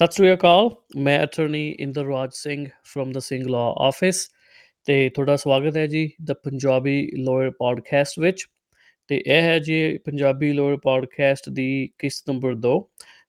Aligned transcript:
ਸਤਿ 0.00 0.14
ਸ੍ਰੀ 0.14 0.32
ਅਕਾਲ, 0.32 0.68
ਮੈਂ 0.96 1.18
attorney 1.24 1.68
Inderraj 1.80 2.30
Singh 2.32 2.66
firm 2.84 3.10
the 3.12 3.18
Singh 3.18 3.42
law 3.48 3.64
office 3.80 4.20
ਤੇ 4.86 4.94
ਤੁਹਾਡਾ 5.08 5.34
ਸਵਾਗਤ 5.36 5.76
ਹੈ 5.76 5.86
ਜੀ 5.86 6.08
ਦ 6.24 6.32
ਪੰਜਾਬੀ 6.44 6.94
ਲਾਇਰ 7.16 7.50
ਪੋਡਕਾਸਟ 7.50 8.18
ਵਿੱਚ 8.18 8.46
ਤੇ 9.10 9.16
ਇਹ 9.26 9.42
ਹੈ 9.42 9.58
ਜੀ 9.58 9.98
ਪੰਜਾਬੀ 9.98 10.52
ਲਾਇਰ 10.52 10.76
ਪੋਡਕਾਸਟ 10.76 11.48
ਦੀ 11.48 11.68
ਕਿਸ਼ਤ 11.98 12.30
ਨੰਬਰ 12.30 12.54
2 12.66 12.72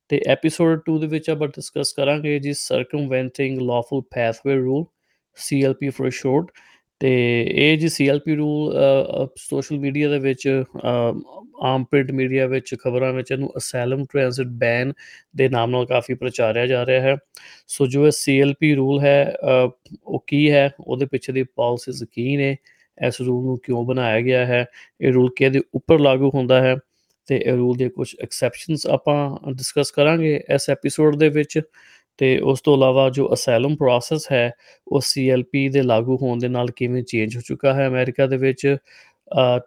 ਤੇ 0.09 0.21
ਐਪੀਸੋਡ 0.27 0.79
2 0.89 0.97
ਦੇ 0.99 1.07
ਵਿੱਚ 1.07 1.29
ਆਪਾਂ 1.29 1.47
ਡਿਸਕਸ 1.47 1.93
ਕਰਾਂਗੇ 1.93 2.39
ਜੀ 2.39 2.53
circumventing 2.53 3.59
lawful 3.61 4.01
pathway 4.15 4.55
rule 4.55 4.85
CLP 5.37 5.89
for 5.89 6.09
short 6.09 6.51
ਤੇ 7.01 7.11
ਇਹ 7.57 7.77
ਜੀ 7.77 7.89
ਸੀਐਲਪੀ 7.89 8.35
ਰੂਲ 8.35 8.73
ਸੋਸ਼ਲ 9.37 9.79
ਮੀਡੀਆ 9.79 10.09
ਦੇ 10.09 10.17
ਵਿੱਚ 10.19 10.47
ਆਮ 11.63 11.83
ਪ੍ਰਿੰਟ 11.83 12.11
ਮੀਡੀਆ 12.11 12.45
ਵਿੱਚ 12.47 12.73
ਖਬਰਾਂ 12.83 13.11
ਵਿੱਚ 13.13 13.31
ਇਹਨੂੰ 13.31 13.51
ਅਸੈਲਮ 13.57 14.03
ਟ੍ਰਾਂਜ਼ਿਟ 14.11 14.47
ਬੈਨ 14.59 14.93
ਦੇ 15.35 15.47
ਨਾਮ 15.49 15.69
ਨਾਲ 15.71 15.85
ਕਾਫੀ 15.85 16.13
ਪ੍ਰਚਾਰਿਆ 16.13 16.67
ਜਾ 16.67 16.85
ਰਿਹਾ 16.85 17.01
ਹੈ। 17.01 17.15
ਸੋ 17.67 17.87
ਜੋ 17.87 18.05
ਇਹ 18.07 18.11
ਸੀਐਲਪੀ 18.11 18.73
ਰੂਲ 18.75 18.99
ਹੈ 18.99 19.33
ਉਹ 20.03 20.23
ਕੀ 20.27 20.49
ਹੈ? 20.51 20.69
ਉਹਦੇ 20.79 21.05
ਪਿੱਛੇ 21.05 21.33
ਦੀ 21.33 21.43
ਪਾਲਿਸੀਜ਼ 21.55 22.03
ਕੀ 22.13 22.35
ਨੇ? 22.37 22.55
ਇਸ 22.97 23.21
ਰੂਲ 23.21 23.43
ਨੂੰ 23.45 23.57
ਕਿਉਂ 23.63 23.83
ਬਣਾਇਆ 23.85 24.21
ਗਿਆ 24.21 24.45
ਹੈ? 24.45 24.65
ਇਹ 25.01 25.11
ਰੂਲ 25.13 25.29
ਕਿਹਦੇ 25.37 25.61
ਉੱਪਰ 25.73 25.99
ਲਾਗੂ 25.99 26.29
ਹੁੰਦਾ 26.33 26.61
ਹੈ? 26.61 26.75
ਤੇ 27.27 27.37
ਇਹ 27.45 27.53
ਰੂਲ 27.53 27.77
ਦੇ 27.77 27.89
ਕੁਝ 27.89 28.15
ਐਕਸੈਪਸ਼ਨਸ 28.23 28.85
ਆਪਾਂ 28.87 29.51
ਡਿਸਕਸ 29.53 29.91
ਕਰਾਂਗੇ 29.91 30.35
ਇਸ 30.55 30.69
ਐਪੀਸੋਡ 30.69 31.15
ਦੇ 31.15 31.29
ਵਿੱਚ। 31.29 31.59
ਤੇ 32.19 32.37
ਉਸ 32.39 32.61
ਤੋਂ 32.61 32.75
ਇਲਾਵਾ 32.77 33.09
ਜੋ 33.09 33.29
ਅਸਾਈਲਮ 33.33 33.75
ਪ੍ਰੋਸੈਸ 33.75 34.31
ਹੈ, 34.31 34.51
ਉਹ 34.87 35.01
ਸੀਐਲਪੀ 35.03 35.67
ਦੇ 35.69 35.81
ਲਾਗੂ 35.81 36.17
ਹੋਣ 36.17 36.39
ਦੇ 36.39 36.47
ਨਾਲ 36.47 36.71
ਕਿਵੇਂ 36.71 37.03
ਚੇਂਜ 37.03 37.35
ਹੋ 37.37 37.41
ਚੁੱਕਾ 37.41 37.73
ਹੈ 37.73 37.87
ਅਮਰੀਕਾ 37.87 38.25
ਦੇ 38.27 38.37
ਵਿੱਚ? 38.37 38.77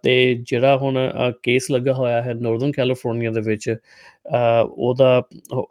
ਤੇ 0.02 0.34
ਜਿਹੜਾ 0.48 0.76
ਹੁਣ 0.76 0.96
ਕੇਸ 1.42 1.70
ਲੱਗਾ 1.70 1.92
ਹੋਇਆ 1.92 2.22
ਹੈ 2.22 2.34
ਨਾਰਥਰਨ 2.34 2.72
ਕੈਲੀਫੋਰਨੀਆ 2.72 3.30
ਦੇ 3.30 3.40
ਵਿੱਚ 3.40 3.68
ਉਹਦਾ 4.66 5.16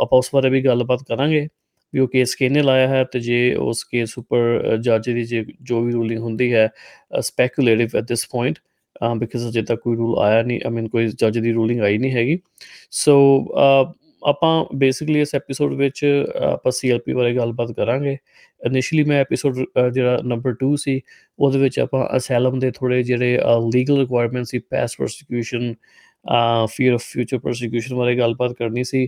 ਆਪਾਂ 0.02 0.18
ਉਸ 0.20 0.30
ਬਾਰੇ 0.34 0.50
ਵੀ 0.50 0.62
ਗੱਲਬਾਤ 0.66 1.04
ਕਰਾਂਗੇ 1.08 1.48
ਵੀ 1.94 2.00
ਉਹ 2.00 2.08
ਕੇਸ 2.08 2.36
ਕਿਹਨੇ 2.36 2.62
ਲਾਇਆ 2.62 2.88
ਹੈ 2.88 3.04
ਤੇ 3.04 3.20
ਜੇ 3.20 3.54
ਉਸ 3.56 3.84
ਕੇਸ 3.84 4.18
ਉੱਪਰ 4.18 4.78
ਜੱਜ 4.78 5.10
ਦੀ 5.10 5.24
ਜੋ 5.62 5.82
ਵੀ 5.82 5.92
ਰੂਲਿੰਗ 5.94 6.20
ਹੁੰਦੀ 6.20 6.54
ਹੈ 6.54 6.70
speculative 7.22 7.98
at 7.98 8.04
this 8.04 8.28
point 8.32 8.60
because 9.18 9.48
ਅਜੇ 9.50 9.62
ਤੱਕ 9.62 9.80
ਕੋਈ 9.82 9.96
ਰੂਲ 9.98 10.18
ਆਇਆ 10.20 10.42
ਨਹੀਂ 10.44 10.60
ਆਈ 10.66 10.72
ਮੀਨ 10.72 10.88
ਕੋਈ 10.88 11.08
ਜੱਜ 11.20 11.40
ਦੀ 11.40 11.52
ਰੂਲਿੰਗ 11.54 11.82
ਆਈ 11.82 11.98
ਨਹੀਂ 11.98 12.12
ਹੈਗੀ। 12.12 12.40
ਸੋ 12.92 13.16
ਆਪਾਂ 14.24 14.66
ਬੇਸਿਕਲੀ 14.78 15.22
ਇਸ 15.22 15.34
ਐਪੀਸੋਡ 15.36 15.74
ਵਿੱਚ 15.74 16.04
ਆਪਾਂ 16.44 16.72
ਸੀਐਲਪੀ 16.72 17.14
ਬਾਰੇ 17.14 17.36
ਗੱਲਬਾਤ 17.36 17.72
ਕਰਾਂਗੇ। 17.78 18.18
ਇਨੀਸ਼ੀਅਲੀ 18.62 19.04
ਮੈਂ 19.10 19.20
ਐਪੀਸੋਡ 19.22 19.56
ਜਿਹੜਾ 19.94 20.20
ਨੰਬਰ 20.26 20.56
2 20.64 20.76
ਸੀ, 20.78 21.00
ਉਹਦੇ 21.40 21.60
ਵਿੱਚ 21.60 21.80
ਆਪਾਂ 21.80 22.08
ਅਸੈਲਮ 22.18 22.60
ਦੇ 22.60 22.72
ਥੋੜੇ 22.72 23.02
ਜਿਹੜੇ 23.04 23.40
legal 23.74 24.00
requirement 24.00 24.46
C 24.48 24.60
past 24.72 24.98
prosecution 24.98 25.74
fear 26.72 26.94
of 26.94 27.02
future 27.04 27.38
prosecution 27.40 27.96
ਬਾਰੇ 27.96 28.16
ਗੱਲਬਾਤ 28.18 28.54
ਕਰਨੀ 28.60 28.84
ਸੀ। 28.84 29.08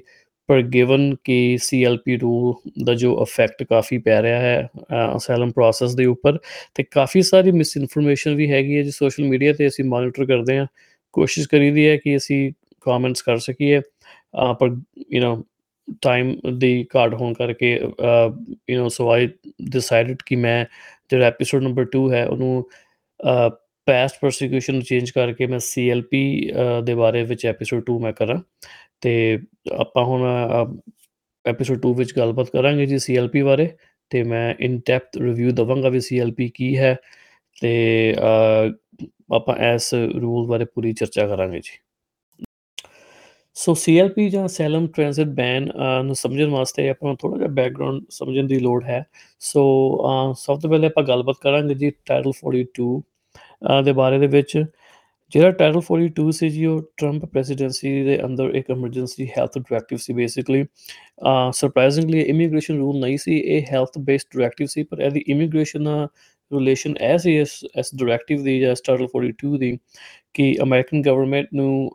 ਪਰ 0.49 0.61
ਗਿਵਨ 0.63 1.15
ਕਿ 1.23 1.57
ਸੀਐਲਪੀ 1.61 2.15
ਰੂਲ 2.17 2.53
ਦਾ 2.85 2.93
ਜੋ 2.95 3.13
ਇਫੈਕਟ 3.21 3.63
ਕਾਫੀ 3.69 3.97
ਪੈ 3.97 4.21
ਰਿਹਾ 4.21 4.39
ਹੈ 4.39 4.67
ਅਸੈਲਮ 5.15 5.51
ਪ੍ਰੋਸੈਸ 5.51 5.95
ਦੇ 5.95 6.05
ਉੱਪਰ, 6.05 6.37
ਤੇ 6.75 6.83
ਕਾਫੀ 6.91 7.21
ਸਾਰੀ 7.21 7.51
ਮਿਸ 7.51 7.75
ਇਨਫੋਰਮੇਸ਼ਨ 7.77 8.35
ਵੀ 8.35 8.51
ਹੈਗੀ 8.51 8.77
ਹੈ 8.77 8.81
ਜੀ 8.83 8.91
ਸੋਸ਼ਲ 8.91 9.23
ਮੀਡੀਆ 9.25 9.53
ਤੇ, 9.53 9.67
ਅਸੀਂ 9.67 9.85
ਮੋਨੀਟਰ 9.85 10.25
ਕਰਦੇ 10.25 10.57
ਹਾਂ। 10.57 10.65
ਕੋਸ਼ਿਸ਼ 11.13 11.47
ਕਰੀਦੀ 11.49 11.87
ਹੈ 11.87 11.95
ਕਿ 11.97 12.15
ਅਸੀਂ 12.17 12.51
ਕਮੈਂਟਸ 12.85 13.21
ਕਰ 13.21 13.37
ਸਕੀਏ। 13.39 13.79
ਪਰ 14.60 14.76
ਯੂ 15.10 15.22
نو 15.22 15.42
ਟਾਈਮ 16.02 16.34
ਦੀ 16.58 16.86
ਘਾਟ 16.96 17.14
ਹੋਣ 17.14 17.32
ਕਰਕੇ 17.34 17.72
you 18.68 18.82
know 18.82 18.88
so 18.88 19.10
I 19.10 19.28
decided 19.70 20.22
ਕਿ 20.26 20.36
ਮੈਂ 20.36 20.64
ਜਿਹੜਾ 21.10 21.26
ਐਪੀਸੋਡ 21.26 21.62
ਨੰਬਰ 21.62 21.86
2 21.96 22.10
ਹੈ 22.12 22.24
ਉਹਨੂੰ 22.26 22.64
ਪਾਸਟ 23.86 24.18
ਪ੍ਰੋਸੀਕਿਊਸ਼ਨ 24.20 24.74
ਨੂੰ 24.74 24.82
ਚੇਂਜ 24.82 25.10
ਕਰਕੇ 25.10 25.46
ਮੈਂ 25.46 25.58
ਸੀਐਲਪੀ 25.58 26.50
ਦੇ 26.84 26.94
ਬਾਰੇ 26.94 27.22
ਵਿੱਚ 27.22 27.46
ਐਪੀਸੋਡ 27.46 27.82
2 27.90 27.98
ਮੈਂ 28.00 28.12
ਕਰਾਂ 28.12 28.40
ਤੇ 29.00 29.12
ਆਪਾਂ 29.78 30.04
ਹੁਣ 30.04 30.24
ਐਪੀਸੋਡ 31.44 31.86
2 31.86 31.94
ਵਿੱਚ 31.94 32.16
ਗੱਲਬਾਤ 32.16 32.50
ਕਰਾਂਗੇ 32.50 32.86
ਜੀ 32.86 32.98
ਸੀਐਲਪੀ 32.98 33.42
ਬਾਰੇ 33.42 33.68
ਤੇ 34.10 34.22
ਮੈਂ 34.22 34.54
ਇਨ 34.60 34.80
ਡੈਪਥ 34.86 35.16
ਰਿਵਿਊ 35.16 35.50
ਦਵਾਂਗਾ 35.50 35.88
ਵੀ 35.88 36.00
ਸੀਐਲਪੀ 36.00 36.48
ਕੀ 36.48 36.76
ਹੈ 36.76 36.96
ਤੇ 37.56 37.72
ਆਪਾਂ 39.32 39.56
ਇਸ 39.74 39.92
ਰੂਲ 39.94 40.46
ਬਾਰੇ 40.46 40.64
ਪੂਰੀ 40.64 40.92
ਚਰਚਾ 40.92 41.26
ਕਰਾਂਗੇ 41.26 41.60
ਜੀ 41.60 41.78
ਸੋ 43.57 43.73
ਸੀਐਲਪੀ 43.73 44.29
ਜਾਂ 44.29 44.47
ਸੈਲਮ 44.47 44.87
ਟ੍ਰਾਂਜ਼ਿਟ 44.87 45.27
ਬੈਨ 45.35 45.69
ਨੂੰ 46.05 46.15
ਸਮਝਣ 46.15 46.49
ਵਾਸਤੇ 46.49 46.87
ਆਪਾਂ 46.89 47.07
ਨੂੰ 47.09 47.17
ਥੋੜਾ 47.17 47.37
ਜਿਹਾ 47.37 47.49
ਬੈਕਗ੍ਰਾਉਂਡ 47.49 48.01
ਸਮਝਣ 48.09 48.47
ਦੀ 48.47 48.59
ਲੋੜ 48.59 48.83
ਹੈ। 48.83 49.03
ਸੋ 49.39 49.63
ਸਭ 50.37 50.59
ਤੋਂ 50.61 50.69
ਪਹਿਲੇ 50.69 50.87
ਆਪਾਂ 50.87 51.03
ਗੱਲਬਾਤ 51.03 51.35
ਕਰਾਂਗੇ 51.41 51.75
ਜੀ 51.75 51.91
ਟਾਈਟਲ 52.05 52.31
42 52.39 53.01
ਦੇ 53.85 53.91
ਬਾਰੇ 53.93 54.19
ਦੇ 54.19 54.27
ਵਿੱਚ। 54.27 54.57
ਜਿਹੜਾ 55.31 55.51
ਟਾਈਟਲ 55.51 55.81
42 55.81 56.31
ਸੀ 56.31 56.49
ਜੀ, 56.49 56.65
ਉਹ 56.65 56.81
ਟਰੰਪ 56.97 57.25
ਪ੍ਰੈਜ਼ੀਡੈਂਸੀ 57.25 58.03
ਦੇ 58.03 58.19
ਅੰਦਰ 58.25 58.53
ਇੱਕ 58.55 58.71
ਐਮਰਜੈਂਸੀ 58.71 59.27
ਹੈਲਥ 59.37 59.57
ਡਾਇਰੈਕਟਿਵ 59.57 59.97
ਸੀ 60.01 60.13
ਬੇਸਿਕਲੀ 60.13 60.63
ਸਰਪ੍ਰਾਈਜ਼ਿੰਗਲੀ 61.53 62.21
ਇਮੀਗ੍ਰੇਸ਼ਨ 62.21 62.77
ਰੂਲ 62.77 62.99
ਨਹੀਂ 62.99 63.17
ਸੀ, 63.17 63.37
ਇਹ 63.37 63.65
ਹੈਲਥ 63.71 63.97
ਬੇਸਡ 63.99 64.37
ਡਾਇਰੈਕਟਿਵ 64.37 64.67
ਸੀ, 64.67 64.83
ਪਰ 64.83 65.01
ਇਹਦੀ 65.01 65.23
ਇਮੀਗ੍ਰੇਸ਼ਨ 65.27 65.87
ਰਿਲੇਸ਼ਨ 66.51 66.95
ਐਸ 67.01 67.25
ਇਸ 67.27 67.63
ਇਸ 67.79 67.89
ਡਾਇਰੈਕਟਿਵ 67.95 68.43
ਦੀ 68.43 68.59
ਜਾਂ 68.59 68.75
ਟਾਈਟਲ 68.85 69.07
42 69.15 69.57
ਦੀ 69.59 69.77
ਕਿ 70.35 70.55
ਅਮਰੀਕਨ 70.63 71.01
ਗਵਰਨਮੈਂਟ 71.01 71.47
ਨੂੰ 71.53 71.91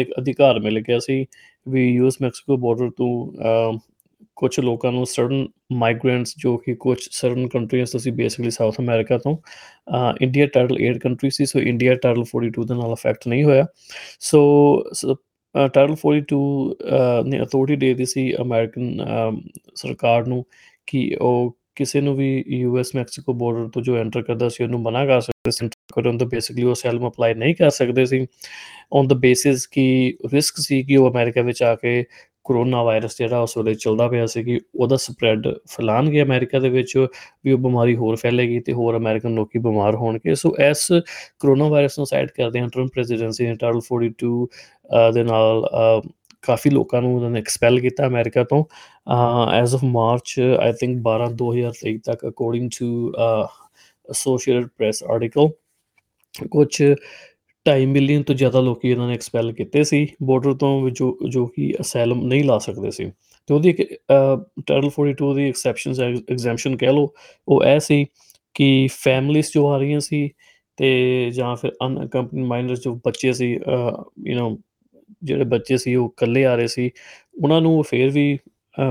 ਇੱਕ 0.00 0.12
ਅਧਿਕਾਰ 0.18 0.60
ਮਿਲ 0.60 0.80
ਗਿਆ 0.80 0.98
ਸੀ 0.98 1.24
ਵੀ 1.68 1.88
ਯੂਐਸ 1.88 2.22
ਮੈਕਸੀਕੋ 2.22 2.56
ਬਾਰਡਰ 2.56 2.90
ਤੋਂ 2.90 3.78
ਕੁਝ 4.36 4.60
ਲੋਕਾਂ 4.60 4.92
ਨੂੰ 4.92 5.06
ਸਰਟਨ 5.06 5.46
ਮਾਈਗ੍ਰੈਂਟਸ 5.72 6.34
ਜੋ 6.38 6.56
ਕਿ 6.56 6.74
ਕੁਝ 6.74 6.96
ਸਰਟਨ 7.10 7.48
ਕੰਟਰੀਜ਼ 7.48 7.90
ਤੋਂ 7.92 8.00
ਸੀ 8.00 8.10
ਬੇਸਿਕਲੀ 8.10 8.50
ਸਾਊਥ 8.50 8.80
ਅਮਰੀਕਾ 8.80 9.18
ਤੋਂ 9.18 9.36
ਇੰਡੀਆ 10.22 10.46
ਟਾਈਟਲ 10.46 10.78
8 10.88 10.98
ਕੰਟਰੀ 10.98 11.30
ਸੀ 11.30 11.46
ਸੋ 11.46 11.60
ਇੰਡੀਆ 11.60 11.94
ਟਾਈਟਲ 11.94 12.24
42 12.36 12.66
ਦੇ 12.68 12.74
ਨਾਲ 12.74 12.92
ਅਫੈਕਟ 12.92 13.28
ਨਹੀਂ 13.28 13.44
ਹੋਇਆ। 13.44 13.66
ਸੋ 14.20 14.40
ਟਾਈਟਲ 15.54 15.94
42 16.06 16.40
ਨੇ 17.26 17.42
ਅਥਾਰਟੀ 17.42 17.76
ਦੇ 17.76 17.88
ਦਿੱਤੀ 17.88 18.04
ਸੀ 18.04 18.32
ਅਮਰੀਕਨ 18.42 19.00
ਸਰਕਾਰ 19.74 20.26
ਨੂੰ 20.26 20.44
ਕਿ 20.86 21.16
ਉਹ 21.20 21.56
ਕਿਸੇ 21.76 22.00
ਨੂੰ 22.00 22.14
ਵੀ 22.16 22.44
ਯੂਐਸ 22.48 22.94
ਮੈਕਸੀਕੋ 22.94 23.32
ਬਾਰਡਰ 23.34 23.68
ਤੋਂ 23.68 23.82
ਜੋ 23.82 23.96
ਐਂਟਰ 23.96 24.22
ਕਰਦਾ 24.22 24.48
ਸੀ, 24.48 24.64
ਉਹਨੂੰ 24.64 24.80
ਮਨਾ 24.82 25.04
ਕਰ 25.06 25.20
ਸਕਦੇ 25.20 25.50
ਸੀ 25.50 25.68
ਕਰਨ 25.94 26.18
ਤੋਂ 26.18 26.26
ਬੇਸਿਕਲੀ 26.26 26.62
ਉਹ 26.62 26.74
ਸੈਲਮ 26.74 27.08
ਅਪਲਾਈ 27.08 27.34
ਨਹੀਂ 27.34 27.54
ਕਰ 27.54 27.70
ਸਕਦੇ 27.70 28.06
ਸੀ। 28.06 28.26
ਔਨ 28.92 29.08
ਦ 29.08 29.12
ਬੇਸਿਸ 29.20 29.66
ਕਿ 29.66 30.14
ਰਿਸਕ 30.32 30.56
ਸੀ 30.58 30.82
ਕਿ 30.82 30.96
ਉਹ 30.96 31.10
ਅਮਰੀਕਾ 31.10 31.42
ਵਿੱਚ 31.42 31.62
ਆ 31.62 31.74
ਕੇ 31.74 32.02
ਕਰੋਨਾ 32.44 32.82
ਵਾਇਰਸ 32.82 33.16
ਜਿਹੜਾ 33.18 33.38
ਉਸ 33.40 33.56
ਵੇਲੇ 33.56 33.74
ਚੱਲਦਾ 33.74 34.06
ਪਿਆ 34.08 34.26
ਸੀ 34.26 34.42
ਕਿ 34.44 34.58
ਉਹਦਾ 34.74 34.96
ਸਪਰੈਡ 34.96 35.46
ਫੈਲਾਣਗੇ 35.68 36.22
ਅਮਰੀਕਾ 36.22 36.58
ਦੇ 36.58 36.68
ਵਿੱਚ, 36.68 36.96
ਵੀ 37.44 37.52
ਉਹ 37.52 37.58
ਬਿਮਾਰੀ 37.58 37.96
ਹੋਰ 37.96 38.16
ਫੈਲੇਗੀ 38.16 38.60
ਤੇ 38.60 38.72
ਹੋਰ 38.72 38.96
ਅਮਰੀਕਨ 38.96 39.34
ਲੋਕੀ 39.34 39.58
ਬਿਮਾਰ 39.58 39.94
ਹੋਣਗੇ। 39.96 40.34
ਸੋ 40.34 40.54
ਇਸ 40.70 40.86
ਕਰੋਨਾ 41.40 41.68
ਵਾਇਰਸ 41.68 41.98
ਨੂੰ 41.98 42.06
ਸਾਈਡ 42.06 42.30
ਕਰਦੇ 42.36 42.60
ਹਾਂ 42.60 42.68
ਟਰੰਪ 42.68 42.92
ਪ੍ਰੈਜ਼ੀਡੈਂਸੀ 42.94 43.46
ਨੇ 43.46 43.54
ਟਾਈਟਲ 43.54 43.80
42 43.82 44.46
ਦੇ 45.14 45.22
ਨਾਲ 45.24 45.66
ਕਾਫੀ 46.46 46.70
ਲੋਕਾਂ 46.70 47.02
ਨੂੰ 47.02 47.16
ਉਹਨਾਂ 47.16 47.30
ਨੇ 47.30 47.38
ਐਕਸਪੈਲ 47.38 47.80
ਕੀਤਾ 47.80 48.06
ਅਮਰੀਕਾ 48.06 48.44
ਤੋਂ 48.44 48.64
as 49.52 49.74
of 49.74 49.84
March 49.84 50.40
I 50.60 50.72
think 50.72 51.02
12 51.08 51.30
2023 51.42 51.98
ਤੱਕ 52.04 52.28
according 52.28 52.70
to 52.70 53.12
Associated 54.10 54.66
Press 54.66 55.04
article 55.04 55.48
ਕੁਝ 56.50 56.82
2.5 57.66 57.86
ਮਿਲੀਅਨ 57.86 58.22
ਤੋਂ 58.22 58.34
ਜ਼ਿਆਦਾ 58.34 58.60
ਲੋਕੀ 58.60 58.88
ਇਹਨਾਂ 58.88 59.08
ਨੇ 59.08 59.14
ਐਕਸਪੈਲ 59.14 59.52
ਕੀਤੇ 59.52 59.84
ਸੀ 59.84 60.06
ਬਾਰਡਰ 60.22 60.54
ਤੋਂ 60.54 60.90
ਜੋ 60.90 61.18
ਜੋ 61.28 61.46
ਕਿ 61.46 61.74
ਅਸਾਈਲਮ 61.80 62.26
ਨਹੀਂ 62.26 62.44
ਲਾ 62.44 62.58
ਸਕਦੇ 62.58 62.90
ਸੀ। 62.90 63.12
ਤੇ 63.46 63.54
ਉਹਦੀ 63.54 63.70
ਇੱਕ 63.70 63.94
ਟਾਈਟਲ 64.66 64.90
42 65.00 65.34
ਦੀ 65.34 65.48
ਐਕਸੈਪਸ਼ਨਸ 65.48 66.00
ਐਗਜ਼ੈਂਪਸ਼ਨ 66.00 66.76
ਕਹਿ 66.76 66.92
ਲਓ, 66.92 67.08
ਉਹ 67.48 67.64
ਐ 67.64 67.78
ਸੀ 67.78 68.06
ਕਿ 68.54 68.88
ਫੈਮਲੀਆਂ 68.92 69.42
ਜੋ 69.54 69.68
ਆ 69.68 69.78
ਰਹੀਆਂ 69.78 70.00
ਸੀ 70.00 70.30
ਤੇ 70.76 71.30
ਜਾਂ 71.30 71.56
ਫਿਰ 71.56 71.72
ਅਨਕੰਪਨੀ 71.86 72.42
ਮਾਈਨਰਸ 72.42 72.80
ਜੋ 72.80 72.94
ਬੱਚੇ 72.94 73.32
ਸੀ 73.32 73.52
ਯੂ 74.26 74.38
نو 74.38 74.56
ਜਿਹੜੇ 75.22 75.44
ਬੱਚੇ 75.44 75.76
ਸੀ 75.76 75.94
ਉਹ 75.96 76.08
ਇਕੱਲੇ 76.08 76.44
ਆ 76.46 76.54
ਰਹੇ 76.56 76.66
ਸੀ, 76.66 76.90
ਉਹਨਾਂ 77.42 77.60
ਨੂੰ 77.60 77.82
ਫੇਰ 77.84 78.10
ਵੀ 78.10 78.38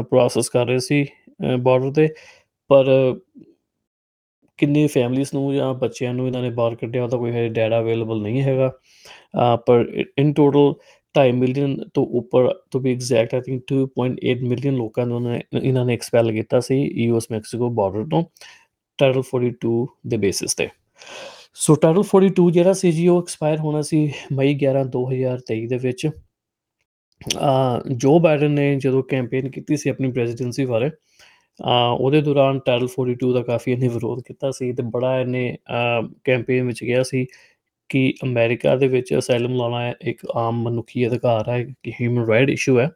ਪ੍ਰੋਸੈਸ 0.10 0.50
ਕਰ 0.50 0.66
ਰਹੇ 0.68 0.80
ਸੀ 0.80 1.06
ਬਾਰਡਰ 1.60 1.92
ਤੇ, 1.94 2.08
ਪਰ 2.70 2.86
ਕਿੰਨੀ 4.60 4.86
ਫੈਮਲੀਆਂ 4.88 5.26
ਨੂੰ 5.34 5.54
ਜਾਂ 5.56 5.74
ਬੱਚਿਆਂ 5.76 6.14
ਨੂੰ 6.14 6.28
ਇਹਨਾਂ 6.28 6.42
ਨੇ 6.42 6.50
ਬਾਹਰ 6.50 6.76
ਕੱਢਿਆ 6.76 7.04
ਉਹਦਾ 7.04 7.18
ਕੋਈ 7.18 7.32
ਹੈ 7.32 7.48
ਡਾਟਾ 7.50 7.80
ਅਵੇਲੇਬਲ 7.80 8.22
ਨਹੀਂ 8.22 8.42
ਹੈਗਾ 8.42 8.72
ਪਰ 9.68 9.86
ਇਨ 10.18 10.34
ਟੋਟਲ 10.34 10.74
2.5 11.16 11.32
ਮਿਲੀਅਨ 11.34 11.76
ਤੋਂ 11.94 12.06
ਉੱਪਰ 12.20 12.54
ਤੋਂ 12.72 12.82
ਵੀ 12.82 12.92
ਐਗਜ਼ੈਕਟ 12.94 13.34
ਆਈ 13.36 13.42
ਥਿੰਕ 13.42 13.64
2.8 13.74 14.48
ਮਿਲੀਅਨ 14.50 14.76
ਲੋਕਾਂ 14.76 15.06
ਨੂੰ 15.06 15.22
ਇਹਨਾਂ 15.36 15.86
ਨੇ 15.86 15.94
ਐਕਸਪੈਲ 15.94 16.32
ਕੀਤਾ 16.32 16.60
ਸੀ 16.60 16.82
ਯੂਐਸ 17.06 17.28
ਮੈਕਸੀਕੋ 17.32 17.70
ਬਾਰਡਰ 17.82 18.06
ਤੋਂ 18.12 18.24
ਟਾਈਟਲ 19.00 19.24
42 19.30 19.76
ਦੇ 20.08 20.18
ਬੇਸਿਸ 20.18 20.56
ਤੇ। 20.56 20.68
ਸੋ 21.56 21.76
ਟਾਈਟਲ 21.76 22.04
42 22.06 22.50
ਜਿਹੜਾ 22.52 22.74
ਸੀ 22.74 22.92
ਜੀ, 22.92 23.08
ਉਹ 23.08 23.22
ਐਕਸਪਾਇਰ 23.22 23.60
ਹੋਣਾ 23.60 23.82
ਸੀ 23.82 24.00
ਮਈ 24.34 24.54
11 24.64 24.84
2023 24.92 25.68
ਦੇ 25.68 25.78
ਵਿੱਚ। 25.78 26.08
ਜੋ 27.98 28.18
ਬਾਈਡਨ 28.20 28.52
ਨੇ 28.52 28.76
ਜਦੋਂ 28.76 29.04
ਕੈਂਪੇਨ 29.10 29.50
ਕੀਤੀ 29.50 29.78
ਸੀ 29.78 29.90
ਆਪਣੀ 29.90 30.12
ਪ੍ਰੈਜ਼ੀਡੈਂਸੀ 30.12 30.66
ਬਾਰੇ 30.66 30.90
ਉਹਦੇ 32.00 32.22
ਦੌਰਾਨ 32.22 32.60
ਟਾਈਟਲ 32.66 32.88
42 33.00 33.32
ਦਾ 33.34 33.42
ਕਾਫੀ 33.44 33.72
ਇਹਨੇ 33.72 33.88
ਵਿਰੋਧ 33.88 34.22
ਕੀਤਾ 34.28 34.52
ਸੀ 34.52 34.72
ਤੇ 34.74 34.84
ਬੜਾ 34.94 35.20
ਇਹਨੇ 35.20 35.58
ਕੈਂਪੇਨ 36.24 36.66
ਵਿੱਚ 36.68 36.84
ਗਿਆ 36.84 37.04
ਸੀ 37.04 37.26
ਕਿ 37.90 38.14
ਅਮਰੀਕਾ 38.24 38.76
ਦੇ 38.76 38.88
ਵਿੱਚ 38.88 39.14
ਅਸਾਈਲਮ 39.18 39.54
ਲਾਉਣਾ 39.56 39.90
ਇੱਕ 40.02 40.26
ਆਮ 40.36 40.62
ਮਨੁੱਖੀ 40.64 41.08
ਅਧਿਕਾਰ 41.08 41.50
ਹੈ 41.50 41.64
ਕਿ 41.84 41.92
ਹਿਊਮਨ 42.02 42.26
ਰਾਈਟ 42.26 42.50
ਇਸ਼ੂ 42.50 42.80
ਹੈ। 42.80 42.90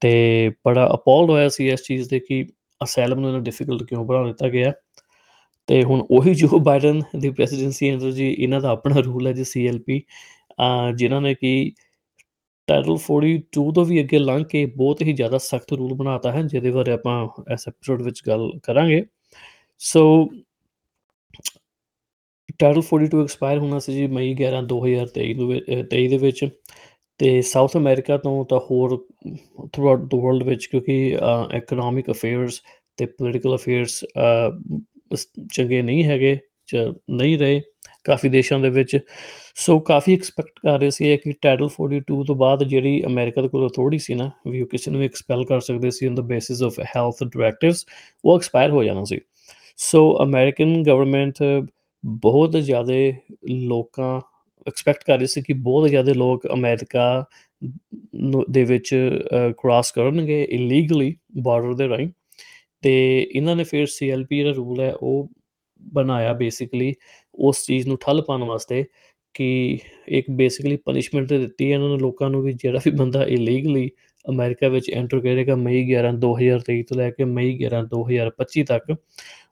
ਤੇ 0.00 0.50
ਬੜਾ 0.66 0.88
ਅਪੋਲਡ 0.94 1.30
ਹੋਇਆ 1.30 1.48
ਸੀ 1.48 1.68
ਇਸ 1.68 1.82
ਚੀਜ਼ 1.82 2.08
ਦੇ 2.10 2.20
ਕਿ 2.20 2.44
ਅਸਾਈਲਮ 2.80 3.20
ਨੂੰ 3.20 3.42
ਡਿਫਿਕਲਟ 3.42 3.82
ਕਿਉਂ 3.82 4.04
ਬਣਾ 4.04 4.22
ਦਿੱਤਾ 4.26 4.48
ਗਿਆ। 4.48 4.72
ਤੇ 5.68 5.82
ਹੁਣ 5.84 6.06
ਉਹੀ 6.10 6.34
ਜੋ 6.34 6.58
ਬਾਈਡਨ 6.58 7.02
ਦੀ 7.18 7.30
ਪ੍ਰੈਜ਼ੀਡੈਂਸੀ 7.30 7.94
ਅੰਦਰ 7.94 8.10
ਜੀ 8.10 8.30
ਇਹਨਾਂ 8.38 8.60
ਦਾ 8.60 8.70
ਆਪਣਾ 8.70 9.00
ਰੂਲ 9.00 9.26
ਹੈ 9.26 9.32
ਜੀ 9.32 9.44
ਸੀਐਲਪੀ 9.44 10.02
ਜਿਨ੍ਹਾਂ 10.96 11.20
ਨੇ 11.20 11.34
ਕਿ 11.34 11.72
ਟਾਈਟਲ 12.68 12.96
42 13.10 13.70
ਤੋਂ 13.74 13.84
ਵੀ 13.84 14.00
ਅੱਗੇ 14.00 14.18
ਲੰਘ 14.18 14.44
ਕੇ 14.44 14.64
ਬਹੁਤ 14.66 15.02
ਹੀ 15.02 15.12
ਜ਼ਿਆਦਾ 15.12 15.38
ਸਖਤ 15.38 15.72
ਰੂਲ 15.72 15.94
ਬਣਾਤਾ 15.94 16.32
ਹੈ, 16.32 16.42
ਜਿਹਦੇ 16.42 16.70
ਬਾਰੇ 16.70 16.92
ਆਪਾਂ 16.92 17.28
ਇਸ 17.52 17.68
ਐਪੀਸੋਡ 17.68 18.02
ਵਿੱਚ 18.02 18.22
ਗੱਲ 18.26 18.50
ਕਰਾਂਗੇ। 18.62 19.04
ਸੋ 19.78 20.28
ਟਾਈਟਲ 22.58 22.82
42 22.82 23.22
ਐਕਸਪਾਇਰ 23.22 23.58
ਹੋਣਾ 23.58 23.78
ਸੀ 23.78 23.92
ਜੀ 23.92 24.06
ਮਈ 24.06 24.34
11 24.34 24.62
2023 24.72 25.34
ਨੂੰ 25.34 25.52
23 25.94 26.08
ਦੇ 26.08 26.18
ਵਿੱਚ 26.18 26.44
ਤੇ 27.18 27.40
ਸਾਊਥ 27.42 27.76
ਅਮਰੀਕਾ 27.76 28.16
ਤੋਂ 28.18 28.44
ਤਾਂ 28.44 28.58
ਹੋਰ 28.70 28.96
ਥਰੂ 29.72 29.88
ਆਊਟ 29.88 30.00
ਦ 30.00 30.14
ਵਰਲਡ 30.14 30.42
ਵਿੱਚ 30.42 30.66
ਕਿਉਂਕਿ 30.66 31.16
ਇਕਨੋਮਿਕ 31.56 32.10
ਅਫੇਅਰਸ 32.10 32.60
ਤੇ 32.96 33.06
ਪੋਲੀਟੀਕਲ 33.06 33.54
ਅਫੇਅਰਸ 33.56 34.04
ਚੰਗੇ 35.52 35.82
ਨਹੀਂ 35.82 36.04
ਹੈਗੇ, 36.04 36.38
ਚ 36.66 36.76
ਨਹੀਂ 37.10 37.38
ਰਹੇ। 37.38 37.60
ਕਾਫੀ 38.04 38.28
ਦੇਸ਼ਾਂ 38.28 38.58
ਦੇ 38.58 38.68
ਵਿੱਚ 38.70 38.98
ਸੋ 39.56 39.78
ਕਾਫੀ 39.80 40.14
ਐਕਸਪੈਕਟ 40.14 40.58
ਕਰ 40.62 40.78
ਰਹੇ 40.80 40.90
ਸੀ 40.90 41.16
ਕਿ 41.16 41.32
ਟਾਈਟਲ 41.42 41.68
42 41.70 42.24
ਤੋਂ 42.26 42.34
ਬਾਅਦ 42.36 42.62
ਜਿਹੜੀ 42.64 43.02
ਅਮਰੀਕਾ 43.06 43.42
ਦੇ 43.42 43.48
ਕੋਲ 43.48 43.66
ਅਥਾਰਟੀ 43.68 43.98
ਸੀ 43.98 44.14
ਨਾ, 44.14 44.30
ਵੀ 44.48 44.60
ਉਹ 44.62 44.66
ਕਿਸੇ 44.66 44.90
ਨੂੰ 44.90 45.02
ਐਕਸਪੈਲ 45.02 45.44
ਕਰ 45.44 45.60
ਸਕਦੇ 45.60 45.90
ਸੀ 45.90 46.06
on 46.06 46.14
the 46.14 46.22
basis 46.22 46.62
of 46.62 46.78
health 46.96 47.22
directives 47.24 47.84
ਉਹ 48.24 48.36
ਐਕਸਪਾਇਰ 48.36 48.70
ਹੋ 48.70 48.84
ਜਾਣਾ 48.84 49.04
ਸੀ। 49.04 49.18
ਸੋ 49.78 50.18
ਅਮਰੀਕਨ 50.22 50.82
ਗਵਰਨਮੈਂਟ 50.82 51.42
ਬਹੁਤ 52.04 52.56
ਜ਼ਿਆਦਾ 52.56 52.94
ਲੋਕਾਂ 53.50 54.20
ਐਕਸਪੈਕਟ 54.66 55.04
ਕਰ 55.06 55.18
ਰਹੀ 55.18 55.26
ਸੀ 55.26 55.42
ਕਿ 55.42 55.52
ਬਹੁਤ 55.52 55.88
ਜ਼ਿਆਦਾ 55.88 56.12
ਲੋਕ 56.12 56.46
ਅਮਰੀਕਾ 56.52 57.24
ਦੇ 58.50 58.64
ਵਿੱਚ 58.64 58.94
ਕ੍ਰਾਸ 59.58 59.90
ਕਰਨਗੇ 59.92 60.42
ਇਲੀਗਲੀ 60.50 61.14
ਬਾਰਡਰ 61.42 61.74
ਦੇ 61.74 61.88
ਰਾਹੀਂ। 61.88 62.08
ਤੇ 62.82 62.94
ਇਹਨਾਂ 63.22 63.56
ਨੇ 63.56 63.64
ਫਿਰ 63.64 63.86
ਸੀਐਲਪੀ 63.86 64.42
ਦਾ 64.44 64.50
ਰੂਲ 64.52 64.80
ਹੈ 64.80 64.92
ਉਹ 64.94 65.28
ਬਣਾਇਆ 65.94 66.32
ਬੇਸਿਕਲੀ 66.32 66.94
ਉਸ 67.34 67.64
ਚੀਜ਼ 67.66 67.88
ਨੂੰ 67.88 67.96
ਠੱਲ 68.00 68.22
ਪਾਉਣ 68.22 68.44
ਵਾਸਤੇ 68.44 68.84
ਕਿ 69.34 69.78
ਇੱਕ 70.08 70.30
ਬੇਸਿਕਲੀ 70.30 70.76
ਪਨਿਸ਼ਮੈਂਟ 70.76 71.28
ਦਿੱਤੀ 71.28 71.70
ਹੈ 71.70 71.74
ਇਹਨਾਂ 71.74 71.88
ਨੇ 71.88 71.98
ਲੋਕਾਂ 71.98 72.30
ਨੂੰ 72.30 72.42
ਵੀ, 72.42 72.52
ਜਿਹੜਾ 72.52 72.80
ਵੀ 72.84 72.90
ਬੰਦਾ 72.90 73.24
ਇਲੀਗਲੀ 73.26 73.90
ਅਮਰੀਕਾ 74.24 74.68
ਵਿੱਚ 74.68 74.90
ਐਂਟਰ 74.90 75.20
ਕਰੇਗਾ 75.20 75.54
ਮਈ 75.56 75.82
11 75.94 76.12
2023 76.18 76.82
ਤੋਂ 76.82 76.96
ਲੈ 76.96 77.10
ਕੇ 77.10 77.24
ਮਈ 77.24 77.56
11 77.58 77.82
2025 77.84 78.64
ਤੱਕ, 78.64 78.94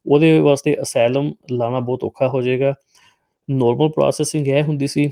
ਉਹਦੇ 0.06 0.38
ਵਾਸਤੇ 0.40 0.76
ਅਸਾਈਲਮ 0.82 1.32
ਲਾਣਾ 1.52 1.80
ਬਹੁਤ 1.80 2.04
ਔਖਾ 2.04 2.28
ਹੋ 2.28 2.42
ਜਾਏਗਾ। 2.42 2.74
ਨਾਰਮਲ 3.48 3.88
ਪ੍ਰੋਸੈਸਿੰਗ 3.90 4.48
ਇਹ 4.48 4.62
ਹੁੰਦੀ 4.62 4.86
ਸੀ 4.86 5.10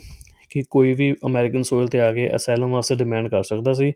ਕਿ 0.50 0.62
ਕੋਈ 0.70 0.94
ਵੀ 0.94 1.12
ਅਮਰੀਕਨ 1.26 1.62
ਸੋਇਲ 1.62 1.88
ਤੇ 1.88 2.00
ਆ 2.00 2.12
ਕੇ 2.12 2.28
ਅਸਾਈਲਮ 2.36 2.72
ਵਾਸਤੇ 2.72 2.94
ਡਿਮਾਂਡ 2.94 3.28
ਕਰ 3.28 3.42
ਸਕਦਾ 3.42 3.72
ਸੀ। 3.74 3.92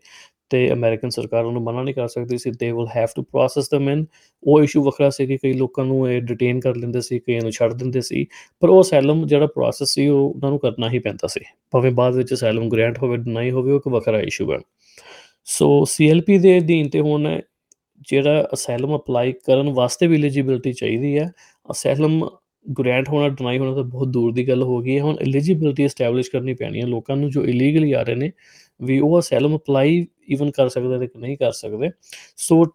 ਤੇ 0.49 0.71
ਅਮਰੀਕਨ 0.73 1.09
ਸਰਕਾਰ 1.09 1.45
ਉਹਨੂੰ 1.45 1.61
ਮਨਾ 1.63 1.83
ਨਹੀਂ 1.83 1.95
ਕਰ 1.95 2.07
ਸਕਦੀ 2.07 2.37
ਸੀ 2.37 2.51
they 2.51 2.71
will 2.71 2.87
have 2.95 3.07
to 3.15 3.23
process 3.23 3.69
ਦਮ 3.71 3.89
ਇਨ 3.89 4.05
ਉਹ 4.43 4.63
ਇਸ਼ੂ 4.63 4.83
ਵੱਖਰਾ 4.83 5.09
ਸੀ 5.09 5.25
ਕਿ 5.27 5.37
ਕਈ 5.37 5.53
ਲੋਕਾਂ 5.53 5.85
ਨੂੰ 5.85 6.09
ਇਹ 6.11 6.21
ਡਿਟੇਨ 6.21 6.59
ਕਰ 6.59 6.75
ਲੈਂਦੇ 6.75 7.01
ਸੀ, 7.01 7.19
ਕਈਆਂ 7.19 7.41
ਨੂੰ 7.41 7.51
ਛੱਡ 7.51 7.73
ਦਿੰਦੇ 7.73 8.01
ਸੀ, 8.01 8.25
ਪਰ 8.59 8.69
ਉਹ 8.69 8.81
ਅਸਾਈਲਮ 8.81 9.25
ਜਿਹੜਾ 9.27 9.47
ਪ੍ਰੋਸੈਸ 9.47 9.89
ਸੀ, 9.89 10.07
ਉਹ 10.07 10.29
ਉਹਨਾਂ 10.29 10.49
ਨੂੰ 10.49 10.59
ਕਰਨਾ 10.59 10.89
ਹੀ 10.89 10.99
ਪੈਂਦਾ 10.99 11.27
ਸੀ। 11.27 11.41
ਭਾਵੇਂ 11.71 11.91
ਬਾਅਦ 11.91 12.15
ਵਿੱਚ 12.15 12.33
ਅਸਾਈਲਮ 12.33 12.69
ਗ੍ਰਾਂਟ 12.69 12.97
ਹੋਵੇ 13.03 13.17
ਨਹੀਂ 13.17 13.51
ਹੋਵੇ, 13.51 13.71
ਉਹ 13.71 13.77
ਇੱਕ 13.77 13.87
ਵੱਖਰਾ 13.87 14.21
ਇਸ਼ੂ 14.21 14.51
ਹੈ 14.53 14.59
ਸੋ 15.45 15.85
ਸੀਐਲਪੀ 15.85 16.37
ਦੇ 16.37 16.57
ਅਧੀਨ 16.59 16.89
ਤੇ 16.89 16.99
ਹੁਣ 16.99 17.39
ਜਿਹੜਾ 18.07 18.47
ਅਸਾਈਲਮ 18.53 18.95
ਅਪਲਾਈ 18.95 19.31
ਕਰਨ 19.45 19.69
ਵਾਸਤੇ 19.69 20.07
ਵੀ 20.07 20.15
ਐਲੀਜੀਬਿਲਟੀ 20.15 20.73
ਚਾਹੀਦੀ 20.73 21.17
ਹੈ 21.17 21.31
ਅਸਾਈਲਮ 21.71 22.29
ਗ੍ਰਾਂਟ 22.79 23.09
ਹੋਣਾ 23.09 23.29
ਡਿਨਾਈ 23.29 23.57
ਹੋਣਾ 23.57 23.73
ਤਾਂ 23.75 23.83
ਬਹੁਤ 23.83 24.07
ਦੂਰ 24.07 24.33
ਦੀ 24.33 24.47
ਗੱਲ 24.47 24.63
ਹੋ 24.63 24.79
ਗਈ 24.79 24.95
ਹੈ। 24.97 25.01
ਹੁਣ 25.01 25.17
ਐਲੀਜੀਬਿਲਟੀ 25.21 25.83
ਐਸਟੈਬਲਿਸ਼ 25.83 26.29
ਕਰਨੀ 26.31 26.53
ਪੈਣੀ 26.53 26.81
ਹੈ 26.81 26.85
ਲੋਕਾਂ 26.87 27.15
ਨੂੰ 27.15 27.29
ਜੋ 27.29 27.43
ਇਲੀਗਲੀ 27.45 27.91
ਆ 27.93 28.01
ਰਹੇ 28.01 28.15
ਨੇ, 28.15 28.31
ਵੀ 28.81 28.99
ਉਹ 28.99 29.19
ਅਸਾਈਲਮ 29.19 29.55
ਅਪਲਾਈ 29.57 30.05
ਇਵਨ 30.29 30.51
ਕਰ 30.51 30.69
ਸਕਦੇ 30.69 31.07
ਤੇ 31.07 31.19
ਨਹੀਂ 31.19 31.37
ਕਰ 31.37 31.51
ਸਕਦੇ। 31.51 31.89
ਸੋ 32.37 32.65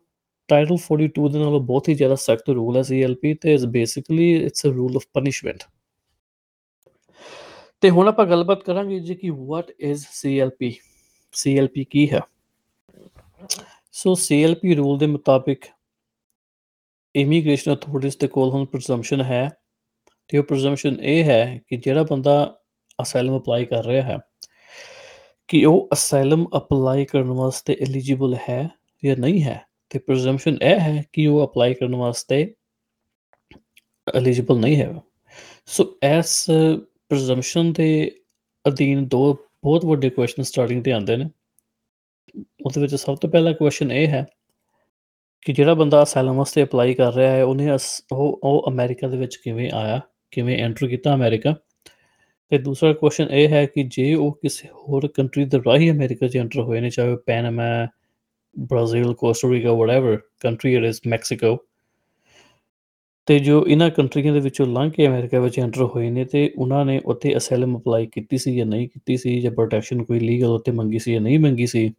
ਟਾਈਟਲ 0.48 0.76
42 0.76 1.28
ਦੇ 1.28 1.38
ਨਾਲ 1.38 1.58
ਬਹੁਤ 1.58 1.88
ਹੀ 1.88 1.94
ਜ਼ਿਆਦਾ 1.94 2.14
ਸਖਤ 2.14 2.50
ਰੂਲ 2.50 2.76
ਹੈ 2.76 2.82
ਸੀਐਲਪੀ 2.82 3.34
ਤੇ 3.34 3.54
ਇਸ 3.54 3.64
basically 3.64 4.44
it's 4.44 4.66
a 4.66 4.68
rule 4.68 4.96
of 4.96 5.02
punishment 5.14 5.58
ਤੇ 7.80 7.90
ਹੁਣ 7.90 8.08
ਆਪਾਂ 8.08 8.26
ਗੱਲਬਾਤ 8.26 8.62
ਕਰਾਂਗੇ 8.62 9.00
ਜੀ 9.00 9.14
ਕਿ 9.14 9.30
ਵਾਟ 9.30 9.70
ਇਜ਼ 9.80 10.06
ਸੀਐਲਪੀ 10.10 10.74
ਸੀਐਲਪੀ 11.32 11.84
ਕੀ 11.84 12.10
ਹੈ? 12.10 12.20
ਸੋ 13.92 14.14
ਸੀਐਲਪੀ 14.14 14.74
ਰੂਲ 14.74 14.98
ਦੇ 14.98 15.06
ਮੁਤਾਬਿਕ 15.06 15.64
ਇਮੀਗ੍ਰੇਸ਼ਨ 17.16 17.74
ਅਥਾਰਟੀਜ਼ 17.74 18.16
ਦੇ 18.20 18.28
ਕੋਲ 18.28 18.50
ਹੁਣ 18.50 18.64
ਪ੍ਰੈਜ਼ੰਪਸ਼ਨ 18.64 19.22
ਹੈ। 19.22 19.50
ਤੇ 20.28 20.38
ਉਹ 20.38 20.44
ਪ੍ਰੈਜ਼ੰਪਸ਼ਨ 20.44 20.96
ਇਹ 21.00 21.24
ਹੈ 21.24 21.60
ਕਿ 21.68 21.76
ਜਿਹੜਾ 21.76 22.02
ਬੰਦਾ 22.02 22.60
ਅਸਾਈਲਮ 23.02 23.38
ਅਪਲਾਈ 23.38 23.64
ਕਰ 23.64 23.84
ਰਿਹਾ 23.84 24.02
ਹੈ 24.02 24.18
ਕਿ 25.48 25.64
ਉਹ 25.64 25.88
ਅਸਾਈਲਮ 25.92 26.46
ਅਪਲਾਈ 26.56 27.04
ਕਰਨ 27.04 27.30
ਵਾਸਤੇ 27.30 27.76
ਐਲੀਜੀਬਲ 27.80 28.36
ਹੈ 28.48 28.70
ਜਾਂ 29.04 29.16
ਨਹੀਂ 29.16 29.42
ਹੈ? 29.42 29.66
ਤੇ 29.90 29.98
ਪ੍ਰੈਜ਼ੰਪਸ਼ਨ 29.98 30.58
ਇਹ 30.62 30.80
ਹੈ 30.80 31.04
ਕਿ 31.12 31.26
ਉਹ 31.26 31.46
ਅਪਲਾਈ 31.46 31.74
ਕਰਨ 31.74 31.96
ਵਾਸਤੇ 31.96 32.54
ਐਲੀਜੀਬਲ 34.14 34.58
ਨਹੀਂ 34.58 34.76
ਹੈ। 34.76 34.94
ਸੋ 35.66 35.98
ਐਸ 36.02 36.46
ਪ੍ਰੈਜ਼ੰਪਸ਼ਨ 37.08 37.72
ਦੇ 37.72 38.12
ਅਧੀਨ 38.68 39.08
ਦੋ 39.08 39.34
ਬਹੁਤ 39.34 39.84
ਵੱਡੇ 39.84 40.10
ਕੁਐਸਚਨ 40.10 40.42
ਸਟਾਰਟਿੰਗ 40.42 40.84
ਤੇ 40.84 40.92
ਆਉਂਦੇ 40.92 41.16
ਨੇ। 41.16 41.30
ਉਹਦੇ 42.38 42.80
ਵਿੱਚ 42.80 42.94
ਸਭ 42.94 43.16
ਤੋਂ 43.16 43.30
ਪਹਿਲਾ 43.30 43.52
ਕੁਐਸਚਨ 43.52 43.92
ਇਹ 43.92 44.06
ਹੈ 44.06 44.26
ਕਿ 45.42 45.52
ਜਿਹੜਾ 45.52 45.74
ਬੰਦਾ 45.74 46.02
ਅਸਾਈਲਮ 46.02 46.34
ਵਾਸਤੇ 46.34 46.62
ਅਪਲਾਈ 46.62 46.94
ਕਰ 46.94 47.14
ਰਿਹਾ 47.14 47.32
ਹੈ, 47.32 47.44
ਉਹਨੇ 47.44 47.70
ਉਹ 48.12 48.40
ਉਹ 48.42 48.64
ਅਮਰੀਕਾ 48.68 49.08
ਦੇ 49.08 49.16
ਵਿੱਚ 49.16 49.36
ਕਿਵੇਂ 49.36 49.70
ਆਇਆ, 49.70 50.00
ਕਿਵੇਂ 50.30 50.58
ਐਂਟਰ 50.58 50.88
ਕੀਤਾ 50.88 51.14
ਅਮਰੀਕਾ 51.14 51.54
ਤੇ 52.54 52.58
ਦੂਸਰਾ 52.58 52.92
ਕੁਐਸਚਨ 52.92 53.30
ਇਹ 53.32 53.48
ਹੈ 53.48 53.64
ਕਿ 53.66 53.82
ਜੇ 53.82 54.14
ਉਹ 54.14 54.32
ਕਿਸੇ 54.42 54.68
ਹੋਰ 54.68 55.06
ਕੰਟਰੀ 55.08 55.44
ਦੇ 55.44 55.58
ਰਾਹੀਂ 55.66 55.90
ਅਮਰੀਕਾ 55.90 56.26
'ਚ 56.28 56.36
ਐਂਟਰ 56.36 56.60
ਹੋਏ 56.60 56.80
ਨੇ, 56.80 56.90
ਚਾਹੇ 56.90 57.16
Panama 57.26 57.64
Brazil 58.56 59.14
Costa Rica 59.14 59.72
whatever 59.72 60.18
country 60.40 60.74
it 60.74 60.84
is 60.84 61.00
Mexico 61.06 61.56
ਤੇ 63.28 63.38
ਜੋ 63.38 63.64
ਇਹਨਾਂ 63.66 63.90
ਕੰਟਰੀਆਂ 63.90 64.32
ਦੇ 64.32 64.40
ਵਿੱਚੋਂ 64.40 64.66
ਲੰਘ 64.66 64.90
ਕੇ 64.90 65.06
ਅਮਰੀਕਾ 65.06 65.40
ਵਿੱਚ 65.40 65.58
ਐਂਟਰ 65.60 65.82
ਹੋਏ 65.84 66.10
ਨੇ, 66.10 66.24
ਤੇ 66.24 66.50
ਉਹਨਾਂ 66.56 66.84
ਨੇ 66.84 67.00
ਉੱਥੇ 67.04 67.36
ਅਸਾਈਲਮ 67.36 67.76
ਅਪਲਾਈ 67.78 68.06
ਕੀਤੀ 68.06 68.38
ਸੀ 68.38 68.56
ਜਾਂ 68.56 68.66
ਨਹੀਂ 68.66 68.88
ਕੀਤੀ 68.88 69.16
ਸੀ, 69.16 69.40
ਜਾਂ 69.40 69.52
ਪ੍ਰੋਟੈਕਸ਼ਨ 69.52 70.04
ਕੋਈ 70.04 70.20
ਲੀਗਲ 70.20 70.50
ਉੱਤੇ 70.50 70.72
ਮੰਗੀ 70.72 70.98
ਸੀ 70.98 71.12
ਜਾਂ 71.12 71.20
ਨਹੀਂ 71.20 71.38
ਮੰਗੀ 71.38 71.66
ਸੀ, 71.66 71.92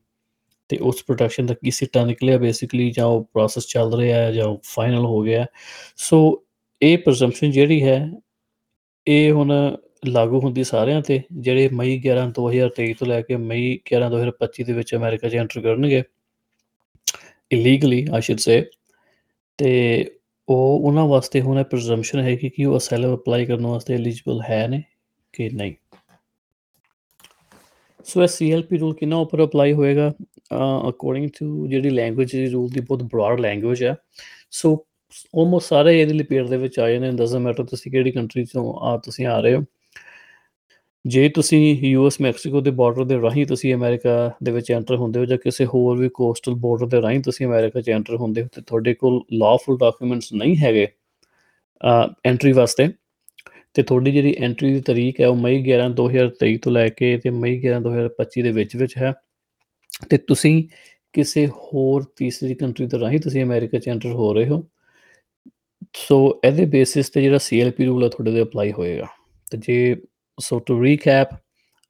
ਤੇ 0.70 0.78
ਉਸ 0.82 1.04
ਪ੍ਰੋਟੈਕਸ਼ਨ 1.04 1.46
ਦਾ 1.46 1.54
ਕੀ 1.54 1.72
ਸਿੱਟਾ 1.72 2.06
ਨਿਕਲਿਆ 2.06 2.38
ਬੇਸਿਕਲੀ 2.38 2.92
ਜਾਂ 2.92 3.06
ਉਹ 3.06 3.24
ਪ੍ਰੋਸੈਸ 3.34 3.68
ਚੱਲ 3.68 3.96
ਰਿਹਾ 3.98 4.22
ਹੈ 4.22 4.32
ਜਾਂ 4.32 4.56
ਫਾਈਨਲ 4.66 5.06
ਹੋ 5.06 5.22
ਗਿਆ 5.22 5.46
ਸੋ 5.98 6.20
ਇਹ 6.82 6.98
ਪ੍ਰੈਜ਼ੰਪਸ਼ਨ 6.98 7.52
ਜਿਹੜੀ 7.52 7.84
ਹੈ, 7.84 8.12
ਇਹ 9.08 9.32
ਹੁਣ 9.32 9.52
ਲਾਗੂ 10.08 10.40
ਹੁੰਦੀ 10.40 10.64
ਸਾਰਿਆਂ 10.64 11.02
ਤੇ, 11.02 11.22
ਜਿਹੜੇ 11.34 11.70
ਮਈ 11.74 12.00
11 12.00 12.26
2023 12.32 12.94
ਤੋਂ 13.00 13.08
ਲੈ 13.08 13.22
ਕੇ 13.22 13.36
ਮਈ 13.36 13.78
11 13.86 14.10
2025 14.10 14.64
ਦੇ 14.64 14.74
ਵਿੱਚ 14.74 14.96
ਅਮਰੀਕਾ 14.96 15.30
'ਚ 15.30 15.36
ਐਂਟਰ 15.36 15.62
ਕਰਨਗੇ 15.62 16.04
ਇਲੀਗਲੀ 17.52 18.06
ਆਈ 18.14 18.22
ਸ਼ੁਡ 18.22 18.38
ਸੇ 18.38 18.64
ਤੇ 19.60 19.72
ਉਹ 20.50 20.80
ਉਹਨਾਂ 20.80 21.06
ਵਾਸਤੇ 21.08 21.42
ਹੁਣ 21.42 21.60
ਇਹ 21.60 21.64
ਪ੍ਰੈਜ਼ੰਪਸ਼ਨ 21.66 22.20
ਹੈ 22.20 22.36
ਕਿ 22.36 22.66
ਉਹ 22.66 22.78
ਅਸਾਈਲਮ 22.78 23.16
ਅਪਲਾਈ 23.16 23.46
ਕਰਨ 23.46 23.66
ਵਾਸਤੇ 23.66 23.94
ਐਲੀਜੀਬਲ 23.94 24.42
ਹੈ 24.50 24.68
ਨੇ 24.68 24.82
ਕਿ 25.34 25.50
ਨਹੀਂ? 25.50 25.74
ਸੋ 28.06 28.22
ਇਹ 28.24 28.28
ਸੀਐਲਪੀ 28.28 28.78
ਰੂਲ 28.78 28.94
ਕਿੰਨਾ 28.96 29.18
ਉੱਪਰ 29.18 29.44
ਅਪਲਾਈ 29.46 29.74
ਹੋਏਗਾ? 29.74 30.12
ਅਕੋਰਡਿੰਗ 30.90 31.30
ਟੂ 31.40 31.68
ਜਿਹੜੀ 31.68 31.90
ਲੈਂਗੁਏਜ 31.90 32.32
ਦੀ 32.32 32.46
ਰੂਲ 32.50 32.70
ਦੀ 32.70 32.80
ਬਹੁਤ 32.80 33.04
ਬ੍ਰੌਡ 33.04 33.40
ਲੈਂਗੁਏਜ 33.40 33.84
ਹੈ 33.84 33.96
ਸੋ 34.52 34.74
ਆਲਮੋਸਟ 35.40 35.68
ਸਾਰੇ 35.70 36.00
ਇਹਦੇ 36.02 36.14
ਲਪੇਟ 36.14 36.48
ਦੇ 36.48 36.58
ਵਿੱਚ 36.58 36.80
ਆਏ 36.80 37.00
ਨੇ 37.00 37.12
ਡਸਨਟ 37.12 37.42
ਮੈਟਰ 37.42 37.64
ਤੁਸੀਂ 37.66 37.92
ਕਿਹੜੀ 37.92 38.12
ਕੰਟਰੀ 38.12 38.44
ਤੋਂ 38.46 38.74
ਆ, 38.82 38.98
ਤੁਸੀਂ 38.98 39.26
ਆ 39.26 39.40
ਰਹੇ 39.40 39.56
ਹੋ। 39.56 39.64
ਜੇ 41.06 41.28
ਤੁਸੀਂ 41.30 41.60
ਯੂਐਸ 41.84 42.20
ਮੈਕਸੀਕੋ 42.22 42.62
ਦੇ 42.62 42.72
ਬਾਰਡਰ 42.72 43.04
ਦੇ 43.06 43.20
ਰਾਹੀਂ 43.22 43.46
ਤੁਸੀਂ 43.46 43.74
ਅਮਰੀਕਾ 43.74 44.14
ਦੇ 44.44 44.52
ਵਿੱਚ 44.52 44.72
ਐਂਟਰ 44.72 44.96
ਹੁੰਦੇ 44.96 45.20
ਹੋ 45.20 45.26
ਜਾਂ 45.26 45.38
ਕਿਸੇ 45.38 45.66
ਹੋਰ 45.66 45.98
ਵੀ 45.98 46.10
ਕੋਸਟਲ 46.14 46.54
ਬਾਰਡਰ 46.62 46.88
ਦੇ 46.88 47.02
ਰਾਹੀਂ 47.02 47.20
ਤੁਸੀਂ 47.22 47.46
ਅਮਰੀਕਾ 47.46 47.82
'ਚ 47.82 47.90
ਐਂਟਰ 47.90 48.16
ਹੁੰਦੇ 48.16 48.44
ਹੋ 48.44 48.48
ਤੇ 48.56 48.62
ਤੁਹਾਡੇ 48.62 48.94
ਕੋਲ 48.94 49.22
ਲਾਫੁਲ 49.34 49.78
ਡਾਕੂਮੈਂਟਸ 49.78 50.34
ਨਹੀਂ 50.34 50.56
ਹੈਗੇ 50.58 50.88
ਐਂਟਰੀ 52.26 52.52
ਵਾਸਤੇ, 52.52 52.88
ਤੇ 53.76 53.84
ਤੁਹਾਡੀ 53.84 54.12
ਜਿਹੜੀ 54.12 54.36
ਐਂਟਰੀ 54.44 54.74
ਦੀ 54.74 54.82
ਤਰੀਕ 54.82 55.20
ਹੈ 55.22 55.28
ਉਹ 55.28 55.36
ਮਈ 55.36 55.62
11 55.64 55.90
2023 55.96 56.58
ਤੋਂ 56.64 56.72
ਲੈ 56.72 56.88
ਕੇ 56.90 57.18
ਤੇ 57.24 57.30
ਮਈ 57.32 57.60
11 57.60 57.82
2025 57.84 58.44
ਦੇ 58.44 58.52
ਵਿੱਚ 58.52 58.76
ਵਿੱਚ 58.76 58.98
ਹੈ, 58.98 59.14
ਤੇ 60.10 60.18
ਤੁਸੀਂ 60.18 60.64
ਕਿਸੇ 61.14 61.46
ਹੋਰ 61.48 62.04
ਤੀਸਰੀ 62.18 62.56
ਕੰਟਰੀ 62.56 62.88
ਤੋਂ 62.88 63.00
ਰਾਹੀਂ 63.00 63.20
ਤੁਸੀਂ 63.20 63.44
ਅਮਰੀਕਾ 63.44 63.80
'ਚ 63.80 63.90
ਐਂਟਰ 63.90 64.12
ਹੋ 64.14 64.34
ਰਹੇ 64.34 64.48
ਹੋ, 64.50 64.64
ਸੋ 65.98 66.18
ਇਹਦੇ 66.46 66.66
ਬੇਸਿਸ 66.68 67.10
ਤੇ 67.10 67.22
ਜਿਹੜਾ 67.22 67.38
ਸੀਐਲਪੀ 67.42 67.86
ਰੂਲ 67.86 68.04
ਹੈ 68.04 68.10
ਤੁਹਾਡੇ 68.10 68.32
ਤੇ 68.32 68.42
ਅਪਲਾਈ 68.42 68.72
ਹੋਏਗਾ, 68.72 69.08
ਤੇ 69.48 69.58
ਜੇ 69.58 69.96
ਸੋ 70.40 70.60
ਟੂ 70.60 70.84
ਰੀਕੈਪ 70.84 71.30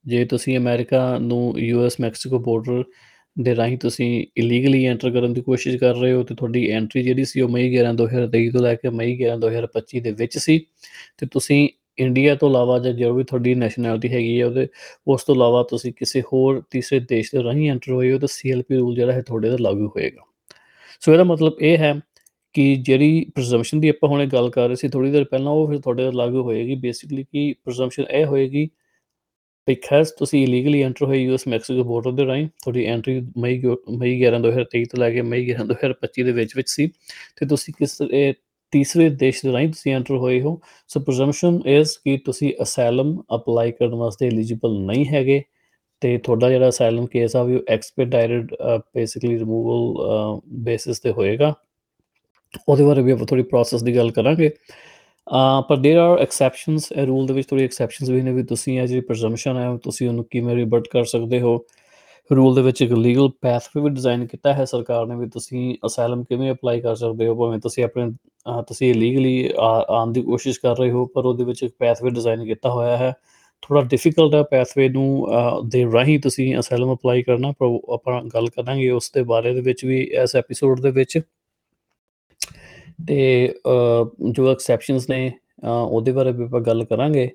ਜੇ 0.05 0.25
ਤੁਸੀਂ 0.25 0.57
ਅਮਰੀਕਾ 0.57 1.17
ਨੂੰ 1.19 1.59
ਯੂਐਸ 1.59 1.99
ਮੈਕਸੀਕੋ 1.99 2.39
ਬਾਰਡਰ 2.39 2.83
ਦੇ 3.39 3.55
ਰਾਹੀਂ 3.55 3.77
ਤੁਸੀਂ 3.77 4.25
ਇਲੀਗਲੀ 4.37 4.85
ਐਂਟਰ 4.85 5.11
ਕਰਨ 5.11 5.33
ਦੀ 5.33 5.41
ਕੋਸ਼ਿਸ਼ 5.41 5.77
ਕਰ 5.77 5.95
ਰਹੇ 5.95 6.13
ਹੋ, 6.13 6.23
ਤੇ 6.23 6.35
ਤੁਹਾਡੀ 6.35 6.69
ਐਂਟਰੀ 6.71 7.03
ਜਿਹੜੀ 7.03 7.25
ਸੀ 7.25 7.41
ਉਹ 7.41 7.49
ਮਈ 7.49 7.69
11 7.77 7.93
2023 7.93 8.49
ਤੋਂ 8.51 8.61
ਲੈ 8.61 8.75
ਕੇ 8.75 8.89
ਮਈ 8.89 9.15
11 9.23 9.37
2025 9.39 9.99
ਦੇ 9.99 10.11
ਵਿੱਚ 10.11 10.37
ਸੀ। 10.37 10.59
ਤੇ 11.17 11.27
ਤੁਸੀਂ 11.31 11.69
ਇੰਡੀਆ 11.97 12.35
ਤੋਂ 12.35 12.49
ਇਲਾਵਾ 12.49 12.79
ਜਾਂ 12.79 12.93
ਜੋ 12.93 13.13
ਵੀ 13.13 13.23
ਤੁਹਾਡੀ 13.23 13.55
ਨੈਸ਼ਨੈਲਿਟੀ 13.55 14.09
ਹੈਗੀ 14.13 14.39
ਹੈ 14.41 14.45
ਉਹਦੇ, 14.45 14.67
ਉਸ 15.07 15.23
ਤੋਂ 15.23 15.35
ਇਲਾਵਾ 15.35 15.63
ਤੁਸੀਂ 15.63 15.93
ਕਿਸੇ 15.93 16.21
ਹੋਰ 16.21 16.63
ਤੀਸਰੇ 16.71 16.99
ਦੇਸ਼ 16.99 17.35
ਦੇ 17.35 17.43
ਰਾਹੀਂ 17.43 17.69
ਐਂਟਰ 17.71 17.91
ਹੋਏ 17.91 18.11
ਹੋ, 18.13 18.19
ਤਾਂ 18.19 18.27
ਸੀਐਲਪੀ 18.27 18.75
ਰੂਲ 18.75 18.95
ਜਿਹੜਾ 18.95 19.13
ਹੈ 19.13 19.21
ਤੁਹਾਡੇ 19.21 19.49
ਤੇ 19.51 19.57
ਲਾਗੂ 19.57 19.87
ਹੋਏਗਾ। 19.87 20.21
ਸੋ 21.01 21.11
ਇਹਦਾ 21.11 21.23
ਮਤਲਬ 21.23 21.61
ਇਹ 21.61 21.77
ਹੈ 21.77 21.93
ਕਿ 22.55 22.75
ਜਿਹੜੀ 22.77 23.25
ਪ੍ਰੈਜ਼ੰਪਸ਼ਨ 23.35 23.79
ਦੀ 23.79 23.89
ਆਪਾਂ 23.89 24.09
ਹੁਣੇ 24.09 24.25
ਗੱਲ 24.27 24.49
ਕਰ 24.49 24.67
ਰਹੇ 24.67 24.75
ਸੀ 24.75 24.87
ਥੋੜੀ 24.89 25.11
ਦੇਰ 25.11 25.23
ਪਹਿਲਾਂ, 25.23 25.51
ਉਹ 25.51 25.67
ਫਿਰ 25.67 25.79
ਤੁਹਾਡੇ 25.79 26.03
ਤੇ 26.05 26.11
ਲਾਗੂ 26.17 26.41
ਹੋਏਗੀ 26.43 26.75
ਬੇਸਿਕਲੀ 26.75 27.23
ਕਿ 27.23 27.53
ਪ੍ਰੈਜ਼ੰਪਸ਼ਨ 27.63 28.05
ਇਹ 28.11 28.25
ਹੋਏਗੀ 28.25 28.69
ਬਿਕਾਜ਼ 29.67 30.11
ਤੁਸੀਂ 30.19 30.43
ਇਲੀਗਲੀ 30.43 30.81
ਐਂਟਰ 30.83 31.05
ਹੋਏ 31.05 31.17
ਯੂਐਸ 31.19 31.47
ਮੈਕਸੀਕੋ 31.47 31.83
ਬਾਰਡਰ 31.83 32.11
ਦੇ 32.11 32.25
ਰਾਹੀਂ, 32.25 32.47
ਤੁਹਾਡੀ 32.63 32.85
ਐਂਟਰੀ 32.85 33.21
ਮਈ 33.37 33.61
ਮਈ 33.91 34.19
11 34.21 34.39
2023 34.41 34.85
ਤੋਂ 34.91 34.99
ਲੈ 34.99 35.09
ਕੇ 35.11 35.21
ਮਈ 35.21 35.45
11 35.45 35.65
2025 35.65 36.23
ਦੇ 36.23 36.31
ਵਿੱਚ 36.31 36.55
ਵਿੱਚ 36.57 36.69
ਸੀ, 36.69 36.87
ਤੇ 37.37 37.45
ਤੁਸੀਂ 37.45 37.73
ਕਿਸ 37.79 37.97
ਤੀਸਰੇ 38.73 39.09
ਦੇਸ਼ 39.09 39.45
ਦੇ 39.45 39.51
ਰਾਹੀਂ 39.51 39.67
ਤੁਸੀਂ 39.69 39.93
ਐਂਟਰ 39.95 40.15
ਹੋਏ 40.17 40.39
ਹੋ। 40.41 40.59
ਸੋ 40.89 40.99
ਪ੍ਰੈਜ਼ੰਪਸ਼ਨ 40.99 41.59
ਇਜ਼ 41.67 41.91
ਕਿ 42.05 42.17
ਤੁਸੀਂ 42.25 42.53
ਅਸਾਈਲਮ 42.61 43.17
ਅਪਲਾਈ 43.35 43.71
ਕਰਨ 43.71 43.93
ਵਾਸਤੇ 43.95 44.27
ਐਲੀਜੀਬਲ 44.27 44.79
ਨਹੀਂ 44.85 45.05
ਹੈਗੇ, 45.05 45.41
ਤੇ 46.01 46.17
ਤੁਹਾਡਾ 46.17 46.49
ਜਿਹੜਾ 46.49 46.69
ਅਸਾਈਲਮ 46.69 47.05
ਕੇਸ 47.07 47.35
ਆ 47.35 47.43
ਵੀ 47.43 47.55
ਉਹ 47.55 47.61
ਐਕਸਪੀਡਾਈਟਡ 47.69 48.53
ਬੇਸਿਕਲੀ 48.95 49.37
ਰਿਮੂਵਲ 49.39 50.41
ਬੇਸਿਸ 50.63 50.99
ਤੇ 50.99 51.11
ਹੋਏਗਾ। 51.11 51.53
ਉਹਦੇ 52.68 52.84
ਬਾਰੇ 52.84 53.02
ਵੀ 53.02 53.12
ਆਪਾਂ 53.12 53.26
ਥੋੜੀ 53.26 53.42
ਪ੍ਰੋਸੈਸ 53.42 53.82
ਦੀ 53.82 53.96
ਗੱਲ 53.96 54.10
ਕਰਾਂਗੇ 54.10 54.48
ਅ 54.48 55.60
ਪਰ 55.68 55.76
देयर 55.76 55.98
ਆਰ 55.98 56.18
ਐਕਸੈਪਸ਼ਨਸ 56.18 56.90
ਇਹ 56.92 57.06
ਰੂਲ 57.06 57.26
ਦੇ 57.26 57.34
ਵਿੱਚ 57.34 57.48
ਥੋੜੀ 57.48 57.64
ਐਕਸੈਪਸ਼ਨਸ 57.64 58.08
ਵੀ 58.10 58.22
ਨੇ 58.22 58.32
ਵੀ 58.32 58.42
ਤੁਸੀਂ 58.42 58.78
ਇਹ 58.80 58.86
ਜਿਹੜੀ 58.86 59.00
ਪ੍ਰੈਜ਼ੰਪਸ਼ਨ 59.00 59.56
ਹੈ 59.56 59.76
ਤੁਸੀਂ 59.84 60.08
ਉਹਨੂੰ 60.08 60.24
ਕਿਵੇਂ 60.30 60.54
ਰਿਬਰਟ 60.56 60.88
ਕਰ 60.88 61.04
ਸਕਦੇ 61.04 61.40
ਹੋ 61.40 61.56
ਰੂਲ 62.30 62.54
ਦੇ 62.54 62.62
ਵਿੱਚ 62.62 62.80
ਇੱਕ 62.82 62.92
ਲੀਗਲ 62.92 63.28
ਪੈਥਵੇ 63.40 63.82
ਵੀ 63.82 63.90
ਡਿਜ਼ਾਈਨ 63.90 64.26
ਕੀਤਾ 64.26 64.52
ਹੈ 64.52 64.64
ਸਰਕਾਰ 64.64 65.06
ਨੇ 65.06 65.14
ਵੀ 65.16 65.26
ਤੁਸੀਂ 65.28 65.74
ਅਸਾਈਲਮ 65.86 66.22
ਕਿਵੇਂ 66.24 66.50
ਅਪਲਾਈ 66.52 66.80
ਕਰ 66.80 66.94
ਸਕਦੇ 66.94 67.26
ਹੋ 67.26 67.34
ਭਾਵੇਂ 67.34 67.58
ਤੁਸੀਂ 67.58 67.84
ਆਪਣੇ 67.84 68.04
ਅ, 68.46 68.62
ਤੁਸੀਂ 68.62 68.92
ਲੀਗਲੀ 68.94 69.50
ਆਉਣ 69.58 70.12
ਦੀ 70.12 70.22
ਕੋਸ਼ਿਸ਼ 70.22 70.60
ਕਰ 70.60 70.76
ਰਹੇ 70.76 70.90
ਹੋ 70.90 71.04
ਪਰ 71.06 71.24
ਉਹਦੇ 71.24 71.44
ਵਿੱਚ 71.44 71.62
ਇੱਕ 71.62 71.74
ਪੈਥਵੇ 71.78 72.10
ਡਿਜ਼ਾਈਨ 72.10 72.44
ਕੀਤਾ 72.44 72.70
ਹੋਇਆ 72.70 72.96
ਹੈ 72.96 73.12
ਥੋੜਾ 73.62 73.80
ਡਿਫਿਕਲਟ 73.82 74.34
ਹੈ 74.34 74.42
ਪੈਥਵੇ 74.42 74.88
ਨੂੰ 74.88 75.26
ਅ, 75.30 75.60
ਦੇ 75.66 75.84
ਰਾਹੀਂ 75.94 76.18
ਤੁਸੀਂ 76.20 76.54
ਅਸਾਈਲਮ 76.58 76.92
ਅਪਲਾਈ 76.94 77.22
ਕਰਨਾ 77.22 77.52
ਪਰ 77.52 77.66
ਉਹ 77.66 77.92
ਆਪਾਂ 77.94 78.22
ਗੱਲ 78.34 78.48
ਕਰਾਂਗੇ 78.48 78.90
ਉਸ 78.90 79.10
ਦੇ 79.14 79.22
ਬਾਰੇ 79.24 79.54
ਦੇ 79.54 79.60
ਵਿੱਚ 79.60 79.84
ਵੀ 79.84 80.00
ਇਸ 80.22 80.36
ਐਪੀਸੋਡ 80.36 80.80
ਦੇ 80.80 80.90
ਵਿੱਚ 80.92 81.18
ਤੇ 82.99 83.49
ਅ, 83.49 84.05
ਜੋ 84.31 84.51
ਐਕਸੈਪਸ਼ਨਸ 84.51 85.09
ਨੇ 85.09 85.29
ਅ, 85.65 85.67
ਉਹਦੇ 85.67 86.11
ਬਾਰੇ 86.11 86.31
ਵੀ 86.31 86.43
ਆਪਾਂ 86.43 86.61
ਗੱਲ 86.61 86.85
ਕਰਾਂਗੇ। 86.85 87.29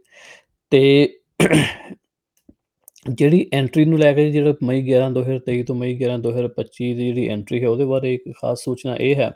ਤੇ 0.70 1.18
ਜਿਹੜੀ 3.10 3.46
ਐਂਟਰੀ 3.52 3.84
ਨੂੰ 3.84 3.98
ਲੈ 3.98 4.12
ਕੇ 4.12 4.30
ਜਿਹੜਾ 4.30 4.54
ਮਈ 4.62 4.82
11 4.82 5.10
2023 5.10 5.62
ਤੋਂ 5.62 5.76
ਮਈ 5.76 5.96
11 5.96 6.18
2025 6.18 6.94
ਦੀ 6.94 7.06
ਜਿਹੜੀ 7.06 7.28
ਐਂਟਰੀ 7.28 7.62
ਹੈ 7.62 7.68
ਉਹਦੇ 7.68 7.84
ਬਾਰੇ 7.84 8.14
ਇੱਕ 8.14 8.22
ਖਾਸ 8.36 8.64
ਸੂਚਨਾ 8.64 8.96
ਇਹ 8.96 9.14
ਹੈ 9.16 9.30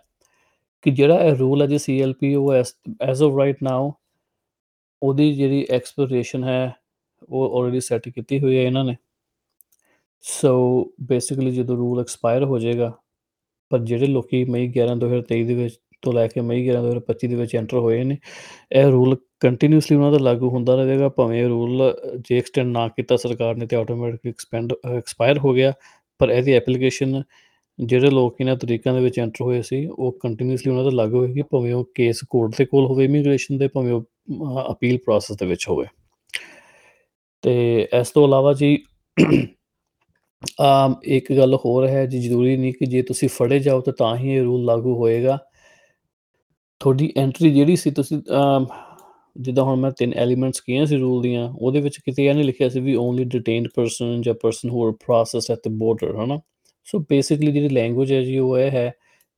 ਕਿ 0.82 0.90
ਜਿਹੜਾ 0.90 1.20
ਇਹ 1.24 1.34
ਰੂਲ 1.34 1.62
ਹੈ 1.62 1.66
ਜੀ 1.66 1.78
ਸੀਐਲਪੀ 1.78 2.34
ਉਹ 2.34 2.52
as 2.54 2.74
as 3.02 3.22
of 3.22 3.36
right 3.38 3.56
now 3.62 3.92
ਉਹਦੀ 5.02 5.32
ਜਿਹੜੀ 5.34 5.66
ਐਕਸਪੀਰੇਸ਼ਨ 5.70 6.44
ਹੈ 6.44 6.72
ਉਹ 7.28 7.58
ਆਲਰੇਡੀ 7.58 7.80
ਸੈੱਟ 7.80 8.08
ਕੀਤੀ 8.08 8.40
ਹੋਈ 8.40 8.56
ਹੈ 8.58 8.62
ਇਹਨਾਂ 8.62 8.84
ਨੇ। 8.84 8.96
ਸੋ 10.20 10.54
ਬੇਸਿਕਲੀ 11.02 11.50
ਜਦੋਂ 11.50 11.76
ਰੂਲ 11.76 12.00
ਐਕਸਪਾਇਰ 12.00 12.44
ਹੋ 12.44 12.58
ਜਾਏਗਾ 12.58 12.92
ਪਰ 13.70 13.78
ਜਿਹੜੇ 13.78 14.06
ਲੋਕੀ 14.06 14.44
ਮਈ 14.44 14.68
11 14.68 14.96
2023 14.98 15.44
ਦੇ 15.44 15.54
ਵਿੱਚ 15.54 15.80
ਤੋਂ 16.04 16.12
ਲੈ 16.12 16.26
ਕੇ 16.26 16.40
ਮਈ 16.40 16.64
11 16.68 16.80
2025 16.82 17.28
ਦੇ 17.28 17.37
ਵਿੱਚ 17.37 17.54
ਐਂਟਰ 17.56 17.78
ਹੋਏ 17.78 18.02
ਨੇ। 18.04 18.16
ਇਹ 18.73 18.87
ਰੂਲ 18.87 19.16
ਕੰਟੀਨਿਊਸਲੀ 19.40 19.96
ਉਹਨਾਂ 19.96 20.11
ਦਾ 20.12 20.18
ਲਾਗੂ 20.18 20.50
ਹੁੰਦਾ 20.50 20.75
ਰਹੇਗਾ, 20.75 21.08
ਭਾਵੇਂ 21.08 21.42
ਇਹ 21.42 21.49
ਰੂਲ 21.49 21.94
ਜੇ 22.18 22.38
ਐਕਸਟੈਂਡ 22.38 22.68
ਨਾ 22.68 22.87
ਕੀਤਾ 22.88 23.16
ਸਰਕਾਰ 23.16 23.56
ਨੇ 23.56 23.66
ਤੇ 23.66 23.76
ਆਟੋਮੈਟਿਕਲੀ 23.76 24.30
ਐਕਸਪੈਂਡ 24.30 24.73
ਐਕਸਪਾਇਰ 24.96 25.38
ਹੋ 25.38 25.52
ਗਿਆ, 25.54 25.73
ਪਰ 26.20 26.30
ਇਹਦੀ 26.30 26.52
ਐਪਲੀਕੇਸ਼ਨ 26.52 27.23
ਜਿਹੜੇ 27.78 28.11
ਲੋਕ 28.11 28.40
ਇਹਨਾਂ 28.40 28.56
ਤਰੀਕਾਂ 28.56 28.94
ਦੇ 28.94 29.00
ਵਿੱਚ 29.00 29.18
ਐਂਟਰ 29.20 29.44
ਹੋਏ 29.44 29.62
ਸੀ, 29.62 29.87
ਉਹ 29.87 30.18
ਕੰਟੀਨਿਊਸਲੀ 30.23 30.70
ਉਹਨਾਂ 30.70 30.84
ਦਾ 30.84 30.90
ਲਾਗੂ 30.90 31.18
ਹੋਏਗੀ, 31.18 31.42
ਭਾਵੇਂ 31.42 31.75
ਉਹ 31.75 31.84
ਕੇਸ 31.94 32.20
ਕੋਰਟ 32.30 32.54
ਦੇ 32.58 32.64
ਕੋਲ 32.64 32.87
ਹੋਵੇ 32.87 33.04
ਇਮੀਗ੍ਰੇਸ਼ਨ 33.04 33.58
ਦੇ, 33.58 33.68
ਭਾਵੇਂ 33.68 33.92
ਉਹ 33.92 34.04
ਅਪੀਲ 34.73 34.99
ਪ੍ਰੋਸੈਸ 34.99 35.38
ਦੇ 35.38 35.46
ਵਿੱਚ 35.46 35.68
ਹੋਵੇ। 35.68 35.87
ਤੇ 37.42 37.88
ਇਸ 38.00 38.11
ਤੋਂ 38.11 38.25
ਇਲਾਵਾ 38.25 38.52
ਜੀ, 38.52 38.78
ਆਮ 40.61 40.94
ਇੱਕ 41.04 41.32
ਗੱਲ 41.32 41.54
ਹੋਰ 41.54 41.87
ਹੈ 41.88 42.06
ਜੀ, 42.06 42.18
ਜ਼ਰੂਰੀ 42.18 42.56
ਨਹੀਂ 42.56 42.73
ਕਿ 42.73 42.87
ਜੇ 42.87 43.02
ਤੁਸੀਂ 43.02 43.28
ਫੜੇ 43.28 43.58
ਜਾਓ 43.58 43.80
ਤਾਂ 43.80 43.92
ਤਾਂ 43.92 44.16
ਹੀ 44.16 44.30
ਇਹ 44.30 44.42
ਰੂਲ 44.42 44.64
ਲਾਗੂ 44.64 44.94
ਹੋਏਗਾ। 44.94 45.38
ਤੁਹਾਡੀ 46.80 47.12
ਐਂਟਰੀ 47.16 47.50
ਜਿਹੜੀ 47.50 47.76
ਸੀ 47.76 47.90
ਤੁਸੀਂ 47.90 48.18
ਅਮ, 48.36 48.66
ਜਿੱਦਾਂ 49.36 49.64
ਹੁਣ 49.64 49.76
ਮੈਂ 49.76 49.90
ਤਿੰਨ 49.90 50.12
ਐਲੀਮੈਂਟਸ 50.14 50.60
ਕੀਆਂ 50.60 50.86
ਸੀ 50.86 50.96
ਰੂਲ 50.96 51.22
ਦੀਆਂ 51.22 51.48
ਉਹਦੇ 51.50 51.80
ਵਿੱਚ 51.80 51.98
ਕਿਤੇ 51.98 52.24
ਇਹ 52.26 52.34
ਨਹੀਂ 52.34 52.44
ਲਿਖਿਆ 52.44 52.68
ਸੀ 52.68 52.80
ਵੀ 52.80 52.94
ਓਨਲੀ 52.96 53.24
ਡਿਟੇਨਡ 53.26 53.68
ਪਰਸਨ 53.76 54.20
ਜਾਂ 54.22 54.34
person 54.34 54.70
who 54.70 54.86
are 54.86 54.92
processed 55.04 55.50
at 55.52 55.68
the 55.68 55.72
border 55.78 56.14
ਹਨਾ? 56.16 56.40
ਸੋ 56.86 56.98
ਬੇਸਿਕਲੀ 57.10 57.52
ਜਿਹੜੀ 57.52 57.68
ਲੈਂਗੁਏਜ 57.68 58.12
ਹੈ 58.12 58.22
ਜੀ 58.22 58.38
ਉਹ 58.38 58.58
ਇਹ 58.58 58.70
ਹੈ 58.70 58.90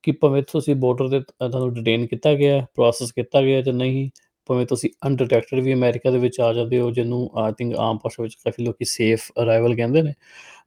ਕਿ 0.04 0.12
ਭਾਵੇਂ 0.12 0.42
ਤੁਸੀਂ 0.52 0.74
ਬਾਰਡਰ 0.76 1.08
ਤੇ 1.10 1.18
ਅ, 1.18 1.48
ਤੁਹਾਨੂੰ 1.48 1.72
ਡਿਟੇਨ 1.74 2.06
ਕੀਤਾ 2.06 2.34
ਗਿਆ 2.34 2.60
ਪ੍ਰੋਸੈਸ 2.74 3.12
ਕੀਤਾ 3.12 3.42
ਗਿਆ 3.42 3.60
ਜਾਂ 3.62 3.72
ਨਹੀਂ 3.74 4.08
ਭਾਵੇਂ 4.48 4.66
ਤੁਸੀਂ 4.66 4.90
ਅਨਡਿਟੈਕਟਡ 5.06 5.60
ਵੀ 5.60 5.72
ਅਮਰੀਕਾ 5.74 6.10
ਦੇ 6.10 6.18
ਵਿੱਚ 6.18 6.40
ਆ 6.40 6.52
ਜਾਂਦੇ 6.52 6.80
ਹੋ 6.80 6.90
ਜਿਹਨੂੰ 6.90 7.28
ਆਈ 7.36 7.52
ਥਿੰਕ 7.52 7.74
ਆਮ 7.78 7.98
ਭਾਸ਼ਾ 7.98 8.22
ਵਿੱਚ 8.22 8.34
ਕਾਫੀ 8.44 8.64
ਲੋਕੀ 8.64 8.84
ਸੇਫ 8.84 9.30
ਅਰਾਈਵਲ 9.42 9.74
ਕਹਿੰਦੇ 9.76 10.02
ਨੇ 10.02 10.12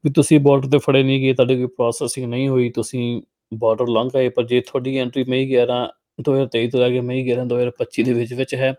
ਵੀ 0.03 0.09
ਤੁਸੀਂ 0.11 0.39
ਬਾਰਡਰ 0.39 0.69
ਤੇ 0.69 0.77
ਫੜੇ 0.77 1.03
ਨਹੀਂ 1.03 1.19
ਗਏ 1.21 1.33
ਤੁਹਾਡੀ 1.33 1.55
ਕੋਈ 1.55 1.67
ਪ੍ਰੋਸੈਸਿੰਗ 1.67 2.25
ਨਹੀਂ 2.25 2.47
ਹੋਈ 2.49 2.69
ਤੁਸੀਂ 2.71 3.21
ਬਾਰਡਰ 3.51 3.87
ਲੰਘ 3.89 4.09
ਗਏ 4.13 4.29
ਪਰ 4.29 4.43
ਜੇ 4.45 4.59
ਤੁਹਾਡੀ 4.61 4.97
ਐਂਟਰੀ 4.97 5.23
ਮਈ 5.23 5.45
11 5.55 5.79
2023 6.19 6.67
ਤੋਂ 6.71 6.79
ਲੈ 6.79 6.89
ਕੇ 6.89 7.01
ਮਈ 7.01 7.23
11 7.23 7.45
2025 7.47 8.03
ਦੇ 8.03 8.13
ਵਿੱਚ 8.13 8.33
ਵਿੱਚ 8.33 8.55
ਹੈ। 8.55 8.73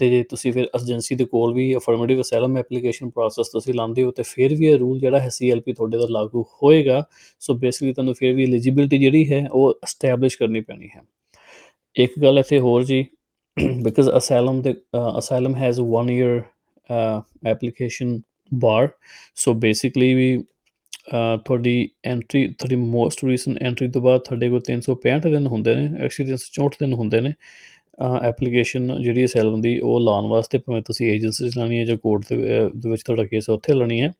ਤੇ 0.00 0.08
ਜੇ 0.10 0.22
ਤੁਸੀਂ 0.22 0.52
ਫਿਰ 0.52 0.68
ਏਜੰਸੀ 0.76 1.14
ਦੇ 1.14 1.24
ਕੋਲ 1.24 1.52
ਵੀ 1.54 1.74
ਅਫਰਮੇਟਿਵ 1.76 2.20
ਅਸਾਈਲਮ 2.20 2.56
ਐਪਲੀਕੇਸ਼ਨ 2.58 3.10
ਪ੍ਰੋਸੈਸ 3.10 3.48
ਤੁਸੀਂ 3.48 3.74
ਲਾਉਂਦੇ 3.74 4.02
ਹੋ, 4.04 4.10
ਤੇ 4.10 4.22
ਫਿਰ 4.22 4.54
ਵੀ 4.54 4.66
ਇਹ 4.66 4.78
ਰੂਲ 4.78 5.00
ਜਿਹੜਾ 5.00 5.18
ਹੈ 5.20 5.28
ਸੀਐਲਪੀ 5.28 5.72
ਤੁਹਾਡੇ 5.72 5.98
ਦਾ 5.98 6.06
ਲਾਗੂ 6.10 6.44
ਹੋਏਗਾ। 6.62 7.02
ਸੋ 7.40 7.54
ਬੇਸਿਕਲੀ 7.54 7.92
ਤੁਹਾਨੂੰ 7.92 8.14
ਫਿਰ 8.14 8.32
ਵੀ 8.34 8.44
ਐਲੀਜੀਬਿਲਟੀ 8.44 8.98
ਜਿਹੜੀ 8.98 9.30
ਹੈ 9.32 9.46
ਉਹ 9.52 9.70
ਐਸਟੈਬਲਿਸ਼ 9.84 10.38
ਕਰਨੀ 10.38 10.60
ਪੈਣੀ 10.60 10.88
ਹੈ। 10.96 11.02
ਇੱਕ 11.96 12.18
ਗੱਲ 12.22 12.38
ਇੱਥੇ 12.38 12.58
ਹੋਰ 12.58 12.84
ਜੀ 12.84 13.04
ਬਿਕਾਜ਼ 13.56 14.10
ਅਸਾਈਲਮ 14.16 14.62
ਦੇ 14.62 14.74
asylum 15.18 15.54
has 15.56 15.80
1 15.80 16.10
year 16.10 16.42
application 17.46 18.20
bar 18.54 18.88
so 19.36 19.54
basically 19.54 20.12
ਵੀ 20.14 20.44
ਅ, 21.10 21.36
ਤੁਹਾਡੀ 21.44 21.88
ਐਂਟਰੀ 22.04 22.46
ਤੁਹਾਡੀ 22.48 22.76
ਮੋਸਟ 22.76 23.24
ਰੀਸੈਂਟ 23.24 23.62
ਐਂਟਰੀ 23.62 23.88
ਤੋਂ 23.90 24.02
ਬਾਅਦ 24.02 24.20
ਤੁਹਾਡੇ 24.20 24.48
ਕੋਲ 24.50 24.60
365 24.68 25.30
ਦਿਨ 25.30 25.46
ਹੁੰਦੇ 25.46 25.74
ਨੇ 25.76 25.86
ਐਕਚੁਅਲੀ 26.04 26.30
364 26.30 26.78
ਦਿਨ 26.80 26.92
ਹੁੰਦੇ 26.94 27.20
ਨੇ। 27.20 27.32
ਐਪਲੀਕੇਸ਼ਨ 28.24 29.02
ਜਿਹੜੀ 29.02 29.24
ਅਸਾਈਲਮ 29.24 29.60
ਦੀ 29.60 29.78
ਉਹ 29.80 30.00
ਲਾਉਣ 30.00 30.26
ਵਾਸਤੇ 30.28 30.58
ਭਾਵੇਂ 30.58 30.82
ਤੁਸੀਂ 30.82 31.06
ਏਜੰਸੀ 31.12 31.48
'ਚ 31.50 31.56
ਲਾਉਣੀ 31.58 31.78
ਹੈ 31.78 31.84
ਜਾਂ 31.84 31.96
ਕੋਰਟ 31.98 32.24
ਦੇ 32.30 32.36
ਅ, 32.60 32.70
ਦੇ 32.76 32.90
ਵਿੱਚ 32.90 33.02
ਤੁਹਾਡਾ 33.02 33.24
ਕੇਸ 33.24 33.48
ਉੱਥੇ 33.50 33.74
ਲਾਉਣੀ 33.74 34.00
ਹੈ। 34.02 34.12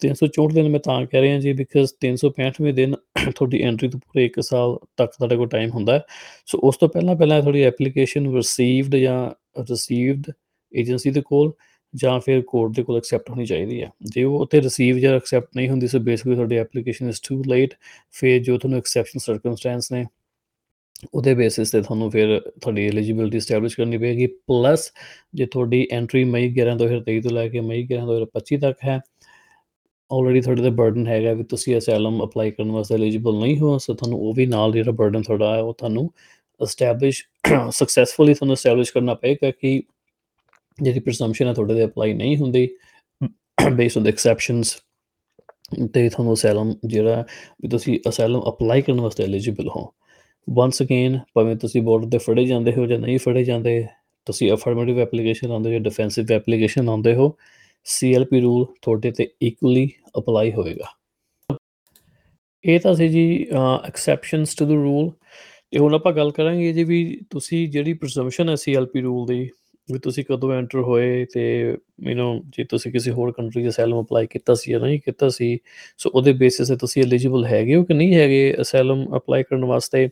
364 0.00 0.52
ਦਿਨ 0.54 0.68
ਮੈਂ 0.68 0.80
ਤਾਂ 0.80 0.96
ਕਹਿ 1.06 1.20
ਰਿਹਾ 1.22 1.38
ਜੀ 1.40 1.52
ਬਿਕਾਜ਼ 1.52 1.92
365ਵੇਂ 2.00 2.72
ਦਿਨ 2.74 2.94
ਤੁਹਾਡੀ 3.36 3.62
ਐਂਟਰੀ 3.62 3.88
ਤੋਂ 3.88 4.00
ਪੂਰੇ 4.00 4.24
1 4.26 4.40
ਸਾਲ 4.42 4.76
ਤੱਕ 4.96 5.12
ਤੁਹਾਡੇ 5.18 5.36
ਕੋਲ 5.36 5.48
ਟਾਈਮ 5.48 5.70
ਹੁੰਦਾ 5.70 5.94
ਹੈ। 5.94 6.02
ਸੋ 6.46 6.58
ਉਸ 6.62 6.76
ਤੋਂ 6.76 6.88
ਪਹਿਲਾਂ 6.88 7.16
ਪਹਿਲਾਂ 7.16 7.40
ਤੁਹਾਡੀ 7.42 7.62
ਐਪਲੀਕੇਸ਼ਨ 7.62 8.34
ਰਿਸੀਵਡ 8.36 8.96
ਜਾਂ 8.96 9.18
ਰਿਸੀਵਡ 9.70 10.30
ਏਜੰਸੀ 10.74 11.10
ਦੇ 11.10 11.22
ਕੋਲ 11.24 11.52
ਜਾਂ 11.94 12.18
ਫਿਰ 12.20 12.40
ਕੋਰਟ 12.42 12.74
ਦੇ 12.76 12.82
ਕੋਲ 12.82 12.96
ਐਕਸੈਪਟ 12.96 13.30
ਹੋਣੀ 13.30 13.44
ਚਾਹੀਦੀ 13.46 13.80
ਹੈ। 13.82 13.90
ਜੇ 14.02 14.24
ਉਹ 14.24 14.38
ਉੱਥੇ 14.40 14.60
ਰਿਸੀਵ 14.62 14.98
ਜਾਂ 14.98 15.14
ਐਕਸੈਪਟ 15.16 15.56
ਨਹੀਂ 15.56 15.68
ਹੁੰਦੀ 15.68 15.86
ਸੋ 15.88 15.98
ਬੇਸਿਕਲੀ 16.00 16.34
ਤੁਹਾਡੀ 16.34 16.56
ਐਪਲੀਕੇਸ਼ਨ 16.56 17.08
ਇਜ਼ 17.08 17.20
ਟੂ 17.28 17.42
ਲੇਟ 17.48 17.74
ਫਿਰ 18.12 18.42
ਜੋ 18.42 18.58
ਤੁਹਾਨੂੰ 18.58 18.78
ਐਕਸੈਪਸ਼ਨ 18.78 19.18
ਸਰਕਮਸਟੈਂਸ 19.18 19.92
ਨੇ, 19.92 20.04
ਉਹਦੇ 21.14 21.34
ਬੇਸਿਸ 21.34 21.70
ਤੇ 21.70 21.80
ਤੁਹਾਨੂੰ 21.82 22.10
ਫਿਰ 22.10 22.40
ਤੁਹਾਡੀ 22.60 22.86
ਐਲੀਜੀਬਿਲਟੀ 22.88 23.40
ਸਟੈਬਲਿਸ਼ 23.40 23.76
ਕਰਨੀ 23.76 23.98
ਪਏਗੀ। 23.98 24.26
ਪਲੱਸ 24.26 24.90
ਜੇ 25.34 25.46
ਤੁਹਾਡੀ 25.46 25.86
ਐਂਟਰੀ 25.92 26.24
ਮਈ 26.24 26.48
11 26.60 26.76
2023 26.78 27.20
ਤੋਂ 27.20 27.30
ਲੈ 27.30 27.48
ਕੇ 27.48 27.60
ਮਈ 27.60 27.86
11 27.86 28.06
2025 28.06 28.58
ਤੱਕ 28.60 28.84
ਹੈ 28.84 29.00
ਆਲਰੇਡੀ 30.10 30.40
ਤੁਹਾਡੇ 30.40 30.62
ਤੇ 30.62 30.70
ਬਰਡਨ 30.70 31.06
ਹੈਗਾ 31.08 31.32
ਵੀ 31.32 31.44
ਤੁਸੀਂ 31.44 31.76
ਅਸਾਈਲਮ 31.78 32.22
ਅਪਲਾਈ 32.24 32.50
ਕਰਨ 32.50 32.70
ਵਾਸਤੇ 32.70 32.94
ਐਲੀਜੀਬਲ 32.94 33.34
ਨਹੀਂ 33.34 33.58
ਹੋ 33.58 33.76
ਸੋ 33.78 33.94
ਤੁਹਾਨੂੰ 33.94 34.18
ਉਹ 34.20 34.34
ਵੀ 34.34 34.46
ਨਾਲ 34.46 34.72
ਜਿਹੜਾ 34.72 34.90
ਬਰਡਨ 34.92 35.22
ਤੁਹਾਡਾ 35.22 35.54
ਹੈ, 35.56 35.60
ਉਹ 35.62 35.74
ਤੁਹਾਨੂੰ 35.74 36.10
ਐਸਟੈਬਲਿਸ਼ 36.60 37.24
ਸਕਸੈਸਫੁਲੀ 37.70 38.34
ਤੁਹਾਨੂੰ 38.34 38.52
ਐਸਟੈਬਲਿਸ਼ 38.52 38.92
ਕਰਨਾ 38.92 39.14
ਪਏਗਾ 39.14 39.50
ਕਿ 39.50 39.82
ਜਿਹੜੀ 40.82 41.00
ਪ੍ਰੈਜ਼ੰਪਸ਼ਨ 41.00 41.46
ਹੈ 41.48 41.52
ਤੁਹਾਡੇ 41.54 41.74
ਤੇ 41.74 41.84
ਅਪਲਾਈ 41.84 42.12
ਨਹੀਂ 42.14 42.36
ਹੁੰਦੀ 42.36 42.68
ਬੇਸਡ 43.72 43.98
ਔਨ 43.98 44.04
ਦ 44.04 44.08
ਐਕਸੈਪਸ਼ਨਸ 44.08 44.76
ਤੇ 45.94 46.08
ਤੁਹਾਨੂੰ 46.08 46.34
ਅਸਾਈਲਮ 46.34 46.74
ਜਿਹੜਾ 46.86 47.24
ਵੀ 47.62 47.68
ਤੁਸੀਂ 47.68 47.98
ਅਸਾਈਲਮ 48.08 48.40
ਅਪਲਾਈ 48.48 48.82
ਕਰਨ 48.82 49.00
ਵਾਸਤੇ 49.00 49.22
ਐਲੀਜੀਬਲ 49.24 49.68
ਹੋ। 49.68 49.92
ਵਾਂਸ 50.48 50.82
ਅਗੇਨ 50.82 51.18
ਭਾਵੇਂ 51.34 51.56
ਤੁਸੀਂ 51.56 51.82
ਬਾਰਡਰ 51.82 52.08
ਤੇ 52.10 52.18
ਫੜੇ 52.18 52.44
ਜਾਂਦੇ 52.44 52.72
ਹੋ 52.72 52.86
ਜਾਂ 52.86 52.98
ਨਹੀਂ 52.98 53.18
ਫੜੇ 53.18 53.44
ਜਾਂਦੇ, 53.44 53.86
ਤੁਸੀਂ 54.26 54.52
ਅਫਰਮੇਟਿਵ 54.52 54.98
ਐਪਲੀਕੇਸ਼ਨ 55.00 55.48
ਲਾਉਂਦੇ 55.48 55.68
ਹੋ 55.68 55.72
ਜਾਂ 55.72 55.80
ਡਿਫੈਂਸਿਵ 55.80 56.32
ਐਪਲੀਕੇਸ਼ਨ 56.32 56.84
ਲਾਉਂਦੇ 56.84 57.14
ਹੋ 57.14 57.34
ਸੀਐਲਪੀ 57.86 58.40
ਰੂਲ 58.40 58.66
ਤੁਹਾਡੇ 58.82 59.10
ਤੇ 59.10 59.28
ਇਕੁਅਲੀ 59.42 59.88
ਅਪਲਾਈ 60.18 60.52
ਹੋਏਗਾ। 60.52 60.92
ਇਹ 62.64 62.80
ਤਾਂ 62.80 62.94
ਸੀ 62.94 63.08
ਜੀ 63.08 63.46
ਐਕਸੈਪਸ਼ਨਸ 63.86 64.54
ਟੂ 64.54 64.66
ਦ 64.66 64.70
ਰੂਲ 64.70 65.10
ਤੇ 65.70 65.78
ਹੁਣ 65.78 65.94
ਆਪਾਂ 65.94 66.12
ਗੱਲ 66.12 66.30
ਕਰਾਂਗੇ 66.30 66.72
ਜੀ 66.72 66.84
ਵੀ 66.84 67.20
ਤੁਸੀਂ 67.30 67.68
ਜਿਹੜੀ 67.68 67.92
ਪ੍ਰੈਜ਼ੰਪਸ਼ਨ 67.92 68.48
ਹੈ 68.48 68.54
ਸੀਐਲਪੀ 68.54 69.00
ਰੂਲ 69.00 69.26
ਦੀ 69.26 69.48
ਵੀ 69.92 69.98
ਤੁਸੀਂ 69.98 70.24
ਕਦੋਂ 70.24 70.52
ਐਂਟਰ 70.52 70.78
ਹੋਏ 70.78 71.24
ਤੇ 71.24 71.76
ਯੂ 72.02 72.12
نو 72.12 72.42
ਜੇ 72.48 72.64
ਤੁਸੀਂ 72.64 72.92
ਕਿਸੇ 72.92 73.10
ਹੋਰ 73.10 73.32
ਕੰਟਰੀ 73.32 73.62
ਦੇ 73.62 73.68
ਅਸਾਈਲਮ 73.68 74.02
ਅਪਲਾਈ 74.02 74.26
ਕੀਤਾ 74.26 74.54
ਸੀ 74.54 74.72
ਜਾਂ 74.72 74.80
ਨਹੀਂ 74.80 75.00
ਕੀਤਾ 75.00 75.28
ਸੀ 75.28 75.58
ਸੋ 75.98 76.10
ਉਹਦੇ 76.14 76.32
ਬੇਸਿਸ 76.32 76.68
ਤੇ 76.68 76.76
ਤੁਸੀਂ 76.76 77.02
ਐਲੀਜੀਬਲ 77.02 77.44
ਹੈਗੇ 77.46 77.76
ਹੋ 77.76 77.84
ਕਿ 77.84 77.94
ਨਹੀਂ 77.94 78.14
ਹੈਗੇ 78.14 78.56
ਅਸਾਈਲਮ 78.60 79.16
ਅਪਲਾਈ 79.16 79.42
ਕਰਨ 79.42 79.64
ਵਾਸਤੇ? 79.64 80.08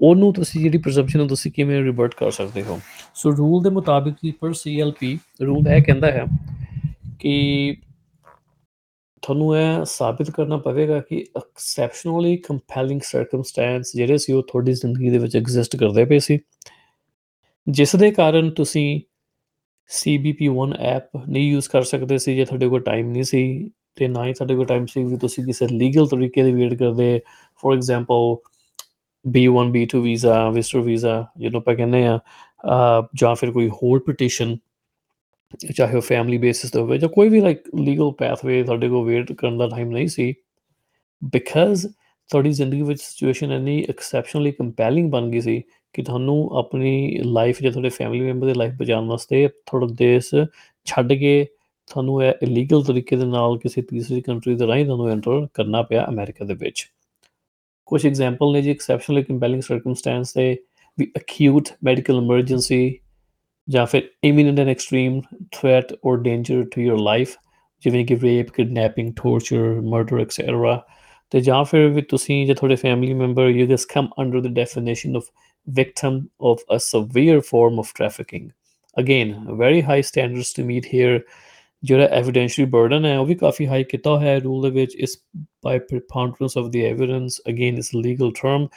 ਉਹਨੂੰ 0.00 0.32
ਤੁਸੀਂ 0.32 0.60
ਜਿਹੜੀ 0.60 0.78
ਪ੍ਰੈਜ਼ੰਪਸ਼ਨ 0.78 1.18
ਨੂੰ 1.18 1.28
ਤੁਸੀਂ 1.28 1.52
ਕਿਵੇਂ 1.52 1.82
ਰਿਵਰਟ 1.82 2.14
ਕਰ 2.14 2.30
ਸਕਦੇ 2.30 2.62
ਹੋ? 2.62 2.80
ਸੋ 3.14 3.36
ਰੂਲ 3.36 3.62
ਦੇ 3.62 3.70
ਮੁਤਾਬਿਕ 3.70 4.14
ਜੀ 4.24 4.30
ਪਰ 4.30 4.52
ਸੀਐਲਪੀ 4.52 5.18
ਰੂਲ 5.42 5.68
ਇਹ 5.68 5.82
ਕਹਿੰਦਾ 5.82 6.10
ਹੈ 6.10 6.24
ਕਿ 7.20 7.76
ਤੁਹਾਨੂੰ 9.22 9.58
ਇਹ 9.58 9.84
ਸਾਬਿਤ 9.84 10.30
ਕਰਨਾ 10.30 10.56
ਪਵੇਗਾ 10.56 11.00
ਕਿ 11.00 11.26
ਐਕਸੈਪਸ਼ਨਲੀ 11.36 12.36
ਕੰਪੈਲਿੰਗ 12.36 13.00
ਸਰਕਮਸਟੈਂਸ 13.04 13.92
ਜਿਹੜੇ 13.96 14.18
ਸੀ 14.18 14.32
ਉਹ 14.32 14.42
ਤੁਹਾਡੀ 14.42 14.72
ਜ਼ਿੰਦਗੀ 14.72 15.10
ਦੇ 15.10 15.18
ਵਿੱਚ 15.18 15.36
ਐਗਜ਼ਿਸਟ 15.36 15.76
ਕਰਦੇ 15.76 16.04
ਪਏ 16.04 16.18
ਸੀ। 16.18 16.38
ਜਿਸ 17.68 17.96
ਦੇ 17.96 18.10
ਕਾਰਨ 18.10 18.50
ਤੁਸੀਂ 18.50 19.00
CBP1 19.90 20.72
ਐਪ 20.78 21.16
ਨਹੀਂ 21.28 21.52
ਯੂਜ਼ 21.52 21.68
ਕਰ 21.68 21.82
ਸਕਦੇ 21.82 22.18
ਸੀ 22.18 22.36
ਜੇ 22.36 22.44
ਤੁਹਾਡੇ 22.44 22.68
ਕੋਲ 22.68 22.80
ਟਾਈਮ 22.80 23.10
ਨਹੀਂ 23.10 23.22
ਸੀ 23.22 23.70
ਤੇ 23.96 24.08
ਨਾ 24.08 24.26
ਹੀ 24.26 24.32
ਤੁਹਾਡੇ 24.32 24.54
ਕੋਲ 24.54 24.66
ਟਾਈਮ 24.66 24.86
ਸੀ 24.86 25.04
ਵੀ 25.04 25.16
ਤੁਸੀਂ 25.16 25.44
ਕਿਸੇ 25.44 25.66
ਲੀਗਲ 25.68 26.06
ਤਰੀਕੇ 26.06 26.42
ਦੀ 26.42 26.52
ਵੇਟ 26.52 26.74
ਕਰਦੇ। 26.74 27.20
For 27.56 27.74
example 27.74 28.36
B1 29.24 29.70
B2 29.70 30.00
visa 30.02 30.50
visitor 30.50 30.80
visa 30.80 31.26
ਜਿਹਨੂੰ 31.38 31.60
ਆਪਾਂ 31.60 31.74
ਕਹਿੰਦੇ 31.74 32.06
ਆ 32.06 32.18
ਅਹ, 32.18 33.06
ਜਾਂ 33.14 33.34
ਫਿਰ 33.34 33.50
ਕੋਈ 33.50 33.68
ਹੋਰ 33.68 34.00
ਪਟੀਸ਼ਨ 34.06 34.56
ਚਾਹੇ 35.76 35.96
ਉਹ 35.96 36.00
ਫੈਮਿਲੀ 36.00 36.38
ਬੇਸਿਸ 36.38 36.70
ਤੇ 36.70 36.80
ਹੋਵੇ 36.80 36.98
ਜਾਂ 36.98 37.08
ਕੋਈ 37.08 37.28
ਵੀ 37.28 37.40
ਲਾਈਕ 37.40 37.62
ਲੀਗਲ 37.80 38.10
ਪੈਥਵੇ 38.12 38.62
ਤੁਹਾਡੇ 38.62 38.88
ਕੋਲ 38.88 39.06
ਵੇਟ 39.06 39.32
ਕਰਨ 39.32 39.58
ਦਾ 39.58 39.68
ਟਾਈਮ 39.68 39.90
ਨਹੀਂ 39.90 40.08
ਸੀ 40.08 40.34
ਬਿਕਾਜ਼ 41.24 41.86
ਤੁਹਾਡੀ 42.30 42.50
ਜ਼ਿੰਦਗੀ 42.50 42.82
ਵਿੱਚ 42.82 43.00
ਸਿਚੁਏਸ਼ਨ 43.02 43.52
ਇੰਨੀ 43.52 43.84
ਐਕਸੈਪਸ਼ਨਲੀ 43.88 44.52
ਕੰਪੈਲਿੰਗ 44.52 45.10
ਬਣ 45.10 45.30
ਗਈ 45.30 45.40
ਸੀ 45.40 45.62
ਕਿ 45.92 46.02
ਤੁਹਾਨੂੰ 46.02 46.50
ਆਪਣੀ 46.50 47.18
ਲਾਈਫ 47.24 47.62
ਜਾਂ 47.62 47.72
ਤੁਹਾਡੇ 47.72 47.88
ਫੈਮਿਲੀ 47.88 48.24
ਮੈਂਬਰ 48.24 48.46
ਦੀ 48.46 48.54
ਲਾਈਫ 48.54 48.72
ਬਚਾਉਣ 48.72 49.06
ਵਾਸਤੇ 49.08 49.48
ਤੁਹਾਡਾ 49.48 49.86
ਦੇਸ਼ 49.86 50.46
ਛੱਡ 50.84 51.12
ਕੇ 51.12 51.46
ਤੁਹਾਨੂੰ 51.86 52.22
ਇਹ 52.22 52.32
ਇਲੀਗਲ 52.42 52.84
ਤਰੀਕੇ 52.84 53.16
ਦੇ 53.16 53.26
ਨਾਲ 53.26 53.58
ਕਿਸੇ 53.58 53.82
ਤੀਸਰੀ 53.82 54.20
ਕੰਟਰੀ 54.20 54.54
ਦੇ 54.54 54.66
ਰਾਹੀਂ 54.66 54.84
ਤੁਹਾਨੂੰ 54.84 55.08
ਐਂਟਰ 55.08 55.46
ਕਰਨਾ 55.54 55.82
ਪਿਆ 55.82 56.06
ਅਮਰੀਕਾ 56.08 56.44
ਦੇ 56.44 56.54
ਵਿੱਚ। 56.54 56.92
ਕੁਝ 57.86 58.06
ਐਗਜ਼ਾਮਪਲ 58.06 58.52
ਨੇ 58.52 58.62
ਜੀ 58.62 58.70
ਐਕਸੈਪਸ਼ਨਲੀ 58.70 59.22
ਕੰਪੈਲਿੰਗ 59.22 59.62
ਸਰਕਮਸਟੈਂਸ 59.62 60.32
ਤੇ 60.32 60.56
ਵੀ 60.98 61.12
ਅਕਿਊਟ 61.16 61.68
ਮੈਡੀਕਲ 61.84 62.16
ਐਮਰਜੈਂਸੀ 62.16 62.98
ਜਾਂ 63.68 63.86
ਫਿਰ 63.86 64.02
imminent 64.24 64.60
and 64.60 64.68
extreme 64.68 65.20
threat 65.52 65.92
or 65.92 66.16
danger 66.16 66.62
to 66.62 66.80
your 66.80 66.98
life 66.98 67.36
ਜਿਵੇਂ 67.84 68.06
ਕਿ 68.06 68.16
rape 68.16 68.50
kidnapping 68.50 69.12
torture 69.22 69.80
murder 69.80 70.20
etcetera 70.20 70.86
ਤੇ 71.30 71.40
ਜਾਂ 71.40 71.64
ਫਿਰ 71.64 71.86
ਵੀ 71.86 72.02
ਤੁਸੀਂ 72.02 72.46
ਜਾਂ 72.46 72.56
ਤੁਹਾਡੇ 72.56 72.76
family 72.76 73.14
member 73.14 73.48
you 73.48 73.66
just 73.66 73.88
come 73.94 74.06
under 74.18 74.40
the 74.40 74.46
definition 74.46 75.16
of 75.16 75.22
victim 75.67 76.29
of 76.39 76.59
a 76.69 76.79
severe 76.79 77.41
form 77.41 77.79
of 77.79 77.93
trafficking. 77.93 78.51
Again, 78.97 79.57
very 79.57 79.81
high 79.81 80.01
standards 80.01 80.53
to 80.53 80.63
meet 80.63 80.93
here. 80.93 81.21
ਜਿਹੜਾ 81.83 82.07
ਐਵੀਡੈਂਸ਼ੀਅਲ 82.17 82.67
ਬਰਡਨ 82.69 83.05
ਹੈ 83.05 83.17
ਉਹ 83.19 83.25
ਵੀ 83.25 83.35
ਕਾਫੀ 83.35 83.65
ਹਾਈ 83.67 83.83
ਕੀਤਾ 83.83 84.15
ਹੋਇਆ 84.17 84.29
ਹੈ 84.29 84.39
ਰੂਲ 84.39 84.61
ਦੇ 84.63 84.69
ਵਿੱਚ 84.79 84.95
ਇਸ 84.95 85.17
ਬਾਈ 85.63 85.79
preponderance 85.91 86.55
of 86.61 86.69
the 86.75 86.83
evidence 86.89 87.39
again 87.53 87.79
it's 87.81 87.89
a 87.97 88.01
legal 88.05 88.31
term 88.39 88.67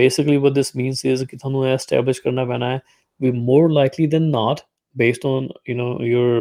basically 0.00 0.38
what 0.44 0.56
this 0.56 0.72
means 0.80 1.04
is 1.12 1.24
ਕਿ 1.26 1.36
ਤੁਹਾਨੂੰ 1.36 1.66
ਇਹ 1.66 1.72
ਐਸਟੈਬਲਿਸ਼ 1.72 2.20
ਕਰਨਾ 2.22 2.44
ਪੈਣਾ 2.44 2.70
ਹੈ 2.70 2.80
ਵੀ 3.20 3.30
more 3.50 3.68
likely 3.78 4.08
than 4.14 4.28
not 4.36 4.64
based 5.02 5.28
on 5.32 5.48
you 5.70 5.76
know 5.80 5.90
your 6.08 6.32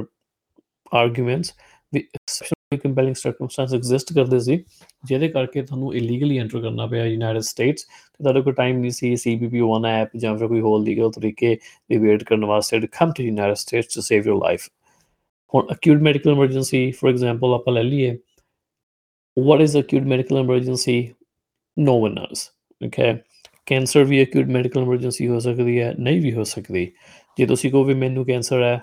arguments 1.02 1.54
the 1.96 2.04
exceptionally 2.73 2.93
compelling 2.93 3.15
circumstance 3.29 3.79
exist 3.79 4.15
ਕਰਦੇ 4.15 4.39
ਸੀ, 4.39 4.65
ਜਿਹਦੇ 5.05 5.29
ਕਰਕੇ 5.29 5.63
ਤੁਹਾਨੂੰ 5.63 5.95
ਇਲੀਗਲੀ 5.95 6.39
ਐਂਟਰ 6.39 6.61
ਕਰਨਾ 6.61 6.87
ਪਿਆ 6.87 7.07
ਯੂਨਾਈਟਿਡ 7.07 7.43
ਸਟੇਟਸ 7.43 7.83
ਤੇ 7.83 8.25
ਤੁਹਾਡੇ 8.25 8.43
ਕੋਲ 8.43 8.53
ਟਾਈਮ 8.53 8.79
ਨਹੀਂ 8.79 8.91
ਸੀ 8.91 9.17
ਸੀਬੀਪੀ 9.17 9.61
1 9.61 9.87
ਐਪ 9.87 10.09
ਜਾਂ 10.17 10.39
ਫਿਰ 10.39 10.49
ਕੋਈ 10.49 10.61
ਹੋਰ 10.61 10.81
ਲੀਗਲ 10.81 11.11
ਤਰੀਕੇ 11.11 11.59
ਦੀ 11.89 11.97
ਵੇਟ 11.97 12.25
ਕਰਨ 12.25 12.45
ਵਾਸਤੇ 12.45 12.79
to 12.79 12.87
come 13.01 13.13
to 13.13 13.23
United 13.23 13.57
States 13.57 13.95
to 13.95 14.01
save 14.01 14.27
your 14.27 14.39
life 14.45 14.61
ਹੁਣ 15.55 15.67
acute 15.73 16.03
medical 16.03 16.31
emergency 16.31 16.91
for 16.91 17.11
example 17.11 17.55
ਆਪਾਂ 17.55 17.75
ਲੈ 17.75 17.83
ਲਈਏ। 17.83 18.19
What 19.41 19.61
is 19.61 19.75
acute 19.77 20.05
medical 20.05 20.37
emergency? 20.45 21.11
No 21.89 21.93
one 21.93 22.15
knows, 22.15 22.41
okay? 22.87 23.17
Cancer 23.67 24.05
we 24.05 24.23
acute 24.25 24.47
medical 24.47 24.81
emergency 24.81 25.29
ਹੋ 25.29 25.39
ਸਕਦੀ 25.39 25.81
ਹੈ, 25.81 25.95
ਨਹੀਂ 25.99 26.21
ਵੀ 26.21 26.33
ਹੋ 26.33 26.45
ਸਕਦੀ। 26.45 26.93
ਜੇ 27.39 27.47
ਤੁਸੀਂ 27.47 27.71
ਕਹੋ 27.71 27.85
ਵੀ 27.85 27.95
ਮੈਨੂੰ 27.95 28.27
ਕੈਂਸਰ 28.27 28.63
ਹੈ 28.63 28.81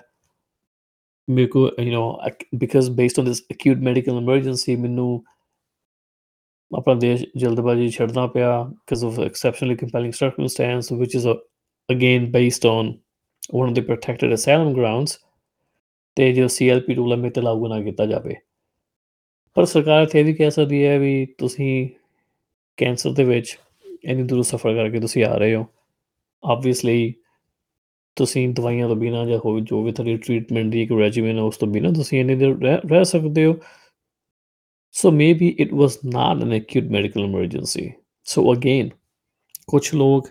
ਮੇਰੇ 1.30 1.46
ਕੋ 1.46 1.70
you 1.80 1.98
know 1.98 2.30
because 2.54 2.90
based 2.90 3.18
on 3.18 3.24
this 3.24 3.42
acute 3.52 3.76
medical 3.76 4.16
emergency 4.16 4.76
ਮੈਨੂੰ 4.76 5.24
ਆਪਣਾ 6.78 6.94
ਦੇਸ਼ 6.94 7.24
ਜਲਦਬਾਜ਼ੀ 7.36 7.88
ਛੱਡਣਾ 7.88 8.26
ਪਿਆ 8.26 8.62
because 8.62 9.08
of 9.08 9.18
exceptionally 9.24 9.76
compelling 9.84 10.12
circumstance 10.12 10.98
which 10.98 11.14
is 11.20 11.26
uh, 11.26 11.34
again 11.94 12.30
based 12.30 12.68
on 12.72 12.92
one 13.60 13.68
of 13.68 13.74
the 13.78 13.86
protected 13.88 14.32
asylum 14.32 14.74
grounds 14.74 15.18
ਤੇ 16.16 16.32
ਜੋ 16.32 16.48
ਸੀਐਲਪੀ 16.48 16.94
ਰੂਲ 16.94 17.12
ਹੈ 17.12 17.16
ਮੇਰੇ 17.16 17.30
ਤੇ 17.30 17.40
ਲਾਗੂ 17.40 17.68
ਨਾ 17.68 17.82
ਕੀਤਾ 17.82 18.06
ਜਾਵੇ। 18.06 18.34
ਪਰ 19.54 19.64
ਸਰਕਾਰ 19.64 20.02
ਇੱਥੇ 20.02 20.20
ਇਹ 20.20 20.24
ਵੀ 20.24 20.34
ਕਹਿ 20.34 20.50
ਸਕਦੀ 20.50 20.84
ਹੈ 20.84 20.98
ਵੀ 20.98 21.26
ਤੁਸੀਂ 21.38 21.88
ਕੈਂਸਰ 22.76 23.12
ਦੇ 23.12 23.24
ਵਿੱਚ 23.24 23.58
ਇੰਨੀ 24.04 24.22
ਦੂਰ 24.22 24.42
ਸਫ਼ਰ 24.42 24.74
ਕਰਕੇ 24.74 25.00
ਤੁਸੀਂ 25.00 25.24
ਆ 25.24 25.36
ਰਹੇ 25.36 25.54
ਹੋ। 25.54 25.66
ਆਬਵੀਅਸਲੀ 26.44 27.14
ਤੁਸੀਂ 28.15 28.49
ਦਵਾਈਆਂ 28.49 28.87
ਤੋਂ 28.87 28.95
ਬਿਨਾਂ 28.95 29.25
ਜਾਂ 29.25 29.39
ਹੋਰ 29.45 29.59
ਜੋ 29.61 29.83
ਵੀ 29.83 29.91
ਤੁਹਾਡੀ 29.91 30.17
ਟ੍ਰੀਟਮੈਂਟ 30.17 30.71
ਦੀ 30.71 30.81
ਇੱਕ 30.81 30.91
ਰੈਜੀਮਨ 30.91 31.37
ਹੈ 31.37 31.41
ਉਸ 31.41 31.57
ਤੋਂ 31.57 31.67
ਬਿਨਾਂ 31.67 31.93
ਤੁਸੀਂ 31.93 32.19
ਇੰਨੀ 32.19 32.35
ਦੇਰ 32.35 32.55
ਰਹਿ 32.61 32.77
ਰਹਿ 32.91 33.05
ਸਕਦੇ 33.05 33.45
ਹੋ 33.45 33.55
So 34.97 35.11
maybe 35.11 35.47
it 35.61 35.73
was 35.73 35.95
not 36.05 36.41
an 36.41 36.53
acute 36.53 36.85
medical 36.89 37.25
emergency. 37.25 37.97
So 38.23 38.43
again, 38.51 38.93
kuch 39.67 39.93
log 39.93 40.29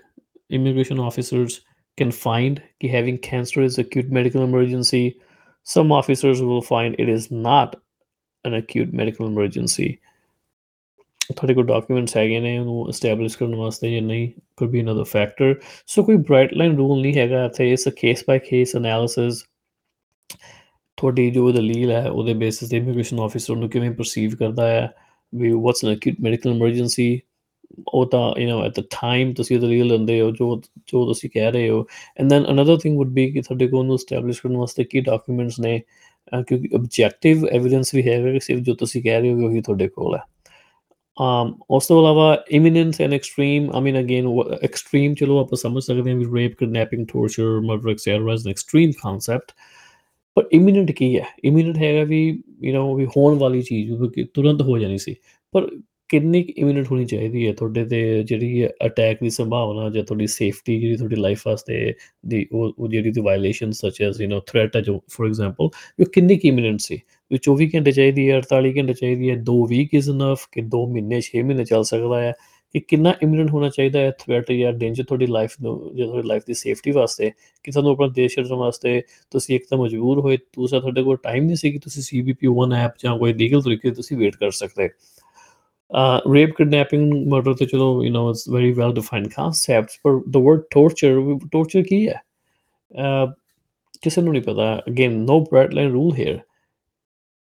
immigration 0.48 0.98
officers 0.98 1.60
can 1.98 2.10
find 2.10 2.62
that 2.80 2.90
having 2.90 3.18
cancer 3.18 3.62
is 3.62 3.76
acute 3.78 4.08
medical 4.08 4.42
emergency. 4.42 5.20
Some 5.62 5.92
officers 5.92 6.40
will 6.40 6.62
find 6.62 6.96
it 6.98 7.10
is 7.10 7.30
not 7.30 7.76
an 8.44 8.54
acute 8.54 8.94
medical 8.94 9.26
emergency. 9.26 10.00
ਤੁਹਾਡੇ 11.29 11.53
ਕੋਲ 11.53 11.65
documents 11.65 12.15
ਹੈਗੇ 12.17 12.39
ਨੇ, 12.39 12.57
ਉਹਨੂੰ 12.59 12.87
establish 12.89 13.37
ਕਰਨ 13.37 13.55
ਵਾਸਤੇ 13.55 13.91
ਜਾਂ 13.91 14.01
ਨਹੀਂ, 14.01 14.29
could 14.57 14.71
be 14.73 14.81
another 14.83 15.05
factor. 15.09 15.53
ਸੋ 15.87 16.03
ਕੋਈ 16.03 16.15
ਬ੍ਰਾਈਟ 16.15 16.53
ਲਾਈਨ 16.53 16.75
ਰੂਲ 16.77 17.01
ਨਹੀਂ 17.01 17.13
ਹੈਗਾ 17.17 17.45
ਇੱਥੇ, 17.45 17.71
ਇਸ 17.71 17.87
ਕੇਸ 17.97 18.23
ਬਾਈ 18.27 18.39
ਕੇਸ 18.49 18.75
ਐਨਾਲਿਸਿਸ 18.75 19.43
ਤੁਹਾਡੀ 20.97 21.29
ਜੋ 21.31 21.51
ਦਲੀਲ 21.51 21.91
ਹੈ, 21.91 22.09
ਉਹਦੇ 22.09 22.33
ਬੇਸਿਸ 22.33 22.69
ਤੇ 22.69 22.77
ਇਮੀਗ੍ਰੇਸ਼ਨ 22.77 23.19
ਆਫੀਸਰ 23.19 23.55
ਨੂੰ 23.55 23.69
ਕਿਵੇਂ 23.69 23.91
ਪਰਸੀਵ 23.91 24.35
ਕਰਦਾ 24.35 24.67
ਹੈ, 24.67 24.89
ਵੀ 25.33 25.51
what's 25.51 25.85
an 25.85 25.93
acute 25.93 26.15
medical 26.21 26.51
emergency 26.51 27.19
ਉਹ 27.87 28.05
ਤਾਂ 28.05 28.21
you 28.39 28.49
know 28.49 28.63
at 28.65 28.79
the 28.79 28.83
time 28.91 29.33
ਤੁਸੀਂ 29.33 29.59
ਦਲੀਲ 29.59 29.87
ਲੈਂਦੇ 29.87 30.19
ਹੋ, 30.21 30.31
ਜੋ 30.31 30.61
ਜੋ 30.87 31.05
ਤੁਸੀਂ 31.05 31.29
ਕਹਿ 31.29 31.51
ਰਹੇ 31.51 31.69
ਹੋ। 31.69 31.85
And 32.19 32.29
then 32.29 32.45
another 32.51 32.77
thing 32.79 32.99
would 32.99 33.09
be 33.13 33.29
ਕਿ 33.31 33.41
ਤੁਹਾਡੇ 33.41 33.67
ਕੋਲ 33.67 33.85
ਨੂੰ 33.85 33.95
ਐਸਟੈਬਲਿਸ਼ 33.95 34.41
ਕਰਨ 34.41 34.57
ਵਾਸਤੇ 34.57 34.83
ਕੀ 34.83 35.01
ਡਾਕੂਮੈਂਟਸ 35.01 35.59
ਨੇ 35.59 35.77
ਕਿਉਂਕਿ 36.31 36.69
ਆਬਜੈਕਟਿਵ 36.75 37.45
ਐਵੀਡੈਂਸ 37.47 37.93
ਵੀ 37.95 38.07
ਹੈਗਾ 38.07 38.31
ਕਿ 38.31 38.39
ਸਿਰਫ 38.39 38.61
ਜੋ 38.61 38.73
ਤੁਸੀਂ 38.75 39.01
ਕਹਿ 39.03 39.21
ਰਹੇ 39.21 39.33
ਹੋ, 39.33 39.47
ਉਹੀ 39.47 39.61
ਤੁਹਾਡੇ 39.61 39.87
ਕੋਲ 39.87 40.15
ਹੈ। 40.15 40.21
um 41.18 41.52
ਉਸ 41.70 41.86
ਤੋਂ 41.86 42.00
ਇਲਾਵਾ 42.00 42.44
imminent 42.50 43.00
and 43.00 43.12
extreme 43.12 43.70
I 43.74 43.82
mean 43.82 44.00
again 44.00 44.26
extreme 44.62 45.14
ਚਲੋ 45.14 45.38
ਆਪਾਂ 45.38 45.56
ਸਮਝ 45.56 45.82
ਸਕਦੇ 45.82 46.10
ਹਾਂ 46.10 46.18
ਵੀ 46.18 46.24
rape 46.34 46.54
kidnapping 46.58 47.06
torture 47.06 47.60
murder 47.60 47.90
etcetera 47.90 48.32
is 48.32 48.46
an 48.46 48.50
extreme 48.50 48.90
concept 48.90 49.52
ਪਰ 50.34 50.44
ਇਮੀਨੈਂਟ 50.52 50.90
ਕੀ 50.90 51.18
ਹੈ 51.18 51.24
ਇਮੀਨੈਂਟ 51.44 51.76
ਹੈਗਾ 51.76 52.04
ਵੀ 52.04 52.42
ਯੂ 52.60 52.74
نو 52.74 52.96
ਵੀ 52.96 53.06
ਹੋਣ 53.06 53.38
ਵਾਲੀ 53.38 53.62
ਚੀਜ਼ 53.62 53.92
ਵੀ 53.92 54.08
ਕਿ 54.08 54.24
ਤੁਰੰਤ 54.24 54.62
ਹੋ 54.62 54.78
ਜਾਣੀ 54.78 54.98
ਸੀ 54.98 55.14
ਪਰ 55.52 55.68
ਕਿੰਨੀ 56.08 56.44
ਇਮੀਨੈਂਟ 56.58 56.86
ਹੋਣੀ 56.90 57.04
ਚਾਹੀਦੀ 57.04 57.46
ਹੈ 57.46 57.52
ਤੁਹਾਡੇ 57.52 57.84
ਤੇ 57.84 58.22
ਜਿਹੜੀ 58.22 58.66
ਅਟੈਕ 58.86 59.18
ਦੀ 59.22 59.30
ਸੰਭਾਵਨਾ 59.30 59.90
ਜਾਂ 59.90 60.04
ਤੁਹਾਡੀ 60.04 60.26
ਸੇਫਟੀ 60.26 60.80
ਜਿਹੜੀ 60.80 60.96
ਤੁਹਾਡੀ 60.96 61.16
ਲਾਈਫ 61.16 61.46
ਵਾਸਤੇ 61.46 61.94
ਦੀ 62.26 62.46
ਉਹ 62.52 62.74
ਉਹ 62.78 62.88
ਜਿਹੜੀ 62.88 63.10
ਦੀ 63.10 63.20
violation 63.20 63.70
such 63.70 64.02
as 64.02 64.20
you 64.20 64.28
know 64.28 64.40
threat 64.46 64.76
ਹੈ 64.76 64.80
ਜੋ 64.80 65.02
ਫੋਰ 65.10 65.26
ਐਗਜ਼ਾਮਪਲ 65.26 65.64
ਉਹ 65.64 66.04
ਕਿੰਨੀ 66.04 66.36
ਕੀ 66.36 66.48
ਇਮੀਨੈਂਟ 66.48 66.80
ਸੀ 66.80 67.00
ਵੀ 67.31 67.39
24 67.49 67.67
ਘੰਟੇ 67.75 67.91
ਚਾਹੀਦੀ 67.91 68.29
ਹੈ 68.29 68.39
48 68.39 68.71
ਘੰਟੇ 68.77 68.93
ਚਾਹੀਦੀ 68.93 69.29
ਹੈ 69.29 69.35
2 69.49 69.57
ਵੀਕ 69.69 69.93
ਇਜ਼ 69.93 70.09
ਇਨਫ 70.09 70.47
ਕਿ 70.51 70.61
2 70.71 70.85
ਮਹੀਨੇ 70.87 71.19
6 71.25 71.43
ਮਹੀਨੇ 71.43 71.65
ਚੱਲ 71.65 71.83
ਸਕਦਾ 71.83 72.21
ਹੈ 72.21 72.33
ਕਿ 72.75 72.79
ਕਿੰਨਾ 72.79 73.13
ਇਮੀਨੈਂਟ 73.23 73.51
ਹੋਣਾ 73.51 73.69
ਚਾਹੀਦਾ 73.69 73.99
ਹੈ 73.99 74.11
ਥ੍ਰੈਟ 74.19 74.51
ਜਾਂ 74.51 74.71
ਡੇਂਜਰ 74.73 75.03
ਤੁਹਾਡੀ 75.03 75.27
ਲਾਈਫ 75.27 75.55
ਨੂੰ 75.61 75.75
ਜਾਂ 75.95 76.07
ਤੁਹਾਡੀ 76.07 76.27
ਲਾਈਫ 76.27 76.43
ਦੀ 76.47 76.53
ਸੇਫਟੀ 76.53 76.91
ਵਾਸਤੇ 76.91 77.31
ਕਿ 77.65 77.71
ਤੁਹਾਨੂੰ 77.71 77.91
ਆਪਣਾ 77.91 78.07
ਦੇਸ਼ 78.07 78.35
ਛੱਡਣ 78.35 78.55
ਵਾਸਤੇ 78.55 79.01
ਤੁਸੀਂ 79.31 79.55
ਇੱਕ 79.55 79.65
ਤਾਂ 79.69 79.77
ਮਜਬੂਰ 79.77 80.19
ਹੋਏ 80.19 80.37
ਦੂਸਰਾ 80.37 80.79
ਤੁਹਾਡੇ 80.79 81.03
ਕੋਲ 81.03 81.17
ਟਾਈਮ 81.23 81.43
ਨਹੀਂ 81.43 81.55
ਸੀ 81.55 81.71
ਕਿ 81.71 81.79
ਤੁਸੀਂ 81.79 82.03
ਸੀਬੀਪੀ 82.03 82.47
1 82.47 82.75
ਐਪ 82.75 82.91
ਜਾਂ 83.03 83.17
ਕੋਈ 83.17 83.33
ਲੀਗਲ 83.33 83.61
ਤਰੀਕੇ 83.61 83.91
ਤੁਸੀਂ 83.91 84.17
ਵੇਟ 84.17 84.35
ਕਰ 84.35 84.51
ਸਕਦੇ 84.51 84.89
ਰੇਪ 86.33 86.55
ਕਿਡਨੈਪਿੰਗ 86.55 87.13
ਮਰਡਰ 87.27 87.53
ਤੇ 87.53 87.65
ਚਲੋ 87.65 88.03
you 88.03 88.13
know 88.13 88.29
it's 88.29 88.49
very 88.49 88.71
well 88.71 88.93
defined 88.93 89.27
concepts 89.27 89.99
ਪਰ 90.03 90.19
ਦ 90.29 90.37
ਵਰਡ 90.37 90.61
ਟੌਰਚਰ 90.71 91.37
ਟੌਰਚਰ 91.51 91.83
ਕੀ 91.83 92.07
ਹੈ 92.07 92.21
ਕਿਸੇ 94.01 94.21
ਨੂੰ 94.21 94.33
ਨਹੀਂ 94.33 94.43
ਪਤਾ 94.43 94.75
again 94.89 95.17
no 95.19 95.39
bright 95.41 95.73
line 95.73 95.91
rule 95.91 96.13
here 96.13 96.39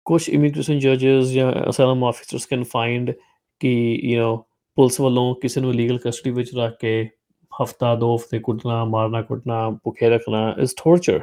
ਕੁਝ 0.06 0.28
ਇਮੀਗ੍ਰੇਸ਼ਨ 0.28 0.78
ਜੱਜਸ 0.78 1.30
ਜਾਂ 1.30 1.52
ਅਸਾਈਲਮ 1.70 2.04
ਆਫੀਸਰਸ 2.04 2.46
ਕੈਨ 2.46 2.64
ਫਾਈਂਡ 2.64 3.12
ਕਿ 3.60 3.72
ਯੂ 4.04 4.22
نو 4.22 4.36
ਪੁਲਿਸ 4.78 5.00
ਵੱਲੋਂ 5.00 5.34
ਕਿਸੇ 5.34 5.60
ਨੂੰ 5.60 5.74
ਲੀਗਲ 5.74 5.98
ਕਸਟਡੀ 5.98 6.30
ਵਿੱਚ 6.30 6.50
ਰੱਖ 6.56 6.76
ਕੇ 6.80 7.08
ਹਫਤਾ 7.52 7.94
ਦੋ 7.94 8.14
ਹਫਤੇ 8.16 8.38
ਕੁੱਟਣਾ 8.38 8.84
ਮਾਰਨਾ 8.84 9.22
ਕੁੱਟਣਾ 9.22 9.68
ਭੁੱਖੇ 9.84 10.08
ਰੱਖਣਾ 10.08 10.54
ਇਜ਼ 10.58 10.74
ਟੌਰਚਰ 10.84 11.20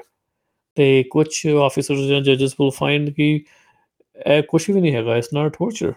ਤੇ 0.78 1.04
ਕੁਝ 1.04 1.28
ਆਫੀਸਰਸ 1.62 2.00
ਜਾਂ 2.00 2.22
ਜੱਜਸ 2.22 2.54
ਵਿਲ 2.60 2.70
ਫਾਈਂਡ 2.70 3.10
ਕਿ 3.10 3.34
ਇਹ 4.18 4.44
ਕੁਝ 4.44 4.64
ਵੀ 4.72 4.82
ਨਹੀਂ 4.82 4.94
ਹੈਗਾ 4.94 5.18
it's 5.18 5.34
not 5.34 5.58
torture 5.58 5.94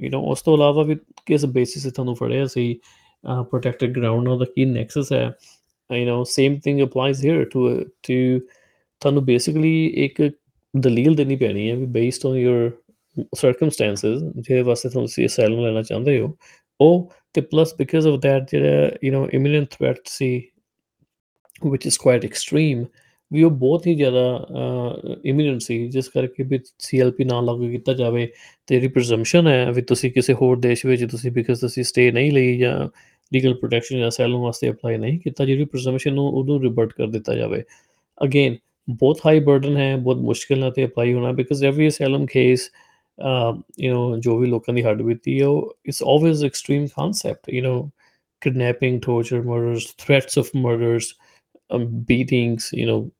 you 0.00 0.10
know 0.10 0.22
ਉਸ 0.30 0.42
ਤੋਂ 0.42 0.56
ਇਲਾਵਾ 0.56 0.82
ਵੀ 0.82 0.96
ਕਿਸ 1.26 1.44
ਬੇਸਿਸ 1.44 1.82
ਤੇ 1.82 1.90
ਤੁਹਾਨੂੰ 1.90 2.14
ਫੜਿਆ 2.16 2.46
ਸੀ 2.46 2.72
ਪ੍ਰੋਟੈਕਟਡ 3.24 3.98
ਗਰਾਊਂਡ 3.98 4.28
ਉਹਦਾ 4.28 4.44
ਕੀ 4.56 4.64
ਨੈਕਸਸ 4.64 5.12
ਹੈ 5.12 5.24
you 5.90 6.06
know 6.06 6.24
same 6.24 6.58
thing 6.58 6.82
applies 6.82 7.26
here 7.26 7.44
to 7.44 7.68
to 8.02 8.40
ਤੁਹਾਨੂੰ 9.02 9.24
ਬੇਸਿਕਲੀ 9.24 9.86
ਇੱਕ 9.96 10.22
ਦਲੀਲ 10.79 11.15
ਦੇਣੀ 11.15 11.35
ਪੈਣੀ 11.35 11.69
ਹੈ 11.71 11.75
ਵੀ 11.75 11.85
ਬੇਸਡ 11.85 12.25
ਔਨ 12.25 12.37
ਯੂਰ 12.37 12.71
ਸਰਕਮਸਟੈਂਸਸ 13.35 14.21
ਜਿਹਦੇ 14.37 14.61
ਵਾਸਤੇ 14.61 14.89
ਤੁਹਾਨੂੰ 14.89 15.07
ਤੁਸੀਂ 15.07 15.25
ਅਸਾਈਲਮ 15.25 15.65
ਲੈਣਾ 15.65 15.81
ਚਾਹੁੰਦੇ 15.81 16.19
ਹੋ, 16.19 16.37
ਉਹ 16.81 17.11
ਤੇ 17.33 17.41
ਪਲੱਸ 17.41 17.75
ਬਿਕਾਜ਼ 17.75 18.07
ਆਫ 18.07 18.19
ਦੈਟ 18.19 18.43
ਜਿਹੜਾ 18.51 18.91
ਯੂ 19.03 19.13
نو 19.13 19.29
ਇਮੀਨੈਂਟ 19.33 19.67
ਥ੍ਰੈਟ 19.71 19.97
ਸੀ, 20.05 20.43
which 21.67 21.87
is 21.87 21.97
quite 22.07 22.27
extreme, 22.29 22.85
ਵੀ 23.33 23.43
ਉਹ 23.43 23.51
ਬਹੁਤ 23.51 23.87
ਹੀ 23.87 23.95
ਜ਼ਿਆਦਾ 23.95 24.45
ਇਮੀਨੈਂਟ 25.25 25.61
ਸੀ, 25.61 25.87
ਜਿਸ 25.87 26.07
ਕਰਕੇ 26.07 26.43
ਵੀ 26.43 26.59
ਸੀਐਲਪੀ 26.79 27.23
ਨਾ 27.23 27.41
ਲਾਗੂ 27.41 27.69
ਕੀਤਾ 27.69 27.93
ਜਾਵੇ 27.93 28.27
ਤੇ 28.67 28.79
ਜਿਹੜੀ 28.79 29.47
ਹੈ 29.47 29.71
ਵੀ 29.71 29.81
ਤੁਸੀਂ 29.81 30.11
ਕਿਸੇ 30.11 30.33
ਹੋਰ 30.33 30.59
ਦੇਸ਼ 30.59 30.85
ਵਿੱਚ 30.85 31.05
ਤੁਸੀਂ 31.05 31.31
ਬਿਕਾਜ਼ 31.31 31.61
ਤੁਸੀਂ 31.61 31.83
ਸਟੇ 31.83 32.11
ਨਹੀਂ 32.11 32.31
ਲਈ 32.31 32.57
ਜਾਂ 32.57 32.89
ਲੀਗਲ 33.33 33.53
ਪ੍ਰੋਟੈਕਸ਼ਨ 33.53 33.99
ਜਾਂ 33.99 34.07
ਅਸਾਈਲਮ 34.07 34.39
ਵਾਸਤੇ 34.39 34.69
ਅਪਲਾਈ 34.69 34.97
ਨਹੀਂ 34.97 35.19
ਕੀਤਾ 35.19 35.45
ਜਿਹੜੀ 35.45 35.65
ਪ੍ਰੀਜ਼ੰਪਸ਼ਨ 35.65 36.13
ਨੂੰ 36.13 36.25
ਉਹਨੂੰ 36.27 36.61
ਰਿਵਰਟ 36.61 36.93
ਕਰ 36.93 37.07
ਦਿੱਤਾ 37.07 37.35
ਜਾਵੇ। 37.35 37.63
ਅਗੇਨ 38.23 38.55
ਬਹੁਤ 38.90 39.20
ਹਾਈ 39.26 39.40
ਬਰਡਨ 39.40 39.76
ਹੈ 39.76 39.96
ਬਹੁਤ 39.96 40.16
ਮੁਸ਼ਕਿਲ 40.16 40.58
ਨਾਲ 40.58 40.70
ਤੇ 40.70 40.84
ਅਪਲਾਈ 40.84 41.14
ਹੋਣਾ 41.14 41.32
because 41.32 41.64
every 41.64 41.88
asylum 41.88 42.26
case 42.26 42.70
you 43.80 43.94
know 43.94 44.18
ਜੋ 44.20 44.38
ਵੀ 44.38 44.46
ਲੋਕਾਂ 44.46 44.74
ਦੀ 44.74 44.82
ਹੱਡ 44.82 45.02
ਬੀਤੀ 45.02 45.40
ਹੈ 45.40 45.46
ਉਹ 45.46 45.76
it's 45.86 46.02
always 46.02 46.44
extreme 46.44 46.86
concept 46.86 47.50
you 47.50 47.62
know 47.62 47.90
kidnapping 48.42 49.00
torture 49.00 49.42
murders 49.42 49.92
threats 49.92 50.36
of 50.36 50.52
murders 50.54 51.14
um, 51.70 51.86
beatings 52.08 52.70
you 52.72 52.86
know 52.86 53.10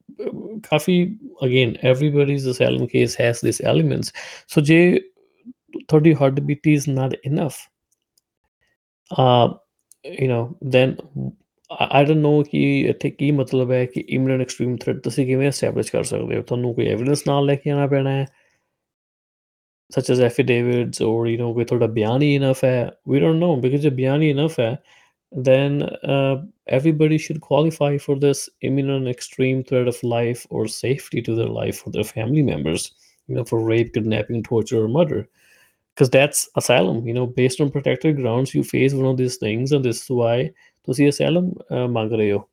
coffee 0.70 1.18
again 1.42 1.76
everybody's 1.82 2.46
asylum 2.46 2.86
case 2.86 3.14
has 3.14 3.40
these 3.40 3.60
elements 3.72 4.12
so 4.48 4.62
ਜੇ 4.62 5.00
ਤੁਹਾਡੀ 5.88 6.14
ਹੱਡ 6.14 6.40
ਬੀਤੀ 6.40 6.76
is 6.76 6.86
not 6.90 7.16
enough 7.30 7.58
uh, 9.10 9.48
you 10.04 10.28
know 10.28 10.42
then 10.74 10.94
I 11.70 11.86
I 12.00 12.04
don't 12.04 12.22
know 12.26 12.42
ਕਿ 12.50 12.80
ਇੱਥੇ 12.90 13.10
ਕੀ 13.10 13.30
ਮਤਲਬ 13.30 13.72
ਹੈ 13.72 13.84
ਕਿ 13.84 14.04
imminent 14.16 14.44
extreme 14.46 14.74
threat 14.84 15.00
ਤੁਸੀਂ 15.04 15.26
ਕਿਵੇਂ 15.26 15.48
ਐਸਟੈਬਲਿਸ਼ 15.48 15.92
ਕਰ 15.92 16.02
ਸਕਦੇ 16.02 16.36
ਹੋ 16.36 16.42
ਤੁਹਾਨੂੰ 16.42 16.74
ਕੋਈ 16.74 16.86
ਐਵੀਡੈਂਸ 16.86 17.26
ਨਾਲ 17.26 17.46
ਲੈ 17.46 17.54
ਕੇ 17.54 17.70
ਆਉਣਾ 17.70 17.86
ਪੈਣਾ 17.86 18.10
ਹੈ 18.10 18.26
such 19.96 20.08
as 20.14 20.20
affidavits 20.28 21.00
or 21.08 21.18
you 21.30 21.38
know 21.40 21.52
ਕੋਈ 21.54 21.64
ਤੁਹਾਡਾ 21.64 21.86
ਬਿਆਨ 21.86 22.22
ਹੀ 22.22 22.34
ਇਨਫ 22.34 22.64
ਹੈ 22.64 22.90
we 23.10 23.20
don't 23.24 23.42
know 23.44 23.54
because 23.64 23.80
ਜੇ 23.80 23.90
ਬਿਆਨ 23.90 24.22
ਹੀ 24.22 24.30
ਇਨਫ 24.30 24.60
ਹੈ 24.60 24.76
then 25.48 25.82
uh, 26.14 26.36
everybody 26.78 27.18
should 27.18 27.40
qualify 27.40 27.98
for 27.98 28.14
this 28.24 28.48
imminent 28.62 29.08
extreme 29.08 29.62
threat 29.70 29.88
of 29.88 29.96
life 30.02 30.46
or 30.50 30.66
safety 30.68 31.20
to 31.20 31.34
their 31.34 31.52
life 31.56 31.80
for 31.82 31.90
their 31.90 32.04
family 32.04 32.42
members 32.42 32.86
you 33.28 33.34
know 33.36 33.44
for 33.44 33.58
rape 33.60 33.92
kidnapping 33.96 34.42
torture 34.42 34.84
or 34.84 34.88
murder 34.88 35.28
because 35.94 36.10
that's 36.10 36.48
asylum 36.56 37.06
you 37.08 37.14
know 37.14 37.26
based 37.26 37.60
on 37.60 37.70
protected 37.70 38.16
grounds 38.16 38.54
you 38.54 38.62
face 38.62 38.94
one 38.94 39.06
of 39.06 39.16
these 39.16 39.36
things 39.36 39.72
and 39.72 39.84
this 39.84 40.02
is 40.02 40.10
why 40.10 40.50
ਤੁਸੀਂ 40.87 41.07
asylum 41.07 41.45
uh, 41.45 41.91
ਮੰਗ 41.91 42.11
ਰਹੇ 42.13 42.31
ਹੋ। 42.31 42.47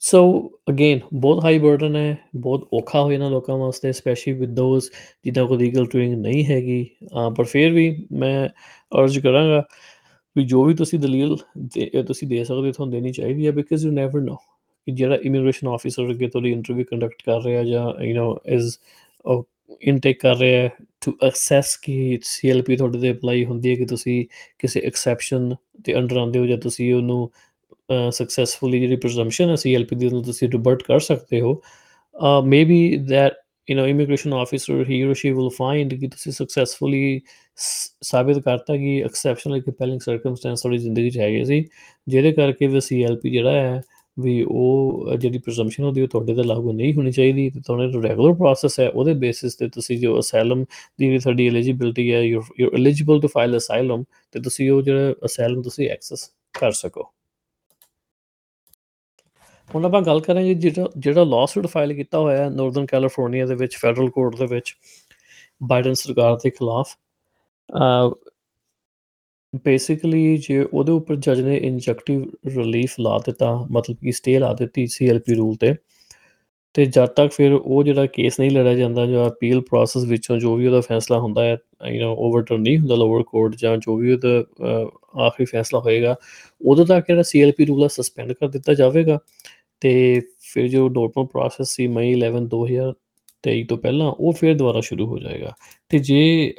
ਸੋ 0.00 0.50
again 0.70 1.00
ਬਹੁਤ 1.14 1.44
high 1.44 1.58
burden 1.58 1.96
ਹੈ 1.96 2.18
ਬਹੁਤ 2.36 2.68
ਔਖਾ 2.72 3.02
ਹੋ 3.02 3.12
ਜਾਣਾ 3.12 3.28
ਲੋਕਾਂ 3.28 3.56
ਵਾਸਤੇ 3.56 3.92
ਸਪੈਸ਼ਲੀ 3.92 4.34
ਵਿਦ 4.34 4.50
ਦੋਜ਼ 4.50 4.90
ਜਿੱਦਾਂ 5.24 5.46
ਕੋਈ 5.46 5.58
ਲੀਗਲ 5.58 5.86
ਟ੍ਰੇਨਿੰਗ 5.86 6.20
ਨਹੀਂ 6.20 6.44
ਹੈਗੀ। 6.44 6.86
ਅ, 7.02 7.30
ਪਰ 7.30 7.44
ਫਿਰ 7.44 7.70
ਵੀ 7.72 8.06
ਮੈਂ 8.12 8.48
ਅਰਜ਼ 8.92 9.18
ਕਰਾਂਗਾ 9.18 9.62
ਵੀ 10.36 10.44
ਜੋ 10.44 10.64
ਵੀ 10.64 10.74
ਤੁਸੀਂ 10.74 10.98
ਦਲੀਲ 10.98 11.36
ਦੇ 11.58 11.90
ਅ, 12.00 12.02
ਤੁਸੀਂ 12.02 12.28
ਦੇ 12.28 12.44
ਸਕਦੇ 12.44 12.66
ਹੋ 12.66 12.72
ਤੁਹਾਨੂੰ 12.72 12.92
ਦੇਣੀ 12.92 13.12
ਚਾਹੀਦੀ 13.12 13.46
ਹੈ 13.46 13.52
ਬਿਕਾਜ਼ 13.52 13.86
ਯੂ 13.86 13.92
ਨੈਵਰ 13.92 14.20
ਨੋ 14.20 14.34
ਕਿ 14.86 14.92
ਜਿਹੜਾ 14.92 15.18
ਇਮੀਗ੍ਰੇਸ਼ਨ 15.22 15.68
ਆਫੀਸਰ 15.68 16.10
ਅੱਗੇ 16.10 16.28
ਤੁਹਾਡੀ 16.28 16.52
ਇੰਟਰਵਿਊ 16.52 16.84
ਕੰਡਕਟ 16.90 17.22
ਕਰ 17.26 17.42
ਰਿਹਾ 17.42 17.64
ਜਾਂ 17.64 18.04
ਯੂ 18.04 18.16
نو 18.16 18.36
ਇਜ਼ 18.46 18.76
ਇਨਟੇਕ 19.82 20.20
ਕਰ 20.20 20.36
ਰਿਹਾ 20.36 20.62
ਹੈ 20.62 20.70
ਟੂ 21.03 21.17
ਅਸੈਸ 21.27 21.75
ਕਿ 21.77 22.19
ਸੀਐਲਪੀ 22.23 22.75
ਤੁਹਾਡੇ 22.77 22.99
ਤੇ 22.99 23.11
ਅਪਲਾਈ 23.11 23.45
ਹੁੰਦੀ 23.45 23.69
ਹੈ 23.69 23.75
ਕਿ 23.75 23.85
ਤੁਸੀਂ 23.85 24.23
ਕਿਸੇ 24.59 24.81
ਐਕਸੈਪਸ਼ਨ 24.81 25.55
ਤੇ 25.83 25.95
ਅੰਡਰ 25.95 26.17
ਆਉਂਦੇ 26.17 26.39
ਹੋ 26.39 26.45
ਜਾਂ 26.45 26.57
ਤੁਸੀਂ 26.57 26.93
ਉਹਨੂੰ 26.93 27.29
ਸਕਸੈਸਫੁਲੀ 28.11 28.79
ਜਿਹੜੀ 28.79 28.95
ਪ੍ਰੀਜ਼ੰਪਸ਼ਨ 28.95 29.49
ਹੈ 29.49 29.55
ਸੀਐਲਪੀ 29.55 29.95
ਦੀ 29.95 30.05
ਉਹਨੂੰ 30.05 30.23
ਤੁਸੀਂ 30.23 30.49
ਰਿਵਰਟ 30.49 30.83
ਕਰ 30.83 30.99
ਸਕਦੇ 30.99 31.41
ਹੋ 31.41 31.61
maybe 32.45 32.97
that 33.09 33.33
you 33.67 33.77
know 33.77 33.87
immigration 33.87 34.33
officer 34.33 34.83
he 34.89 35.03
or 35.03 35.13
she 35.13 35.31
will 35.31 35.49
find 35.49 35.93
ਕਿ 35.93 36.07
ਤੁਸੀਂ 36.07 36.31
ਸਕਸੈਸਫੁਲੀ 36.31 37.19
ਸਾਬਿਤ 38.03 38.39
ਕਰਤਾ 38.39 38.75
ਕਿ 38.77 39.01
ਐਕਸੈਪਸ਼ਨਲ 39.03 39.61
ਕੰਪੈਲਿੰਗ 39.61 39.99
ਸਰਕਮਸਟੈਂਸ 39.99 40.61
ਤੁਹਾਡੀ 40.61 40.77
ਜ਼ਿੰਦਗੀ 40.77 41.09
'ਚ 41.09 41.17
ਹੈਗੇ 41.17 41.43
ਸੀ 41.43 41.63
ਜਿਹਦੇ 42.07 42.31
ਕਰਕੇ 42.31 42.67
ਵੀ 42.67 42.79
ਸੀਐਲਪੀ 42.79 43.29
ਜਿਹੜਾ 43.29 43.51
ਹੈ 43.51 43.81
ਵੀ 44.16 44.42
ਉਹ 44.42 45.16
ਜਿਹੜੀ 45.16 45.38
ਪ੍ਰੀਜ਼ੰਪਸ਼ਨ 45.38 45.84
ਉਹਦੀ 45.84 46.02
ਉਹ 46.02 46.08
ਤੁਹਾਡੇ 46.08 46.34
ਤੇ 46.34 46.42
ਲਾਗੂ 46.42 46.72
ਨਹੀਂ 46.72 46.92
ਹੋਣੀ 46.94 47.12
ਚਾਹੀਦੀ, 47.12 47.48
ਤੇ 47.50 47.60
ਤੁਹਾਡਾ 47.60 48.02
ਰੈਗੂਲਰ 48.02 48.34
ਪ੍ਰੋਸੈਸ 48.34 48.78
ਹੈ, 48.80 48.88
ਉਹਦੇ 48.88 49.14
ਬੇਸਿਸ 49.14 49.54
ਤੇ 49.54 49.68
ਤੁਸੀਂ 49.68 49.98
ਜੋ 50.00 50.18
ਅਸਾਈਲਮ 50.20 50.64
ਦੀ 50.64 51.06
ਜਿਹੜੀ 51.06 51.18
ਤੁਹਾਡੀ 51.18 51.46
ਐਲੀਜੀਬਿਲਟੀ 51.48 52.12
ਹੈ 52.12 52.20
you 52.22 52.42
you 52.60 52.70
eligible 52.74 53.20
to 53.20 53.28
file 53.28 53.56
asylum 53.56 54.04
ਤੇ 54.34 54.40
ਤੁਸੀਂ 54.40 54.70
ਉਹ 54.70 54.82
ਜਿਹੜਾ 54.82 55.14
ਅਸਾਈਲਮ 55.24 55.62
ਤੁਸੀਂ 55.62 55.88
ਐਕਸੈਸ 55.90 56.30
ਕਰ 56.54 56.70
ਸਕੋ। 56.72 57.10
ਹੁਣ 59.70 59.84
ਆਪਾਂ 59.84 60.00
ਗੱਲ 60.02 60.20
ਕਰਾਂਗੇ 60.20 60.54
ਜਿਹੜਾ 60.54 60.88
ਜਿਹੜਾ 60.98 61.24
ਲਾਸੂਟ 61.24 61.66
ਫਾਈਲ 61.66 61.92
ਕੀਤਾ 61.94 62.18
ਹੋਇਆ 62.18 62.44
ਹੈ 62.44 62.48
ਨਾਰਥਰਨ 62.50 62.86
ਕੈਲੀਫੋਰਨੀਆ 62.86 63.46
ਦੇ 63.46 63.54
ਵਿੱਚ 63.54 63.76
ਫੈਡਰਲ 63.76 64.10
ਕੋਰਟ 64.10 64.36
ਦੇ 64.38 64.46
ਵਿੱਚ 64.46 64.74
ਬਾਈਡਨ 65.62 65.94
ਸਰਕਾਰ 65.94 66.36
ਦੇ 66.36 66.50
ਖਿਲਾਫ। 66.50 66.96
ਬੇਸਿਕਲੀ 69.64 70.36
ਜੇ 70.36 70.66
ਉਹਦੇ 70.74 70.92
ਉੱਪਰ 70.92 71.16
ਜੱਜ 71.16 71.40
ਨੇ 71.40 71.56
ਇੰਜੈਕਟਿਵ 71.56 72.22
ਰਿਲੀਫ 72.46 72.94
ਲਾ 73.00 73.18
ਦਿੱਤਾ 73.18 73.66
ਮਤਲਬ 73.70 73.96
ਕਿ 73.96 74.12
ਸਟੇ 74.12 74.38
ਲਾ 74.38 74.54
ਦਿੱਤੀ 74.54 74.86
ਸੀਐਲਪੀ 74.86 75.34
ਰੂਲ 75.34 75.56
ਤੇ 75.56 75.74
ਤੇ 76.74 76.86
ਜਦ 76.86 77.06
ਤੱਕ 77.06 77.32
ਫਿਰ 77.32 77.52
ਉਹ 77.52 77.84
ਜਿਹੜਾ 77.84 78.06
ਕੇਸ 78.06 78.40
ਨਹੀਂ 78.40 78.50
ਲੜਿਆ 78.50 78.74
ਜਾਂਦਾ 78.74 79.06
ਜਾਂ 79.06 79.30
ਅਪੀਲ 79.30 79.60
ਪ੍ਰੋਸੈਸ 79.60 80.04
ਵਿੱਚੋਂ 80.04 80.38
ਜੋ 80.38 80.56
ਵੀ 80.56 80.66
ਉਹਦਾ 80.66 80.80
ਫੈਸਲਾ 80.80 81.18
ਹੁੰਦਾ 81.18 81.44
ਹੈ 81.44 81.56
ਯੂ 81.88 82.00
نو 82.04 82.16
ਓਵਰਟਰਨ 82.18 82.60
ਨਹੀਂ 82.60 82.78
ਹੁੰਦਾ 82.78 82.94
ਲੋਅਰ 82.94 83.22
ਕੋਰਟ 83.22 83.56
ਜਾਂ 83.56 83.76
ਜੋ 83.76 83.96
ਵੀ 83.96 84.12
ਉਹਦਾ 84.12 84.40
ਅ, 84.40 85.20
ਆਖਰੀ 85.20 85.44
ਫੈਸਲਾ 85.44 85.80
ਹੋਏਗਾ 85.80 86.16
ਉਦੋਂ 86.66 86.86
ਤੱਕ 86.86 87.04
ਜਿਹੜਾ 87.08 87.22
ਸੀਐਲਪੀ 87.22 87.64
ਰੂਲ 87.64 87.84
ਆ 87.84 87.88
ਸਸਪੈਂਡ 87.88 88.32
ਕਰ 88.32 88.48
ਦਿੱਤਾ 88.48 88.74
ਜਾਵੇਗਾ। 88.74 89.18
ਤੇ 89.80 90.20
ਫਿਰ 90.52 90.68
ਜੋ 90.68 90.88
ਨੋਰਮਲ 90.88 91.26
ਪ੍ਰੋਸੈਸ 91.26 91.68
ਸੀ 91.68 91.86
ਮਈ 91.86 92.14
11 92.14 92.46
2023 92.48 93.64
ਤੋਂ 93.68 93.78
ਪਹਿਲਾਂ 93.78 94.06
ਉਹ 94.06 94.32
ਫਿਰ 94.32 94.54
ਦੁਬਾਰਾ 94.54 94.80
ਸ਼ੁਰੂ 94.80 95.06
ਹੋ 95.06 95.18
ਜਾਏਗਾ। 95.18 95.52
ਤੇ 95.88 95.98
ਜੇ 95.98 96.54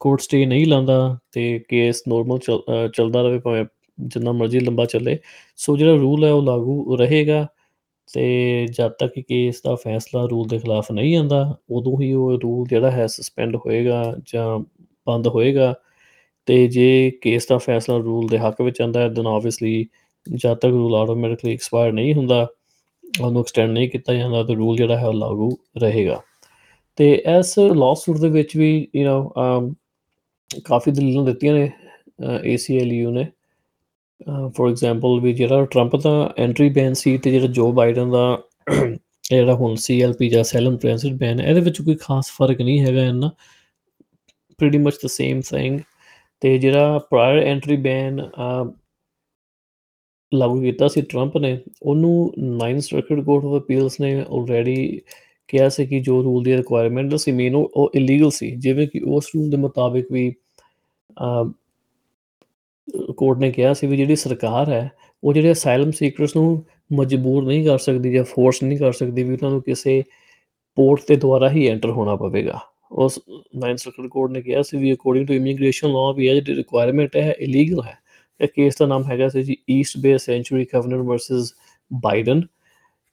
ਕੋਰਟ 0.00 0.20
ਸਟੇ 0.20 0.44
ਨਹੀਂ 0.46 0.66
ਲਾਂਦਾ 0.66 1.18
ਤੇ 1.32 1.58
ਕੇਸ 1.68 2.02
ਨੋਰਮਲ 2.08 2.38
ਚੱਲਦਾ 2.94 3.22
ਰਹੇ 3.22 3.38
ਭਾਵੇਂ 3.38 3.64
ਜਿੰਨਾ 3.98 4.32
ਮਰਜ਼ੀ 4.32 4.60
ਲੰਬਾ 4.60 4.84
ਚੱਲੇ। 4.84 5.18
ਸੋ 5.56 5.76
ਜਿਹੜਾ 5.76 5.94
ਰੂਲ 5.96 6.24
ਹੈ 6.24 6.32
ਉਹ 6.32 6.42
ਲਾਗੂ 6.42 6.96
ਰਹੇਗਾ 6.96 7.46
ਤੇ 8.08 8.66
ਜਦ 8.66 8.90
ਤੱਕ 8.90 9.12
ਕਿ 9.14 9.22
ਕੇਸ 9.22 9.60
ਦਾ 9.64 9.74
ਫੈਸਲਾ 9.74 10.24
ਰੂਲ 10.24 10.46
ਦੇ 10.48 10.58
ਖਿਲਾਫ 10.58 10.90
ਨਹੀਂ 10.92 11.16
ਆਂਦਾ 11.16 11.56
ਉਦੋਂ 11.70 12.00
ਹੀ 12.02 12.12
ਉਹ 12.12 12.38
ਰੂਲ 12.40 12.66
ਜਿਹੜਾ 12.68 12.90
ਹੈ 12.90 13.06
ਸਸਪੈਂਡ 13.06 13.56
ਹੋਏਗਾ 13.56 14.02
ਜਾਂ 14.26 14.58
ਬੰਦ 15.06 15.26
ਹੋਏਗਾ। 15.28 15.74
ਤੇ 16.48 16.66
ਜੇ 16.66 17.10
ਕੇਸ 17.22 17.46
ਦਾ 17.46 17.58
ਫੈਸਲਾ 17.58 17.96
ਰੂਲ 17.96 18.28
ਦੇ 18.28 18.38
ਹੱਕ 18.38 18.62
ਵਿੱਚ 18.62 18.80
ਆਂਦਾ 18.82 19.00
ਹੈ 19.00 19.08
ਦੈਨ 19.08 19.26
ਆਬਵੀਅਸਲੀ 19.26 19.86
ਜਦ 20.26 20.54
ਤੱਕ 20.54 20.72
ਰੂਲ 20.72 20.94
ਆਟੋਮੈਟਿਕਲੀ 20.94 21.52
ਐਕਸਪਾਇਰ 21.52 21.92
ਨਹੀਂ 21.92 22.14
ਹੁੰਦਾ, 22.14 22.46
ਉਹਨੂੰ 23.22 23.40
ਐਕਸਟੈਂਡ 23.40 23.70
ਨਹੀਂ 23.72 23.88
ਕੀਤਾ 23.90 24.14
ਜਾਂਦਾ, 24.14 24.42
ਤਾਂ 24.42 24.54
ਰੂਲ 24.54 24.76
ਜਿਹੜਾ 24.76 24.98
ਹੈ 24.98 25.06
ਉਹ 25.06 25.14
ਲਾਗੂ 25.14 25.50
ਰਹੇਗਾ। 25.78 26.20
ਤੇ 26.98 27.12
ਇਸ 27.38 27.58
ਲਾਸੂਟ 27.58 28.16
ਦੇ 28.18 28.28
ਵਿੱਚ 28.28 28.56
ਵੀ 28.56 28.88
ਯੂ 28.96 29.04
نو 29.06 29.72
ਕਾਫੀ 30.64 30.90
ਦਲੀਲਾਂ 30.90 31.24
ਦਿੱਤੀਆਂ 31.24 31.54
ਨੇ 31.54 31.70
ਏਸੀਐਲਯੂ 32.52 33.10
ਨੇ। 33.10 33.26
ਫੋਰ 34.56 34.68
ਐਗਜ਼ਾਮਪਲ 34.70 35.20
ਵੀ 35.20 35.32
ਜਿਹੜਾ 35.34 35.64
ਟਰੰਪ 35.72 35.96
ਦਾ 36.02 36.12
ਐਂਟਰੀ 36.38 36.68
ਬੈਨ 36.70 36.94
ਸੀ 36.94 37.16
ਤੇ 37.18 37.30
ਜਿਹੜਾ 37.30 37.46
ਜੋ 37.58 37.70
ਬਾਈਡਨ 37.72 38.10
ਦਾ 38.10 38.38
ਜਿਹੜਾ 39.30 39.54
ਹੁਣ 39.54 39.74
ਸੀਐਲਪੀ 39.76 40.28
ਜਾਂ 40.28 40.42
ਸੈਲਮ 40.44 40.76
ਟ੍ਰਾਂਸਿਟ 40.78 41.12
ਬੈਨ 41.20 41.40
ਇਹਦੇ 41.40 41.60
ਵਿੱਚ 41.60 41.80
ਕੋਈ 41.82 41.94
ਖਾਸ 42.00 42.30
ਫ਼ਰਕ 42.36 42.60
ਨਹੀਂ 42.60 42.80
ਹੈਗਾ 42.80 43.02
ਇਹਨਾਂ 43.02 43.30
pretty 44.58 44.78
much 44.78 44.94
the 45.04 45.08
same 45.08 45.40
thing 45.48 45.78
ਤੇ 46.42 46.56
ਜਿਹੜਾ 46.58 46.98
ਪ੍ਰਾਇਰ 47.10 47.38
ਐਂਟਰੀ 47.46 47.76
ਬੈਨ 47.76 48.20
ਲਾਗੂ 50.32 50.60
ਕੀਤਾ 50.60 50.88
ਸੀ 50.88 51.02
ਟਰੰਪ 51.02 51.36
ਨੇ, 51.36 51.58
ਉਹਨੂੰ 51.82 52.32
9th 52.58 52.80
circuit 52.80 53.20
court 53.24 53.44
of 53.44 53.62
appeals 53.62 54.00
ਨੇ 54.00 54.12
ਆਲਰੇਡੀ 54.20 55.00
ਕਿਹਾ 55.48 55.68
ਸੀ 55.68 55.86
ਕਿ 55.86 56.00
ਜੋ 56.00 56.22
ਰੂਲ 56.22 56.42
ਦੀ 56.42 56.56
ਰਿਕੁਆਇਰਮੈਂਟ 56.56 57.14
ਸੀ 57.14 57.32
ਮੇਨ 57.32 57.54
ਉਹ 57.54 57.90
ਇਲੀਗਲ 57.94 58.30
ਸੀ। 58.30 58.50
ਜਿਵੇਂ 58.50 58.88
ਕਿ 58.88 59.00
ਉਸ 59.06 59.26
ਰੂਲ 59.36 59.50
ਦੇ 59.50 59.56
ਮੁਤਾਬਿਕ 59.56 60.12
ਵੀ 60.12 60.34
ਕੋਰਟ 63.16 63.38
ਨੇ 63.38 63.52
ਕਿਹਾ 63.52 63.74
ਸੀ 63.74 63.86
ਵੀ 63.86 63.96
ਜਿਹੜੀ 63.96 64.16
ਸਰਕਾਰ 64.16 64.68
ਹੈ, 64.68 64.90
ਉਹ 65.24 65.32
ਜਿਹੜੇ 65.32 65.52
ਅਸਾਈਲਮ 65.52 65.90
ਸੀਕਰਸ 65.90 66.36
ਨੂੰ 66.36 66.64
ਮਜਬੂਰ 66.92 67.44
ਨਹੀਂ 67.44 67.64
ਕਰ 67.64 67.78
ਸਕਦੀ 67.78 68.12
ਜਾਂ 68.12 68.24
ਫੋਰਸ 68.24 68.62
ਨਹੀਂ 68.62 68.78
ਕਰ 68.78 68.92
ਸਕਦੀ 68.92 69.22
ਵੀ 69.22 69.30
ਉਹਨਾਂ 69.30 69.50
ਨੂੰ 69.50 69.62
ਕਿਸੇ 69.62 70.02
ਪੋਰਟ 70.74 71.00
ਤੇ 71.00 71.16
ਦੁਆਰਾ 71.16 71.50
ਹੀ 71.50 71.66
ਐਂਟਰ 71.66 71.90
ਹੋਣਾ 71.90 72.16
ਪਵੇਗਾ। 72.16 72.60
ਉਸ 72.92 73.20
9th 73.56 73.76
ਸਰਕਟ 73.76 74.06
ਕੋਰਟ 74.06 74.30
ਨੇ 74.30 74.42
ਕਿਹਾ 74.42 74.62
ਸੀ 74.62 74.76
ਵੀ 74.76 74.92
ਅਕੋਰਡਿੰਗ 74.92 75.26
ਟੂ 75.26 75.34
ਇਮੀਗ੍ਰੇਸ਼ਨ 75.34 75.88
ਲਾਅ 75.88 76.12
ਵੀ 76.12 76.26
ਇਹ 76.26 76.34
ਜਿਹੜੀ 76.34 76.54
ਰਿਕੁਆਇਰਮੈਂਟ 76.54 77.16
ਹੈ 77.16 77.34
ਇਲੀਗਲ 77.40 77.82
ਹੈ। 77.82 77.98
ਇਹ 78.40 78.48
ਕੇਸ 78.48 78.76
ਦਾ 78.76 78.86
ਨਾਮ 78.86 79.04
ਹੈਗਾ 79.04 79.28
ਸੀ 79.28 79.42
ਜੀ 79.42 79.56
East 79.70 79.98
Bay 79.98 80.18
Sanctuary 80.18 80.64
Covenant 80.64 80.96
versus 80.96 81.54
Biden 81.92 82.42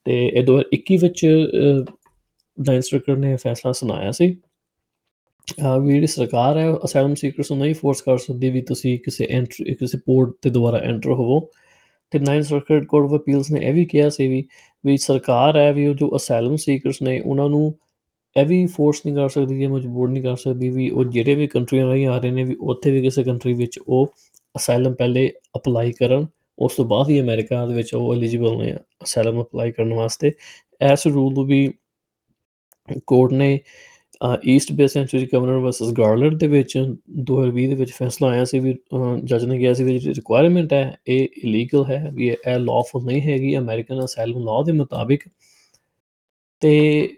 ਤੇ 0.05 0.27
ਇਹ 0.27 0.43
2021 0.43 0.97
ਵਿੱਚ 0.97 1.27
ਨਾਈਨ 2.57 2.81
ਸਰਕਟ 2.81 3.17
ਨੇ 3.19 3.35
ਫੈਸਲਾ 3.35 3.71
ਸੁਣਾਇਆ 3.71 4.11
ਸੀ। 4.11 4.27
ਵੀ 5.81 5.93
ਜਿਹੜੀ 5.93 6.07
ਸਰਕਾਰ 6.07 6.57
ਹੈ 6.57 6.65
ਅਸਾਈਲਮ 6.85 7.13
ਸੀਕਰਸ 7.15 7.51
ਨੂੰ 7.51 7.59
ਨਹੀਂ 7.59 7.73
ਫੋਰਸ 7.75 8.01
ਕਰ 8.01 8.17
ਸਕਦੀ 8.17 8.49
ਵੀ 8.49 8.61
ਤੁਸੀਂ 8.61 8.97
ਕਿਸੇ 8.99 9.27
ਐਂਟਰ 9.31 9.73
ਕਿਸੇ 9.79 9.97
ਪੋਰਟ 10.05 10.33
ਤੇ 10.41 10.49
ਦੁਬਾਰਾ 10.49 10.77
ਐਂਟਰ 10.77 11.11
ਹੋਵੋ। 11.11 11.39
ਤੇ 12.13 12.19
nine 12.19 12.41
circuit 12.41 12.85
court 12.87 13.11
of 13.11 13.19
appeals 13.19 13.51
ਨੇ 13.51 13.59
ਇਹ 13.67 13.73
ਵੀ 13.73 13.85
ਕਿਹਾ 13.85 14.09
ਸੀ 14.09 14.27
ਵੀ 14.27 14.43
ਵੀ 14.83 14.97
ਸਰਕਾਰ 14.97 15.57
ਹੈ 15.57 15.71
ਵੀ 15.73 15.85
ਉਹ 15.87 15.93
ਜੋ 15.95 16.15
ਅਸਾਈਲਮ 16.15 16.55
ਸੀਕਰਸ 16.55 17.01
ਨੇ, 17.01 17.19
ਉਹਨਾਂ 17.19 17.49
ਨੂੰ 17.49 17.73
ਇਹ 18.35 18.45
ਵੀ 18.45 18.65
ਫੋਰਸ 18.65 19.01
ਨਹੀਂ 19.05 19.15
ਕਰ 19.15 19.29
ਸਕਦੀ 19.29 19.59
ਜਾਂ 19.61 19.69
ਮਜਬੂਰ 19.69 20.09
ਨਹੀਂ 20.09 20.23
ਕਰ 20.23 20.35
ਸਕਦੀ 20.35 20.69
ਵੀ 20.69 20.89
ਉਹ 20.89 21.05
ਜਿਹੜੇ 21.05 21.35
ਵੀ 21.35 21.47
ਕੰਟਰੀਆਂ 21.47 21.85
ਰਾਹੀਂ 21.87 22.05
ਆ 22.07 22.17
ਰਹੇ 22.17 22.31
ਨੇ, 22.31 22.43
ਵੀ 22.43 22.55
ਉੱਥੇ 22.61 22.91
ਵੀ 22.91 23.01
ਕਿਸੇ 23.01 23.23
ਕੰਟਰੀ 23.23 23.53
ਵਿੱਚ 23.53 23.79
ਉਹ 23.79 24.13
ਅਸਾਈਲਮ 24.55 24.93
ਪਹਿਲੇ 24.93 25.31
ਅਪਲਾਈ 25.57 25.91
ਕਰਨ। 25.91 26.25
ਉਸ 26.57 26.75
ਤੋਂ 26.75 26.85
ਬਾਅਦ 26.85 27.09
ਹੀ 27.09 27.19
ਅਮਰੀਕਾ 27.21 27.65
ਦੇ 27.65 27.73
ਵਿੱਚ 27.75 27.93
ਉਹ 27.95 28.13
ਐਲੀਜੀਬਲ 28.15 28.57
ਨੇ 28.57 28.73
ਅਸਾਈਲਮ 29.03 29.41
ਅਪਲਾਈ 29.41 29.71
ਕਰਨ 29.71 29.93
ਵਾਸਤੇ। 29.93 30.31
ਐਸ 30.81 31.07
ਰੂਲ 31.07 31.33
ਨੂੰ 31.33 31.45
ਵੀ 31.45 31.67
ਕੋਰਟ 33.07 33.31
ਨੇ 33.33 33.59
East 34.47 34.71
Bay 34.73 34.87
Sanctuary 34.87 35.27
Governor 35.33 35.57
versus 35.59 35.91
Garland 35.97 36.37
ਦੇ 36.39 36.47
ਵਿੱਚ 36.47 36.77
2020 37.29 37.67
ਦੇ 37.69 37.75
ਵਿੱਚ 37.75 37.91
ਫੈਸਲਾ 37.93 38.27
ਆਇਆ 38.29 38.43
ਸੀ 38.45 38.59
ਵੀ 38.59 38.73
ਜੱਜ 39.23 39.45
ਨੇ 39.45 39.57
ਕਿਹਾ 39.59 39.73
ਸੀ 39.73 39.83
ਵੀ 39.83 39.97
ਜਿਹੜੀ 39.97 40.13
ਰਿਕੁਆਇਰਮੈਂਟ 40.15 40.73
ਹੈ, 40.73 40.97
ਇਹ 41.07 41.27
ਇਲੀਗਲ 41.43 41.85
ਹੈ, 41.85 42.09
ਵੀ 42.13 42.27
ਇਹ 42.29 42.57
ਲਾਫੁਲ 42.59 43.03
ਨਹੀਂ 43.05 43.21
ਹੈਗੀ 43.21 43.57
ਅਮਰੀਕਨ 43.57 44.03
ਅਸਾਈਲਮ 44.05 44.43
ਲਾਅ 44.45 44.63
ਦੇ 44.65 44.71
ਮੁਤਾਬਿਕ। 44.71 45.27
ਤੇ 46.61 47.09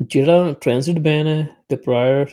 ਜਿਹੜਾ 0.00 0.52
ਟ੍ਰਾਂਜ਼ਿਟ 0.60 0.98
ਬੈਨ 0.98 1.26
ਹੈ, 1.26 1.46
ਤੇ 1.68 1.76
ਪ੍ਰਾਇਰ 1.76 2.26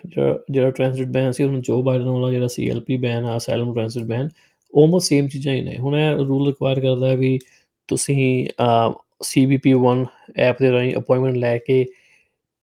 ਜਿਹੜਾ 0.51 0.69
ਟ੍ਰਾਂਜ਼ਿਟ 0.71 1.07
ਬੈਨ 1.07 1.31
ਸੀ, 1.31 1.43
ਉਹਨੂੰ 1.43 1.61
ਜੋ 1.61 1.81
ਬਾਈਡਨ 1.83 2.07
ਵਾਲਾ 2.09 2.31
ਜਿਹੜਾ 2.31 2.47
ਸੀਐਲਪੀ 2.47 2.97
ਬੈਨ 2.97 3.25
ਆ 3.25 3.35
asylum 3.37 3.73
transit 3.73 4.03
ban 4.03 4.29
almost 4.73 5.07
same 5.09 5.27
ਚੀਜ਼ਾਂ 5.27 5.53
ਹੀ 5.53 5.61
ਨੇ। 5.61 5.77
ਹੁਣ 5.77 5.95
ਇਹ 5.97 6.15
ਰੂਲ 6.17 6.47
ਰਿਕੁਆਇਰ 6.47 6.79
ਕਰਦਾ 6.79 7.07
ਹੈ 7.07 7.15
ਵੀ 7.17 7.37
ਤੁਸੀਂ 7.89 8.47
ਸੀਬੀਪੀ 9.23 9.73
1 9.75 10.05
ਐਪ 10.39 10.61
ਦੇ 10.61 10.71
ਰਾਹੀਂ 10.71 10.95
ਅਪਾਇੰਟਮੈਂਟ 10.97 11.35
ਲੈ 11.37 11.57
ਕੇ 11.57 11.85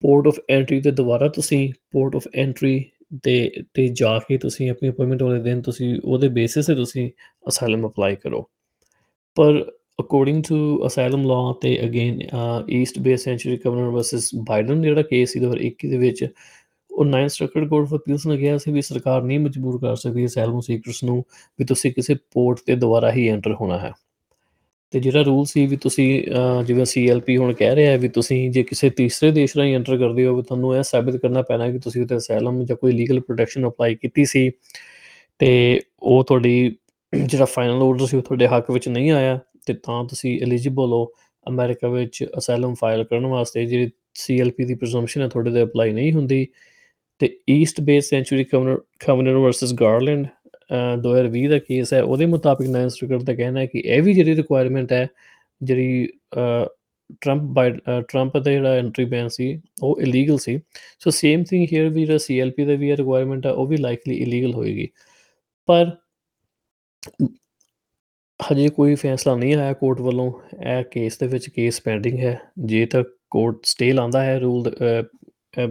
ਪੋਰਟ 0.06 0.28
ਆਫ 0.28 0.40
ਐਂਟਰੀ 0.50 0.82
ਤੇ 0.82 0.92
ਦੁਬਾਰਾ 0.92 1.28
ਤੁਸੀਂ 1.28 1.74
ਪੋਰਟ 1.92 2.16
ਆਫ 2.16 2.28
ਐਂਟਰੀ 2.36 2.84
ਤੇ 3.24 3.64
ਤੇ 3.74 3.88
ਜਾ 3.88 4.20
ਕੇ 4.20 4.38
ਤੁਸੀਂ 4.38 4.70
ਆਪਣੀ 4.70 4.90
ਅਪਾਇੰਟਮੈਂਟ 4.90 5.24
ਵਾਲੇ 5.24 5.42
ਦਿਨ 5.42 5.62
ਤੁਸੀਂ 5.62 6.00
ਉਹਦੇ 6.06 6.28
ਬੇਸਿਸ 6.28 6.66
ਤੇ 6.66 6.76
ਤੁਸੀਂ 6.76 7.12
ਅਸਾਈਲਮ 7.48 7.88
ਅਪਲਾਈ 7.88 8.16
ਕਰੋ। 8.16 8.50
ਪਰ 9.36 9.72
ਅਕੋਰਡਿੰਗ 10.00 10.44
ਟੂ 10.44 10.88
ਅਸਾਈਲਮ 10.88 11.26
ਲਾਅ 11.28 11.54
ਤੇ 11.62 11.80
again 11.86 12.22
East 12.70 13.00
Bay 13.00 13.16
Sanctuary 13.18 13.58
Governor 13.58 13.90
versus 13.90 14.30
Biden 14.36 14.82
ਜਿਹੜਾ 14.82 15.02
ਕੇਸ 15.02 15.32
ਸੀ 15.34 15.40
2021 15.40 15.90
ਦੇ 15.90 15.98
ਵਿੱਚ, 15.98 16.28
ਉਹ 16.92 17.06
9th 17.06 17.28
circuit 17.28 17.68
court 17.70 17.94
of 17.94 18.00
appeals 18.00 18.28
ਨੇ 18.28 18.38
ਕਿਹਾ 18.38 18.58
ਸੀ 18.58 18.72
ਵੀ 18.72 18.82
ਸਰਕਾਰ 18.82 19.24
ਨਹੀਂ 19.24 19.40
ਮਜਬੂਰ 19.40 19.80
ਕਰ 19.82 19.96
ਸਕਦੀ 19.96 20.26
ਅਸਾਈਲਮ 20.26 20.60
ਸੀਕਰਸ 20.60 21.04
ਨੂੰ 21.04 21.24
ਵੀ 21.60 21.66
ਤੁਸੀਂ 21.66 21.92
ਕਿਸੇ 21.92 22.16
ਪੋਰਟ 22.34 22.60
ਤੇ 22.68 22.76
ਦੁਬਾਰਾ 22.76 23.12
ਹੀ 23.12 23.28
ਐਂਟਰ 23.30 23.54
ਹੋਣਾ 23.54 23.80
ਹੈ। 23.80 23.92
ਤੇ 24.96 25.00
ਜਿਹੜਾ 25.00 25.22
ਰੂਲ 25.22 25.46
ਸੀ 25.46 25.66
ਵੀ 25.68 25.76
ਤੁਸੀਂ 25.78 26.06
ਅ, 26.24 26.64
ਜਿਵੇਂ 26.64 26.84
ਸੀਐਲਪੀ 26.86 27.36
ਹੁਣ 27.38 27.54
ਕਹਿ 27.54 27.76
ਰਿਹਾ 27.76 27.92
ਹੈ 27.92 27.98
ਵੀ 27.98 28.08
ਤੁਸੀਂ 28.10 28.50
ਜੇ 28.52 28.62
ਕਿਸੇ 28.64 28.90
ਤੀਸਰੇ 28.90 29.32
ਦੇਸ਼ 29.32 29.56
ਰਾਹੀਂ 29.58 29.74
ਐਂਟਰ 29.76 29.98
ਕਰਦੇ 29.98 30.26
ਹੋ 30.26 30.36
ਵੀ 30.36 30.42
ਤੁਹਾਨੂੰ 30.42 30.76
ਇਹ 30.76 30.84
ਸਾਬਿਤ 30.84 31.16
ਕਰਨਾ 31.18 31.42
ਪੈਣਾ 31.42 31.70
ਕਿ 31.72 31.80
ਤੁਸੀਂ 31.80 32.02
ਉੱਥੇ 32.02 32.18
ਅਸਾਈਲਮ 32.18 32.64
ਜਾਂ 32.66 32.76
ਕੋਈ 32.78 32.92
ਲੀਗਲ 32.92 33.20
ਪ੍ਰੋਟੈਕਸ਼ਨ 33.20 33.68
ਅਪਲਾਈ 33.68 33.96
ਕੀਤੀ 33.96 34.26
ਸੀ 34.26 34.50
ਤੇ 35.40 35.50
ਉਹ 36.02 36.24
ਤੁਹਾਡੀ 36.24 36.54
ਜਿਹੜਾ 37.14 37.46
ਫਾਈਨਲ 37.46 37.82
ਆਰਡਰ 37.82 38.06
ਸੀ 38.06 38.18
ਉਹ 38.18 38.22
ਤੁਹਾਡੇ 38.22 38.48
ਹੱਕ 38.48 38.72
ਵਿੱਚ 38.72 38.88
ਨਹੀਂ 38.90 39.12
ਆਇਆ 39.12 39.40
ਤੇ 39.68 39.74
ਤਾਂ 39.74 40.04
ਤੁਸੀਂ 40.04 40.40
ਐਲੀਜੀਬਲ 40.42 40.94
ਹੋ 40.94 41.06
ਅਮਰੀਕਾ 41.46 41.88
ਵਿੱਚ 41.88 42.24
ਅਸਾਈਲਮ 42.38 42.74
ਫਾਈਲ 42.74 43.04
ਕਰਨ 43.04 43.26
ਵਾਸਤੇ 43.26 43.66
ਜਿਹੜੀ 43.66 43.90
ਸੀਐਲਪੀ 44.18 44.64
ਦੀ 44.64 44.76
ਪ੍ਰੈਜ਼ੰਪਸ਼ਨ 44.76 45.22
ਹੈ 45.22 45.28
ਤੁਹਾਡੇ 45.28 45.52
ਤੇ 45.52 45.64
ਅਪਲਾਈ 45.64 45.92
ਨਹੀਂ 45.92 46.14
ਹੁੰਦੀ 46.14 46.46
ਤੇ 47.22 47.30
East 47.50 47.82
Bay 47.82 48.00
Sanctuary 48.02 48.44
Covenant 48.44 49.36
versus 49.38 49.74
Garland 49.74 50.26
2020 51.00 51.48
ਦਾ 51.50 51.60
ਕੇਸ 51.60 51.94
ਹੈ, 51.94 52.02
ਉਹਦੇ 52.04 52.26
ਮੁਤਾਬਿਕ 52.26 52.70
ਨਾਈਨ 52.70 52.90
ਸਰਕਟ 52.90 53.24
ਦਾ 53.24 53.34
ਕਹਿਣਾ 53.36 53.60
ਹੈ 53.60 53.66
ਕਿ 53.66 53.80
ਇਹ 53.80 54.02
ਵੀ 54.02 54.14
ਜਿਹੜੀ 54.14 54.36
ਰਿਕੁਆਇਰਮੈਂਟ 54.36 54.92
ਹੈ, 54.94 55.08
ਜਿਹੜੀ 55.62 56.08
ਟਰੰਪ 57.22 57.42
ਬਾਈ 57.56 57.72
ਟਰੰਪ 58.10 58.38
ਦਾ 58.38 58.52
ਜਿਹੜਾ 58.52 58.74
ਐਂਟਰੀ 58.76 59.06
ਬੈਨ 59.06 59.28
ਸੀ, 59.28 59.62
ਉਹ 59.84 60.02
ਇਲੀਗਲ 60.02 60.38
ਸੀ। 60.38 60.60
ਸੋ 61.00 61.10
ਸੇਮ 61.10 61.44
ਥਿੰਗ 61.44 61.68
ਹੇਅਰ 61.74 61.90
ਵੀ 61.90 62.06
ਜਿਹੜਾ 62.06 62.18
ਸੀਐਲਪੀ 62.18 62.66
ਦਾ 62.66 62.74
ਵੀ 62.74 62.96
ਰਿਕੁਆਇਰਮੈਂਟ 62.98 63.46
ਹੈ, 63.46 63.52
ਉਹ 63.52 63.68
ਵੀ 63.68 63.78
ਲਾਈਕਲੀ 63.78 64.16
ਇਲੀਗਲ 64.16 64.54
ਹੋਏਗੀ। 64.54 64.88
ਪਰ 65.70 65.92
ਹਜੇ 68.40 68.68
ਕੋਈ 68.70 68.96
ਫੈਸਲਾ 68.96 69.36
ਨਹੀਂ 69.36 69.56
ਆਇਆ 69.56 69.74
ਕੋਰਟ 69.74 70.02
ਵੱਲੋਂ, 70.02 70.32
ਇਹ 70.68 70.84
ਕੇਸ 70.84 71.18
ਦੇ 71.18 71.28
ਵਿੱਚ 71.28 71.50
ਕੇਸ 71.50 71.82
ਪੈਂਡਿੰਗ 71.82 72.20
ਹੈ। 72.20 72.40
ਜੇ 72.60 72.86
ਤੱਕ 72.86 73.10
ਕੋਰਟ 73.32 73.66
ਸਟੇ 73.66 73.92
ਲਾਉਂਦਾ 73.94 74.24
ਹੈ 74.24 74.38
ਰੂਲ 74.40 74.72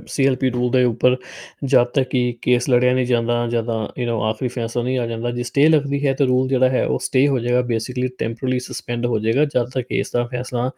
ਸੀਐਲਪੀ 0.07 0.51
ਰੂਲ 0.51 0.71
ਦੇ 0.71 0.83
ਉੱਪਰ 0.85 1.17
ਜਦ 1.65 1.87
ਤੱਕ 1.95 2.09
ਕਿ 2.09 2.33
ਕੇਸ 2.43 2.69
ਲੜਿਆ 2.71 2.93
ਨਹੀਂ 2.95 3.07
ਜਾਂਦਾ 3.07 3.47
ਜਦੋਂ 3.49 3.77
ਯੂ 3.99 4.07
نو 4.09 4.21
ਆਖਰੀ 4.25 4.49
ਫੈਸਲਾ 4.49 4.83
ਨਹੀਂ 4.83 4.99
ਆ 4.99 5.07
ਜਾਂਦਾ, 5.07 5.31
ਜੇ 5.31 5.43
ਸਟੇ 5.43 5.69
ਲੱਗਦੀ 5.69 6.07
ਹੈ 6.07 6.15
ਤਾਂ 6.15 6.27
ਰੂਲ 6.27 6.49
ਜਿਹੜਾ 6.49 6.69
ਹੈ 6.69 6.85
ਉਹ 6.87 6.99
ਸਟੇ 6.99 7.27
ਹੋ 7.29 7.39
ਜਾਏਗਾ 7.39 7.63
ਬੇਸਿਕਲੀ 7.63 8.09
ਟੈਂਪਰੇਰੀ 8.19 8.59
ਸਸਪੈਂਡ 8.61 9.07
ਹੋ 9.07 9.19
ਜਾਏਗਾ, 9.19 9.45
ਜਦ 9.45 9.71
ਤੱਕ 9.75 9.87
ਕੇਸ 9.89 10.13
ਦਾ 10.13 10.27
ਫੈਸਲਾ 10.27 10.71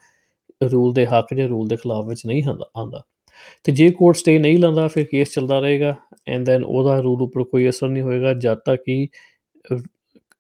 ਰੂਲ 0.73 0.93
ਦੇ 0.95 1.07
ਹੱਕ 1.07 1.35
ਜਾਂ 1.35 1.49
ਰੂਲ 1.49 1.69
ਦੇ 1.69 1.77
ਖਿਲਾਫ 1.77 2.07
ਵਿੱਚ 2.07 2.27
ਨਹੀਂ 2.27 2.43
ਆਂਦਾ 2.49 2.71
ਆਂਦਾ 2.79 3.03
ਤੇ 3.65 3.73
ਜੇ 3.73 3.91
ਕੋਰਟ 3.91 4.17
ਸਟੇ 4.17 4.39
ਨਹੀਂ 4.39 4.59
ਲਾਉਂਦਾ, 4.59 4.87
ਫਿਰ 4.89 5.05
ਕੇਸ 5.05 5.35
ਚੱਲਦਾ 5.35 5.59
ਰਹੇਗਾ 5.61 5.95
ਐਂਡ 6.29 6.45
ਦੈਨ 6.47 6.65
ਉਹਦਾ 6.65 6.99
ਰੂਲ 7.01 7.23
ਉੱਪਰ 7.23 7.43
ਕੋਈ 7.45 7.69
ਅਸਰ 7.69 7.89
ਨਹੀਂ 7.89 8.03
ਹੋਏਗਾ, 8.03 8.33
ਜਦ 8.35 8.59
ਤੱਕ 8.67 8.83
ਕਿ 8.87 9.07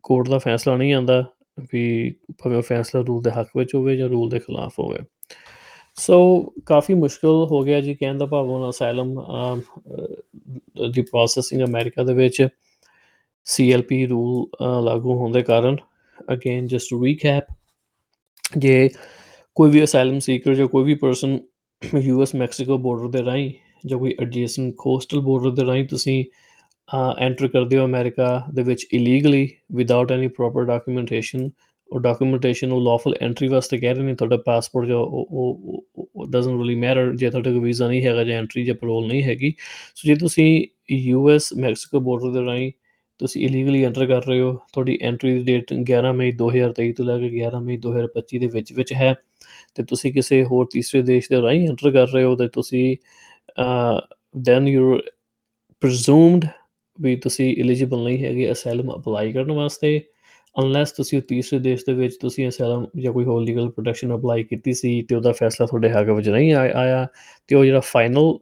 ਕੋਰਟ 0.04 0.28
ਦਾ 0.28 0.38
ਫੈਸਲਾ 0.38 0.76
ਨਹੀਂ 0.76 0.94
ਆਂਦਾ 0.94 1.24
ਵੀ 1.72 2.10
ਭਾਵੇਂ 2.38 2.56
ਉਹ 2.56 2.62
ਫੈਸਲਾ 2.62 3.02
ਰੂਲ 3.02 3.22
ਦੇ 3.22 3.30
ਹੱਕ 3.30 3.48
ਵਿੱਚ 3.56 3.74
ਹੋਵੇ 3.74 3.96
ਜਾਂ 3.96 4.08
ਰੂਲ 4.08 4.30
ਦੇ 4.30 4.38
ਖਿਲਾਫ 4.38 4.78
ਹੋਵੇ। 4.78 4.98
ਸੋ 5.98 6.52
ਕਾਫੀ 6.66 6.94
ਮੁਸ਼ਕਲ 6.94 7.46
ਹੋ 7.50 7.62
ਗਿਆ 7.62 7.80
ਜੀ 7.80 7.94
ਕਹਿਣ 7.94 8.18
ਦਾ 8.18 8.26
ਭਾਵ 8.26 8.48
ਹੁਣ 8.48 8.68
ਅਸਾਈਲਮ 8.70 9.20
ਦੀ 10.92 11.02
ਪ੍ਰੋਸੈਸਿੰਗ 11.02 11.62
ਅਮਰੀਕਾ 11.62 12.02
ਦੇ 12.02 12.14
ਵਿੱਚ 12.14 12.46
ਸੀਐਲਪੀ 13.46 14.06
ਰੂਲ 14.06 14.46
ਲਾਗੂ 14.84 15.14
ਹੋਣ 15.14 15.32
ਦੇ 15.32 15.42
ਕਾਰਨ 15.42 15.76
ਅਗੇਨ 16.32 16.66
ਜਸਟ 16.66 16.90
ਟੂ 16.90 17.04
ਰੀਕੈਪ 17.04 17.52
ਜੇ 18.58 18.88
ਕੋਈ 19.56 19.70
ਵੀ 19.70 19.84
ਅਸਾਈਲਮ 19.84 20.18
ਸੀਕਰ 20.18 20.54
ਜਾਂ 20.54 20.66
ਕੋਈ 20.66 20.84
ਵੀ 20.84 20.94
ਪਰਸਨ 20.94 21.38
ਯੂਐਸ 21.82 22.34
ਮੈਕਸੀਕੋ 22.34 22.78
ਬਾਰਡਰ 22.78 23.08
ਦੇ 23.08 23.22
ਰਾਹੀਂ 23.24 23.52
ਜਾਂ 23.86 23.98
ਕੋਈ 23.98 24.14
ਐਡਜੈਸੈਂਟ 24.20 24.74
ਕੋਸਟਲ 24.78 25.20
ਬਾਰਡਰ 25.20 25.50
ਦੇ 25.50 25.64
ਰਾਹੀਂ 25.64 25.84
ਤੁਸੀਂ 25.84 26.24
ਐਂਟਰ 27.18 27.48
ਕਰਦੇ 27.48 27.78
ਹੋ 27.78 27.84
ਅਮਰੀਕਾ 27.84 28.46
ਦੇ 28.54 28.62
ਵਿੱਚ 28.62 28.86
illegally 28.92 29.48
without 29.72 30.12
any 30.12 30.28
proper 30.28 30.64
documentation 30.64 31.50
ਉਹ 31.90 32.00
ਡਾਕੂਮੈਂਟੇਸ਼ਨ 32.00 32.72
ਉਹ 32.72 32.80
ਲਾਫੁਲ 32.82 33.14
ਐਂਟਰੀ 33.22 33.48
ਵਾਸਤੇ 33.48 33.78
ਕਹਿ 33.78 33.94
ਰਹੇ 33.94 34.02
ਨੇ, 34.04 34.14
ਤੁਹਾਡਾ 34.14 34.36
ਪਾਸਪੋਰਟ 34.46 34.88
ਜੋ 34.88 35.02
ਉਹ 35.02 35.84
ਉਹ 36.16 36.26
ਡਸਨਟ 36.30 36.60
ਰੀਲੀ 36.60 36.74
ਮੈਟਰ 36.76 37.14
ਜੇ 37.16 37.30
ਤੁਹਾਡੇ 37.30 37.50
ਕੋਲ 37.52 37.60
ਵੀਜ਼ਾ 37.60 37.88
ਨਹੀਂ 37.88 38.02
ਹੈਗਾ 38.04 38.24
ਜਾਂ 38.24 38.38
ਐਂਟਰੀ 38.38 38.64
ਜਾਂ 38.64 38.74
ਪੈਰੋਲ 38.74 39.06
ਨਹੀਂ 39.08 39.22
ਹੈਗੀ। 39.22 39.52
ਸੋ 39.94 40.08
ਜੇ 40.08 40.14
ਤੁਸੀਂ 40.16 40.66
ਯੂਐਸ 40.92 41.52
ਮੈਕਸੀਕੋ 41.58 42.00
ਬਾਰਡਰ 42.00 42.32
ਦੇ 42.32 42.44
ਰਾਹੀਂ 42.46 42.70
ਤੁਸੀਂ 43.20 43.44
ਇਲੀਗਲੀ 43.46 43.82
ਐਂਟਰ 43.84 44.06
ਕਰ 44.06 44.22
ਰਹੇ 44.26 44.40
ਹੋ, 44.40 44.52
ਤੁਹਾਡੀ 44.72 44.98
ਐਂਟਰੀ 45.02 45.32
ਦੀ 45.34 45.42
ਡੇਟ 45.44 45.72
11 45.84 46.12
ਮਈ 46.14 46.32
2023 46.32 46.92
ਤੋਂ 46.96 47.04
ਲੈ 47.06 47.18
ਕੇ 47.18 47.28
11 47.38 47.60
ਮਈ 47.60 47.76
2025 47.78 48.38
ਦੇ 48.38 48.46
ਵਿੱਚ 48.46 48.72
ਵਿੱਚ 48.72 48.92
ਹੈ, 48.92 49.14
ਤੇ 49.74 49.82
ਤੁਸੀਂ 49.84 50.12
ਕਿਸੇ 50.12 50.42
ਹੋਰ 50.44 50.66
ਤੀਸਰੇ 50.72 51.02
ਦੇਸ਼ 51.02 51.28
ਦੇ 51.30 51.40
ਰਾਹੀਂ 51.42 51.68
ਐਂਟਰ 51.68 51.90
ਕਰ 51.92 52.08
ਰਹੇ 52.12 52.24
ਹੋ, 52.24 52.34
ਤੇ 52.36 52.48
ਤੁਸੀਂ 52.48 52.96
ਦੈਨ 54.44 54.68
ਯੂ 54.68 54.98
ਪ੍ਰਜ਼ੂਮਡ 55.82 56.46
ਵੀ 56.98 57.16
ਤੁਸੀਂ 57.16 57.54
ਐਲੀਜੀਬਲ 57.60 58.02
ਨਹੀਂ 58.04 58.24
ਹੈਗੇ 58.24 58.50
ਅਸਾਈਲਮ 58.52 58.94
ਅਪਲਾਈ 58.96 59.32
ਕਰਨ 59.32 59.52
ਵਾਸਤੇ। 59.52 60.00
ਅਨਲੈਸ 60.56 60.92
ਤੁਸੀਂ 60.92 61.20
ਤੀਸਰੇ 61.28 61.58
ਦੇਸ਼ 61.60 61.84
ਦੇ 61.86 61.92
ਵਿੱਚ 61.94 62.16
ਤੁਸੀਂ 62.20 62.48
ਅਸਾਈਲਮ 62.48 62.86
ਜਾਂ 63.00 63.12
ਕੋਈ 63.12 63.24
ਹੋਰ 63.24 63.42
ਲੀਗਲ 63.44 63.68
ਪ੍ਰੋਟੈਕਸ਼ਨ 63.70 64.14
ਅਪਲਾਈ 64.14 64.44
ਕੀਤੀ 64.44 64.72
ਸੀ 64.74 65.00
ਤੇ 65.08 65.14
ਉਹਦਾ 65.14 65.32
ਫੈਸਲਾ 65.32 65.66
ਤੁਹਾਡੇ 65.66 65.90
ਹੱਕ 65.90 66.10
ਵਿੱਚ 66.10 66.28
ਨਹੀਂ 66.28 66.52
ਆਇਆ, 66.54 67.06
ਤੇ 67.48 67.54
ਉਹ 67.54 67.64
ਜਿਹੜਾ 67.64 67.80
ਫਾਈਨਲ 67.84 68.38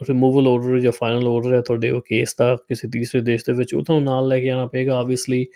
ਰਿਮੂਵਲ 0.00 0.46
ਆਰਡਰ 0.48 0.80
ਜਾਂ 0.80 0.92
ਫਾਈਨਲ 0.92 1.26
ਆਰਡਰ 1.28 1.54
ਹੈ 1.54 1.60
ਤੁਹਾਡੇ 1.62 1.90
ਉਹ 1.90 2.00
ਕੇਸ 2.08 2.34
ਦਾ 2.38 2.54
ਕਿਸੇ 2.68 2.88
ਤੀਸਰੇ 2.92 3.20
ਦੇਸ਼ 3.22 3.44
ਦੇ 3.46 3.52
ਵਿੱਚ, 3.52 3.74
ਉਹ 3.74 3.82
ਤੁਹਾਨੂੰ 3.82 4.04
ਨਾਲ 4.04 4.28
ਲੈ 4.28 4.40
ਕੇ 4.40 4.50
ਆਣਾ 4.50 4.66
ਪਏਗਾ 4.66 4.98
ਆਬਵੀਅਸਲੀ 4.98 5.46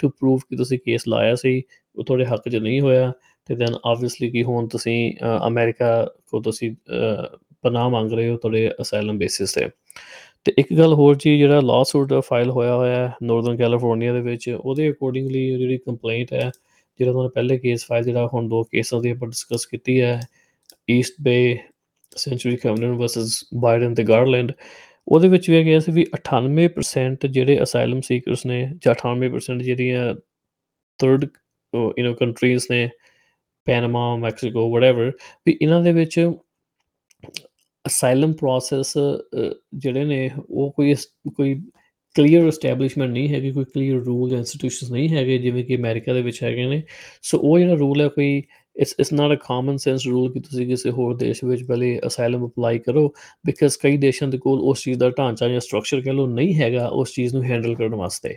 ਟੂ 0.00 0.08
ਪ੍ਰੂਵ 0.10 0.40
ਕਿ 0.50 0.56
ਤੁਸੀਂ 0.56 0.78
ਕੇਸ 0.78 1.08
ਲਾਇਆ 1.08 1.34
ਸੀ, 1.34 1.62
ਉਹ 1.96 2.04
ਤੁਹਾਡੇ 2.04 2.24
ਹੱਕ 2.24 2.48
'ਚ 2.48 2.56
ਨਹੀਂ 2.56 2.80
ਹੋਇਆ, 2.80 3.12
ਤੇ 3.48 3.54
ਦੈਨ 3.54 3.74
ਆਬਵੀਅਸਲੀ 3.84 4.30
ਕਿ 4.30 4.42
ਹੁਣ 4.44 4.68
ਤੁਸੀਂ 4.68 5.12
ਅਮਰੀਕਾ 5.46 6.06
ਕੋ 6.30 6.40
ਤੁਸੀਂ 6.42 6.74
ਪਨਾਹ 7.64 7.88
ਮੰਗ 7.90 8.12
ਰਹੇ 8.12 8.28
ਹੋ 8.28 8.36
ਤੁਹਾਡੇ 8.36 8.70
ਅਸਾਈਲਮ 8.80 9.18
ਬੇਸਿਸ 9.18 9.52
ਤੇ। 9.54 9.68
ਤੇ 10.46 10.52
ਇੱਕ 10.58 10.72
ਗੱਲ 10.78 10.92
ਹੋਰ 10.94 11.16
ਜੀ, 11.16 11.36
ਜਿਹੜਾ 11.38 11.60
ਲਾਅ 11.60 11.84
ਸੂਟ 11.84 12.12
ਫਾਈਲ 12.26 12.50
ਹੋਇਆ 12.50 12.74
ਹੋਇਆ 12.74 12.96
ਹੈ 12.96 13.12
ਨਾਰਥਰਨ 13.22 13.56
ਕੈਲੀਫੋਰਨੀਆ 13.56 14.12
ਦੇ 14.12 14.20
ਵਿੱਚ, 14.20 14.48
ਉਹਦੇ 14.50 14.90
ਅਕੋਰਡਿੰਗਲੀ 14.90 15.46
ਜਿਹੜੀ 15.58 15.78
ਕੰਪਲੇਂਟ 15.78 16.32
ਹੈ, 16.32 16.50
ਜਿਹੜਾ 17.00 17.10
ਉਹਨਾਂ 17.12 17.24
ਨੇ 17.24 17.30
ਪਹਿਲੇ 17.34 17.58
ਕੇਸ 17.58 17.86
ਫਾਈਲ 17.86 18.04
ਜਿਹੜਾ 18.04 18.26
ਹੁਣ 18.32 18.48
ਦੋ 18.48 18.62
ਕੇਸਾਂ 18.64 19.00
ਦੀ 19.00 19.10
ਆਪਾਂ 19.10 19.28
ਡਿਸਕਸ 19.28 19.66
ਕੀਤੀ 19.66 20.00
ਹੈ 20.00 20.20
East 20.90 21.14
Bay 21.22 21.36
Sanctuary 22.16 22.56
Covenant 22.56 22.92
versus 22.92 23.44
Biden 23.54 23.94
ਤੇ 23.94 24.04
ਗਾਰਲੈਂਡ 24.04 24.52
ਉਹਦੇ 25.08 25.28
ਵਿੱਚ 25.28 25.50
ਵੀ 25.50 25.56
ਇਹ 25.58 25.64
ਗਿਆ 25.64 25.80
ਸੀ 25.80 25.92
ਵੀ 25.92 26.06
98% 26.18 27.26
ਜਿਹੜੇ 27.28 27.62
ਅਸਾਈਲਮ 27.62 28.00
ਸੀਕਰਸ 28.00 28.46
ਨੇ 28.46 28.60
ਜਾਂ 28.84 28.94
98% 28.94 29.62
ਜਿਹੜੀਆਂ 29.62 30.14
ਥਰਡ 31.00 31.24
ਯੂ 31.72 32.06
نو 32.06 32.14
ਕੰਟਰੀਜ਼ 32.14 32.66
ਨੇ 32.70 32.88
ਪੈਨਾਮਾ 33.66 34.04
ਮੈਕਸੀਕੋ 34.16 34.70
ਵਟਐਵਰ 34.72 35.12
ਵੀ 35.46 35.56
ਇਹਨਾਂ 35.62 35.80
ਦੇ 35.82 35.92
ਵਿੱਚ 35.92 36.18
ਅਸਾਈਲਮ 37.86 38.32
ਪ੍ਰੋਸੈਸ 38.32 38.92
ਜਿਹੜੇ 39.74 40.04
ਨੇ, 40.04 40.30
ਉਹ 40.50 40.70
ਕੋਈ 40.76 40.94
ਕੋਈ 41.36 41.54
ਕਲੀਅਰ 42.16 42.46
ਐਸਟੈਬਲਿਸ਼ਮੈਂਟ 42.46 43.10
ਨਹੀਂ 43.10 43.28
ਹੈਗੀ, 43.28 43.50
ਕੋਈ 43.52 43.64
ਕਲੀਅਰ 43.64 43.98
ਰੂਲ 44.04 44.30
ਜਾਂ 44.30 44.38
ਇੰਸਟੀਟਿਊਸ਼ਨਸ 44.38 44.90
ਨਹੀਂ 44.92 45.08
ਹੈਗੇ, 45.08 45.38
ਜਿਵੇਂ 45.38 45.64
ਕਿ 45.64 45.76
ਅਮਰੀਕਾ 45.76 46.12
ਦੇ 46.14 46.22
ਵਿੱਚ 46.22 46.42
ਹੈਗੇ 46.42 46.66
ਨੇ। 46.66 46.82
ਸੋ 47.22 47.38
ਉਹ 47.38 47.58
ਜਿਹੜਾ 47.58 47.74
ਰੂਲ 47.74 48.00
ਹੈ, 48.00 48.08
ਕੋਈ 48.08 48.42
it's 48.76 48.94
it's 49.00 49.12
not 49.12 49.32
a 49.32 49.40
common 49.44 49.76
sense 49.76 50.06
rule 50.06 50.32
ਕਿ 50.32 50.40
ਤੁਸੀਂ 50.40 50.66
ਕਿਸੇ 50.66 50.90
ਹੋਰ 50.90 51.16
ਦੇਸ਼ 51.16 51.44
ਵਿੱਚ 51.44 51.62
ਪਹਿਲੇ 51.64 51.98
ਅਸਾਈਲਮ 52.06 52.46
ਅਪਲਾਈ 52.46 52.78
ਕਰੋ 52.78 53.06
ਬਿਕਾਜ਼ 53.46 53.76
ਕਈ 53.82 53.96
ਦੇਸ਼ਾਂ 53.96 54.28
ਦੇ 54.28 54.38
ਕੋਲ 54.38 54.60
ਉਸ 54.60 54.82
ਚੀਜ਼ 54.82 54.98
ਦਾ 54.98 55.10
ਢਾਂਚਾ 55.10 55.48
ਜਾਂ 55.48 55.60
ਸਟਰਕਚਰ 55.60 56.00
ਕਹ 56.00 56.10
ਲੋ 56.10 56.26
ਨਹੀਂ 56.26 56.54
ਹੈਗਾ, 56.54 56.86
ਉਸ 56.86 57.12
ਚੀਜ਼ 57.14 57.34
ਨੂੰ 57.34 57.44
ਹੈਂਡਲ 57.44 57.74
ਕਰਨ 57.74 57.94
ਵਾਸਤੇ। 57.94 58.34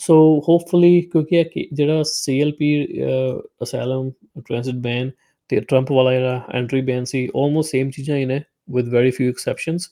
ਸੋ 0.00 0.14
ਹੋਪਫੁਲੀ 0.48 1.00
ਕਿਉਂਕਿ 1.02 1.36
ਇਹ 1.36 1.64
ਜਿਹੜਾ 1.72 2.02
ਸੀਐਲਪੀ 2.06 2.68
ਅਸਾਈਲਮ 3.62 4.10
ਟ੍ਰਾਂਜ਼ਿਟ 4.40 4.74
ਬੈਨ 4.74 5.10
ਤੇ 5.50 5.60
ਟਰੰਪ 5.60 5.90
ਵਾਲਾ 5.92 6.12
ਜਿਹੜਾ 6.14 6.42
ਐਂਟਰੀ 6.54 6.80
ਬੈਨ 6.82 7.04
ਸੀ 7.04 7.28
ਆਲਮੋਸਟ 7.36 7.70
ਸੇਮ 7.70 7.90
ਚੀਜ਼ਾਂ 7.90 8.16
ਹੀ 8.16 8.24
ਨੇ। 8.24 8.40
ਵਿਦ 8.70 8.88
ਵੈਰੀ 8.88 9.10
ਫਿਊ 9.10 9.28
ਐਕਸੈਪਸ਼ਨਸ 9.28 9.90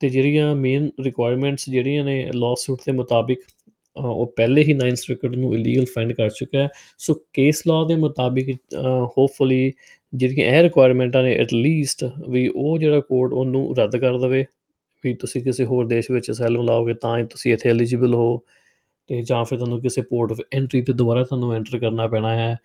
ਤੇ 0.00 0.08
ਜਿਹੜੀਆਂ 0.08 0.54
ਮੇਨ 0.56 0.90
ਰਿਕੁਆਇਰਮੈਂਟਸ 1.00 1.70
ਜਿਹੜੀਆਂ 1.70 2.04
ਨੇ 2.04 2.30
ਲਾਅ 2.34 2.54
ਸੂਟ 2.58 2.78
ਦੇ 2.86 2.92
ਮੁਤਾਬਿਕ 2.92 3.38
ਉਹ 3.96 4.32
ਪਹਿਲੇ 4.36 4.62
ਹੀ 4.62 4.72
ਨਾਈਨ 4.72 4.94
ਸਰਕਟ 4.94 5.28
ਨੂੰ 5.28 5.54
ਇਲੀਗਲ 5.54 5.84
ਫਾਈਂਡ 5.84 6.12
ਕਰ 6.12 6.30
ਚੁੱਕਾ 6.30 6.58
ਹੈ। 6.58 6.68
ਸੋ 6.98 7.14
ਕੇਸ 7.32 7.62
ਲਾਅ 7.68 7.86
ਦੇ 7.88 7.96
ਮੁਤਾਬਿਕ 7.96 8.56
ਹੋਪਫੁਲੀ 9.18 9.72
ਜਿਹੜੀਆਂ 10.14 10.46
ਇਹ 10.46 10.62
ਰਿਕੁਆਇਰਮੈਂਟਾਂ 10.62 11.22
ਨੇ 11.22 11.34
ਐਟ 11.34 11.54
ਲੀਸਟ 11.54 12.04
ਵੀ 12.28 12.48
ਉਹ 12.48 12.78
ਜਿਹੜਾ 12.78 13.00
ਕੋਡ 13.00 13.32
ਉਹਨੂੰ 13.32 13.76
ਰੱਦ 13.76 13.96
ਕਰ 13.96 14.18
ਦਵੇ। 14.18 14.44
ਵੀ 15.04 15.14
ਤੁਸੀਂ 15.14 15.42
ਕਿਸੇ 15.42 15.64
ਹੋਰ 15.64 15.86
ਦੇਸ਼ 15.86 16.10
ਵਿੱਚ 16.10 16.30
ਅਸਾਈਲਮ 16.30 16.62
ਲਾਓਗੇ 16.62 16.94
ਤਾਂ 16.94 17.18
ਹੀ 17.18 17.24
ਤੁਸੀਂ 17.26 17.52
ਇੱਥੇ 17.52 17.70
ਐਲੀਜੀਬਲ 17.70 18.14
ਹੋ। 18.14 18.40
ਤੇ 19.08 19.22
ਜਾਂ 19.22 19.44
ਫਿਰ 19.44 19.58
ਤੁਹਾਨੂੰ 19.58 19.80
ਕਿਸੇ 19.80 20.02
ਪੋਰਟ 20.02 20.32
ਆਫ 20.32 20.40
ਐਂਟਰੀ 20.52 20.82
ਤੇ 20.82 20.92
ਦੁਬਾਰਾ 20.92 21.24
ਤੁਹਾਨੂੰ 21.24 21.54
ਐਂਟਰ 21.54 21.78
ਕਰਨਾ 21.78 22.06
ਪੈਣਾ 22.06 22.34
ਹੈ 22.34 22.56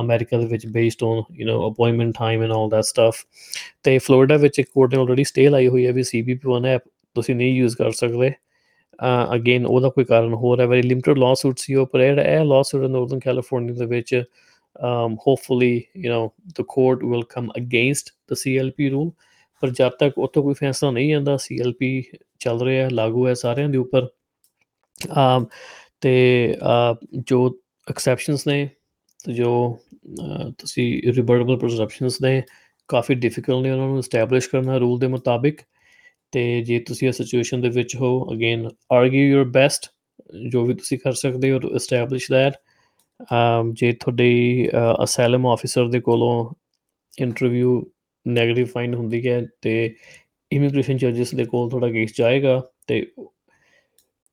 ਅਮਰੀਕਾ 0.00 0.38
ਦੇ 0.38 0.46
ਵਿੱਚ 0.46 0.66
based 0.66 1.02
on 1.04 1.22
you 1.32 1.48
know 1.48 1.72
appointment 1.72 2.14
time 2.18 2.42
and 2.42 2.52
all 2.52 2.68
that 2.68 2.84
stuff 2.84 3.24
ਤੇ 3.82 3.98
ਫਲੋਰੀਡਾ 3.98 4.36
ਵਿੱਚ 4.36 4.58
ਇੱਕ 4.58 4.68
ਕੋਰਟ 4.74 4.94
ਨੇ 4.94 5.00
ਆਲਰੇਡੀ 5.00 5.24
ਸਟੇ 5.24 5.48
ਲਾਈ 5.48 5.68
ਹੋਈ 5.68 5.86
ਹੈ 5.86 5.92
ਵੀ 5.92 6.02
ਸੀਬੀਪੀ1 6.02 6.66
ਐਪ 6.66 6.82
ਤੁਸੀਂ 7.14 7.34
ਨਹੀਂ 7.34 7.54
ਯੂਜ਼ 7.54 7.76
ਕਰ 7.76 7.90
ਸਕਦੇ। 7.90 8.32
ਅਗੇਨ 9.34 9.66
ਉਹਦਾ 9.66 9.88
ਕੋਈ 9.88 10.04
ਕਾਰਨ 10.04 10.34
ਹੋਰ 10.34 10.60
ਹੈ 10.60 10.66
ਵੈਰੀ 10.66 10.82
ਲਿਮਟਿਡ 10.82 11.18
ਲਾਅ 11.18 11.34
ਸੂਟ 11.34 11.58
ਸੀ 11.58 11.74
ਉਹ 11.74 11.86
ਪਰ 11.86 12.00
ਇਹ 12.00 12.44
ਲਾਅ 12.44 12.62
ਸੂਟ 12.62 12.82
ਨਾਰਥਰਨ 12.82 13.18
ਕੈਲੀਫੋਰਨੀਆ 13.18 13.74
ਦੇ 13.74 13.86
ਵਿੱਚ 13.86 14.22
um 14.82 15.16
hopefully, 15.26 15.88
you 15.94 16.08
know, 16.08 16.32
the 16.56 16.64
court 16.64 17.02
will 17.02 17.22
come 17.24 17.50
against 17.56 18.12
the 18.28 18.36
CLP 18.36 18.90
rule, 18.92 19.10
ਪਰ 19.60 19.70
ਜਦ 19.70 19.88
ਤੱਕ 19.88 20.18
ਉੱਥੋਂ 20.18 20.42
ਕੋਈ 20.42 20.54
ਫੈਸਲਾ 20.54 20.90
ਨਹੀਂ 20.90 21.14
ਆਂਦਾ 21.14 21.34
CLP 21.34 22.02
ਚੱਲ 22.38 22.62
ਰਿਹਾ, 22.62 22.88
ਲਾਗੂ 22.88 23.28
ਹੈ 23.28 23.34
ਸਾਰਿਆਂ 23.34 23.68
ਦੇ 23.68 23.78
ਉੱਪਰ 23.78 24.02
um 24.02 24.08
ਤੇ 26.00 26.56
ਜੋ 27.28 27.46
ਐਕਸੈਪਸ਼ਨਸ 27.86 28.46
ਨੇ, 28.46 28.68
ਤੇ 29.20 29.32
ਜੋ 29.32 29.78
ਤੁਸੀਂ 30.58 31.12
ਰਿਬਰਟੇਬਲ 31.12 31.56
ਪ੍ਰੈਜ਼ਰਪਸ਼ਨਸ 31.58 32.20
ਨੇ, 32.22 32.42
ਕਾਫੀ 32.88 33.14
ਡਿਫਿਕਲਟ 33.14 33.62
ਨੇ 33.62 33.70
ਉਹਨਾਂ 33.70 33.86
ਨੂੰ 33.88 33.98
ਐਸਟੈਬਲਿਸ਼ 33.98 34.48
ਕਰਨਾ 34.50 34.76
ਰੂਲ 34.78 34.98
ਦੇ 35.00 35.06
ਮੁਤਾਬਿਕ, 35.08 35.60
ਤੇ 36.32 36.62
ਜੇ 36.64 36.78
ਤੁਸੀਂ 36.80 37.08
ਇਸ 37.08 37.16
ਸਿਚੁਏਸ਼ਨ 37.16 37.60
ਦੇ 37.60 37.68
ਵਿੱਚ 37.70 37.96
ਹੋ 37.96 38.10
ਅਗੇਨ 38.32 38.68
ਆਰਗੂ 38.92 39.16
ਯੂਰ 39.16 39.44
ਬੈਸਟ 39.50 39.88
ਜੋ 40.50 40.64
ਵੀ 40.66 40.74
ਤੁਸੀਂ 40.74 40.98
ਕਰ 40.98 41.12
ਸਕਦੇ 41.12 41.50
ਹੋ 41.50 41.58
ਐਸਟੈਬਲਿਸ਼ 41.76 42.30
ਦੈਟ 42.32 42.54
ਜੇ 43.74 43.92
ਤੁਹਾਡੀ 43.92 44.68
ਅਸਾਈਲਮ 45.04 45.46
ਆਫੀਸਰ 45.46 45.88
ਦੇ 45.88 46.00
ਕੋਲੋਂ 46.00 46.32
ਇੰਟਰਵਿਊ 47.18 47.80
네ਗੇਟਿਵ 48.26 48.66
ਫਾਈਂਡ 48.74 48.94
ਹੁੰਦੀ 48.94 49.26
ਹੈ, 49.28 49.40
ਤੇ 49.62 49.94
ਇਮੀਗ੍ਰੇਸ਼ਨ 50.50 50.96
ਜੱਜਸ 50.96 51.34
ਦੇ 51.34 51.44
ਕੋਲ 51.44 51.68
ਤੁਹਾਡਾ 51.70 51.90
ਕੇਸ 51.92 52.16
ਜਾਏਗਾ, 52.16 52.60
ਤੇ 52.86 53.06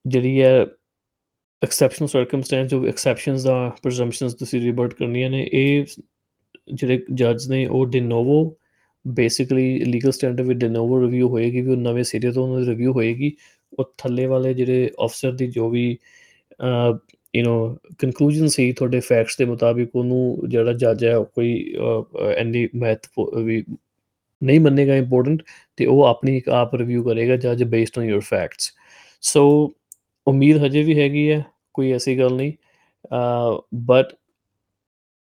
ਜਿਹੜੀ 0.06 0.42
ਹੈ 0.42 0.66
ਐਕਸੈਪਸ਼ਨਲ 1.62 2.08
ਸਰਕਮਸਟੈਂਸ 2.08 2.70
ਜੋ 2.72 2.86
ਐਕਸੈਪਸ਼ਨਸ 2.88 3.44
ਦਾ 3.44 3.70
ਪ੍ਰੀਜ਼ੰਪਸ਼ਨਸ 3.84 4.34
ਤੁਸੀਂ 4.34 4.62
ਰਿਵਰਟ 4.62 4.94
ਕਰਨੀਆਂ 4.94 5.30
ਨੇ, 5.30 5.44
ਇਹ 5.54 5.86
ਜਿਹੜੇ 6.74 7.00
ਜੱਜ 7.14 7.48
ਨੇ, 7.50 7.66
ਉਹ 7.66 7.86
de 7.86 8.00
novo 8.02 8.56
basically 9.06 9.80
legal 9.86 10.12
standard 10.12 10.48
with 10.48 10.58
de 10.60 10.68
novo 10.70 11.02
review 11.02 11.30
ਹੋਏਗੀ, 11.30 11.62
ਵੀ 11.62 11.72
ਉਹ 11.72 11.78
ਨਵੇਂ 11.78 12.04
ਸਿਰੇ 12.04 12.32
ਤੋਂ 12.32 12.44
ਉਹਨਾਂ 12.44 12.62
ਦੀ 12.62 12.68
ਰਿਵਿਊ 12.70 12.94
ਹੋਏਗੀ। 12.94 13.32
ਉਹ 13.80 13.94
ਥੱਲੇ 13.98 14.26
ਵਾਲੇ 14.26 14.54
ਜਿਹੜੇ 14.54 14.90
ਅਫਸਰ 15.06 15.32
ਦੀ 15.32 15.48
ਜੋ 15.48 15.70
ਵੀ 15.70 15.86
ਯੂ 17.36 17.44
نو 17.46 17.76
ਕਨਕਲੂਜਨ 18.00 18.48
ਸੀ 18.48 18.72
ਤੁਹਾਡੇ 18.72 19.00
ਫੈਕਟਸ 19.00 19.38
ਦੇ 19.38 19.46
ਮੁਤਾਬਿਕ, 19.46 19.96
ਉਹਨੂੰ 19.96 20.50
ਜਿਹੜਾ 20.50 20.74
ਜੱਜ 20.74 21.06
ਹੈ, 21.06 21.16
ਉਹ 21.18 21.26
ਕੋਈ 21.26 21.76
ਐਨੀ 22.38 22.68
ਮੈਥ 22.76 23.08
ਵੀ 23.38 23.64
ਨਹੀਂ 24.42 24.60
ਮੰਨੇਗਾ 24.60 24.96
ਇੰਪੋਰਟੈਂਟ 24.96 25.42
ਤੇ 25.78 25.86
ਉਹ 25.86 26.04
ਆਪਣੀ 26.06 26.38
ਇੱਕ 26.38 26.50
ਆਪ 26.50 26.76
ਰਿਵਿਊ 26.76 27.04
ਕਰੇਗਾ 27.04 27.36
ਜੱਜ 27.36 27.64
based 27.64 28.00
on 28.00 28.06
your 28.06 28.22
facts 28.22 28.72
so 29.24 29.44
ਉਮੀਦ 30.30 30.64
ਹਜੇ 30.66 30.84
ਵੀ 30.84 31.00
ਹੈਗੀ 31.00 31.30
ਹੈ, 31.32 31.44
ਕੋਈ 31.74 31.92
ਐਸੀ 31.94 32.18
ਗੱਲ 32.20 32.36
ਨਹੀਂ 32.36 32.54
but 33.86 34.14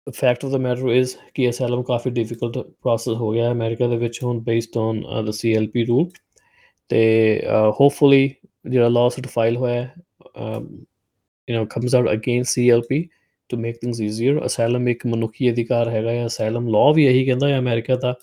fact 0.06 0.44
of 0.44 0.50
the 0.52 0.58
matter 0.58 0.88
is 0.90 1.14
ਕਿ 1.34 1.48
ਅਸਾਈਲਮ 1.50 1.82
ਕਾਫੀ 1.82 2.10
ਡਿਫਿਕਲਟ 2.10 2.58
ਪ੍ਰੋਸੈਸ 2.58 3.16
ਹੋ 3.16 3.30
ਗਿਆ 3.32 3.44
ਹੈ 3.44 3.52
ਅਮਰੀਕਾ 3.52 3.86
ਦੇ 3.88 3.96
ਵਿੱਚ 3.96 4.22
ਹੁਣ 4.24 4.40
based 4.40 4.78
on 4.78 5.02
the 5.24 5.30
CLP 5.30 5.84
rule 5.84 6.08
ਤੇ 6.90 7.00
ਹੋਪਫੁਲੀ 7.80 8.30
ਜਿਹੜਾ 8.66 8.88
ਲਾਸਟ 8.88 9.26
ਫਾਈਲ 9.26 9.56
ਹੋਇਆ 9.56 9.82
ਹੈ 9.82 9.94
you 11.48 11.56
know, 11.56 11.66
comes 11.66 11.94
out 11.94 12.08
against 12.08 12.56
CLP 12.56 13.08
to 13.50 13.56
make 13.56 13.78
things 13.80 14.00
easier. 14.00 14.34
Asylum 14.40 14.88
ਇੱਕ 14.88 15.06
ਮਨੁੱਖੀ 15.06 15.50
ਅਧਿਕਾਰ 15.50 15.88
ਹੈਗਾ 15.88 16.10
ਹੈ, 16.10 16.26
asylum 16.26 16.68
law 16.74 16.92
ਵੀ 16.94 17.06
ਇਹੀ 17.06 17.24
ਕਹਿੰਦਾ 17.24 17.48
ਹੈ 17.48 17.58
ਅਮਰੀਕਾ 17.58 17.96
ਦਾ 17.96 18.14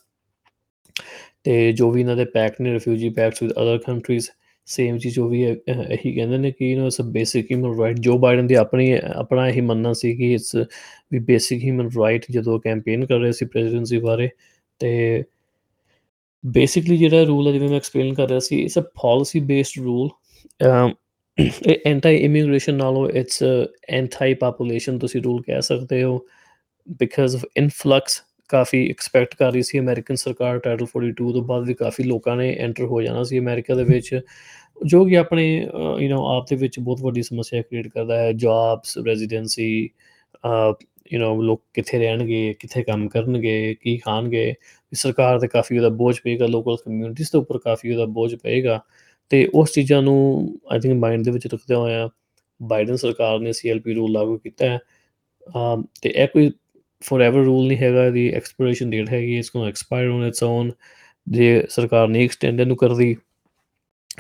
ਤੇ 1.44 1.72
ਜੋ 1.72 1.90
ਵੀ 1.92 2.02
ਇਹਨਾਂ 2.02 2.16
ਦੇ 2.16 2.26
ਪੈਕਟ 2.26 2.62
ਨੇ 2.62 2.74
refugee 2.74 3.10
pacts 3.10 3.44
with 3.44 3.52
other 3.52 3.78
countries 3.78 4.30
same 4.67 4.97
ਚੀਜ਼ 4.97 5.15
ਜੋ 5.15 5.27
ਵੀ 5.30 5.41
ਇਹੀ 5.43 6.13
ਕਹਿੰਦੇ 6.15 6.38
ਨੇ 6.38 6.51
ਕਿ 6.51 6.65
you 6.65 6.80
know 6.80 6.86
it's 6.86 7.01
a 7.01 7.03
basic 7.12 7.51
human 7.51 7.80
right 7.80 7.99
Joe 7.99 8.17
Biden 8.19 8.47
ਦੀ 8.47 8.56
ਆਪਣੀ, 8.56 8.91
ਆਪਣਾ 9.15 9.47
ਇਹੀ 9.49 9.62
ਮੰਨਣਾ 9.62 9.93
ਸੀ 9.93 10.15
ਕਿ 10.17 10.34
ਇਟਸ 10.34 10.56
ਵੀ 11.12 11.19
ਬੇਸਿਕ 11.19 11.63
ਹਿਊਮਨ 11.63 11.89
ਰਾਈਟ 11.97 12.25
ਜਦੋਂ 12.32 12.60
ਕੈਂਪੇਨ 12.60 13.06
ਕਰ 13.06 13.19
ਰਹੇ 13.19 13.32
ਸੀ 13.32 13.45
ਪ੍ਰੈਜ਼ੀਡੈਂਸੀ 13.45 13.97
ਬਾਰੇ, 13.99 14.30
ਤੇ 14.82 15.23
ਬੇਸਿਕਲੀ 16.43 16.97
ਜਿਹੜਾ 16.97 17.23
ਰੂਲ 17.23 17.47
ਹੈ, 17.47 17.51
ਜਿਵੇਂ 17.53 17.69
ਮੈਂ 17.69 17.77
ਐਕਸਪਲੇਨ 17.77 18.13
ਕਰ 18.13 18.27
ਰਿਹਾ 18.27 18.39
ਸੀ 18.39 18.62
it's 18.62 18.77
a 18.80 18.82
policy 19.03 19.39
based 19.39 19.84
rule 19.84 20.10
ਇਹ 21.38 21.80
ਐਂਟੀ 21.86 22.15
ਇਮੀਗ੍ਰੇਸ਼ਨ 22.15 22.75
ਨਾਲੋਂ 22.75 23.10
ਇਟਸ 23.10 23.43
ਐਂਟੀ 23.89 24.34
ਪੋਪੂਲੇਸ਼ਨ 24.34 24.97
ਤੁਸੀਂ 24.99 25.21
ਰੂਲ 25.21 25.41
ਕਹਿ 25.41 25.62
ਸਕਦੇ 25.62 26.03
ਹੋ 26.03 26.19
ਬਿਕਾਜ਼ 26.99 27.36
ਆਫ 27.36 27.45
ਇਨਫਲਕਸ 27.58 28.21
ਕਾਫੀ 28.51 28.88
ਐਕਸਪੈਕਟ 28.90 29.35
ਕਰ 29.35 29.53
ਰਹੀ 29.53 29.62
ਸੀ 29.62 29.79
ਅਮਰੀਕਨ 29.79 30.14
ਸਰਕਾਰ 30.14 30.59
ਟਾਈਟਲ 30.59 30.87
42 30.88 31.33
ਤੋਂ 31.33 31.42
ਬਾਅਦ 31.42 31.66
ਵੀ 31.66 31.75
ਕਾਫੀ 31.75 32.05
ਲੋਕਾਂ 32.05 32.37
ਨੇ 32.37 32.53
ਐਂਟਰ 32.61 32.85
ਹੋ 32.85 33.03
ਜਾਣਾ 33.03 33.23
ਸੀ 33.23 33.38
ਅਮਰੀਕਾ 33.38 33.75
ਦੇ 33.75 33.85
ਵਿੱਚ 33.85 34.21
ਜੋ 34.85 35.05
ਕਿ 35.05 35.16
ਆਪਣੇ 35.16 35.45
ਯੂ 36.01 36.09
نو 36.09 36.23
ਆਪ 36.27 36.47
ਦੇ 36.51 36.57
ਵਿੱਚ 36.57 36.79
ਬਹੁਤ 36.81 37.01
ਵੱਡੀ 37.01 37.23
ਸਮੱਸਿਆ 37.23 37.62
ਕ੍ਰੀਏਟ 37.62 37.88
ਕਰਦਾ 37.88 38.18
ਹੈ 38.18 38.33
ਜੌਬਸ 38.33 38.99
ਰੈਜ਼ੀਡੈਂਸੀ 38.99 39.68
ਯੂ 41.12 41.21
نو 41.21 41.42
ਲੋਕ 41.42 41.62
ਕਿੱਥੇ 41.75 41.99
ਰਹਿਣਗੇ 41.99 42.55
ਕਿੱਥੇ 42.61 42.83
ਕੰਮ 42.83 43.09
ਕਰਨਗੇ 43.09 43.75
ਕੀ 43.75 43.97
ਖਾਣਗੇ 43.97 44.55
ਸਰਕਾਰ 44.92 45.38
ਤੇ 45.38 45.49
ਕਾਫੀ 45.49 45.77
ਉਹਦਾ 45.77 45.88
ਬੋਝ 45.88 46.18
ਪਏਗਾ 46.21 46.47
ਲੋਕਲ 46.47 46.77
ਕਮਿਊਨਿਟੀਜ਼ 46.77 47.31
ਦੇ 47.33 47.38
ਉੱਪਰ 47.38 47.59
ਕਾਫੀ 47.59 47.92
ਉਹਦਾ 47.92 48.07
ਬੋਝ 48.12 48.35
ਪਏਗਾ 48.35 48.81
ਤੇ 49.31 49.47
ਉਸ 49.55 49.73
ਚੀਜ਼ਾਂ 49.73 50.03
ਨੂੰ 50.03 50.16
ਆਈ 50.71 50.81
ਥਿੰਕ 50.81 50.95
ਮਾਈਂਡ 50.95 51.25
ਦੇ 51.25 51.31
ਵਿੱਚ 51.31 51.47
ਰੱਖਦੇ 51.47 51.75
ਹੋਇਆ 51.75 52.09
ਬਾਈਡਨ 52.61 52.97
ਸਰਕਾਰ 52.97 53.38
ਨੇ 53.38 53.53
ਸੀਐਲਪੀ 53.53 53.95
ਰੂਲ 53.95 54.12
ਲਾਗੂ 54.12 54.37
ਕੀਤਾ 54.38 54.66
ਹੈ 54.66 54.79
ਤੇ 56.03 56.09
ਇਹ 56.09 56.27
ਕੋਈ 56.29 56.51
ਫੋਰਐਵਰ 57.04 57.44
ਰੂਲ 57.44 57.68
ਨਹੀਂ 57.68 57.78
ਹੈਗਾ 57.78 58.10
ਦੀ 58.10 58.28
ਐਕਸਪੀਰੇਸ਼ਨ 58.30 58.90
ਡੇਟ 58.90 59.10
ਹੈਗੀ 59.10 59.38
it's 59.38 59.52
going 59.56 59.68
expire 59.68 60.10
on 60.10 60.28
its 60.28 60.44
own 60.44 60.72
ਜੇ 61.28 61.64
ਸਰਕਾਰ 61.70 62.08
ਨੇ 62.08 62.24
ਐਕਸਟੈਂਡ 62.24 62.60
ਇਹਨੂੰ 62.62 62.78
ਕਰਦੀ। 62.78 63.16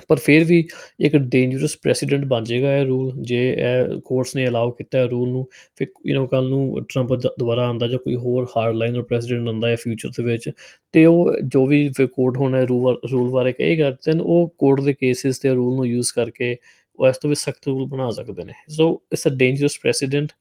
ਪਰ 0.09 0.17
ਫਿਰ 0.17 0.43
ਵੀ 0.43 0.67
ਇੱਕ 0.99 1.15
ਡੇਂਜਰਸ 1.17 1.75
ਪ੍ਰੈਸੀਡੈਂਟ 1.83 2.25
ਬਣ 2.25 2.43
ਜਾਏਗਾ 2.43 2.75
ਇਹ 2.77 2.85
ਰੂਲ 2.85 3.11
ਜੇ 3.21 3.39
ਇਹ 3.51 3.99
ਕੋਰਟਸ 4.05 4.35
ਨੇ 4.35 4.47
ਅਲਾਉ 4.47 4.71
ਕੀਤਾ 4.71 4.97
ਹੈ 4.99 5.05
ਰੂਲ 5.05 5.29
ਨੂੰ, 5.29 5.45
ਫਿਰ 5.75 5.87
ਯੂ 6.05 6.17
نو 6.17 6.27
ਕੱਲ 6.27 6.49
ਨੂੰ 6.49 6.85
ਟਰੰਪ 6.89 7.13
ਦੁਬਾਰਾ 7.39 7.67
ਆਂਦਾ 7.69 7.87
ਜਾਂ 7.87 7.99
ਕੋਈ 7.99 8.15
ਹੋਰ 8.15 8.47
ਹਾਰਡ 8.57 8.75
ਲਾਈਨਰ 8.75 9.01
ਪ੍ਰੈਸੀਡੈਂਟ 9.01 9.47
ਆਂਦਾ 9.49 9.69
ਹੈ 9.69 9.75
ਫਿਊਚਰ 9.75 10.09
ਦੇ 10.17 10.23
ਵਿੱਚ, 10.23 10.49
ਤੇ 10.93 11.05
ਉਹ 11.05 11.31
ਜੋ 11.43 11.65
ਵੀ 11.65 11.89
ਕੋਰਟ 12.15 12.37
ਹੋਣਾ 12.37 12.63
ਰੂਲ 12.63 12.99
ਰੂਲ 13.11 13.29
ਬਾਰੇ 13.31 13.51
ਕਹੇਗਾ 13.53 13.89
ਦੈਨ 14.05 14.21
ਉਹ 14.21 14.53
ਕੋਰਟ 14.57 14.81
ਦੇ 14.81 14.93
ਕੇਸਿਸ 14.93 15.39
ਤੇ 15.39 15.53
ਰੂਲ 15.53 15.75
ਨੂੰ 15.75 15.87
ਯੂਜ਼ 15.87 16.13
ਕਰਕੇ 16.13 16.55
ਉਹ 16.99 17.07
ਇਸ 17.07 17.17
ਤੋਂ 17.17 17.29
ਵੀ 17.29 17.35
ਸਖਤ 17.35 17.67
ਰੂਲ 17.67 17.85
ਬਣਾ 17.87 18.09
ਸਕਦੇ 18.11 18.43
ਨੇ। 18.43 18.53
So 18.69 18.91
it's 19.13 19.27
a 19.27 19.31
dangerous 19.37 19.79
president 19.79 20.31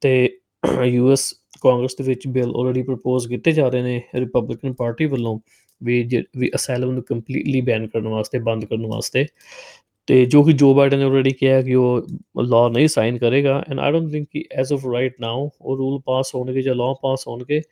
ਤੇ 0.00 0.14
ਯੂਐਸ 0.84 1.34
ਕਾਂਗਰਸ 1.62 1.96
ਦੇ 1.96 2.04
ਵਿੱਚ 2.04 2.28
ਬਿੱਲ 2.28 2.52
ਆਲਰੇਡੀ 2.56 2.82
ਪ੍ਰਪੋਜ਼ 2.82 3.28
ਕੀਤੇ 3.28 3.52
ਜਾ 3.52 3.68
ਰਹੇ 3.68 3.82
ਨੇ 3.82 4.02
ਰਿਪਬਲਿਕਨ 4.14 4.72
ਪਾਰਟੀ 4.72 5.04
ਵੱਲੋਂ 5.04 5.40
ਵੀ 5.82 6.08
ਵੀ 6.36 6.50
ਅਸਾਈਲਮ 6.54 6.90
ਨੂੰ 6.90 7.02
ਕੰਪਲੀਟਲੀ 7.02 7.60
ਬੈਨ 7.60 7.86
ਕਰਨ 7.86 8.08
ਵਾਸਤੇ, 8.08 8.38
ਬੰਦ 8.38 8.64
ਕਰਨ 8.64 8.86
ਵਾਸਤੇ। 8.86 9.26
ਤੇ 10.06 10.26
ਜੋ 10.26 10.42
ਕਿ 10.42 10.52
ਜੋ 10.52 10.74
ਬਾਈਡਨ 10.74 10.98
ਨੇ 10.98 11.04
ਆਲਰੇਡੀ 11.04 11.30
ਕਿਹਾ 11.30 11.62
ਕਿ 11.62 11.74
ਉਹ 11.74 12.02
ਲਾਅ 12.42 12.68
ਨਹੀਂ 12.68 12.88
ਸਾਈਨ 12.88 13.18
ਕਰੇਗਾ। 13.18 13.64
ਐਂਡ 13.70 13.80
ਆਈ 13.80 13.92
ਡੋਨਟ 13.92 14.12
ਥਿੰਕ 14.12 14.28
ਕਿ 14.30 14.44
ਐਜ਼ 14.52 14.72
ਆਫ 14.72 14.86
ਰਾਈਟ 14.94 15.14
ਨਾਓ 15.20 15.50
ਉਹ 15.60 15.76
ਰੂਲ 15.76 16.00
ਪਾਸ 16.06 16.34
ਹੋਣਗੇ 16.34 16.62
ਜਾਂ 16.62 16.74
ਲਾਅ 16.74 16.94
ਪਾਸ 17.02 17.28
ਹੋਣਗੇ। 17.28 17.62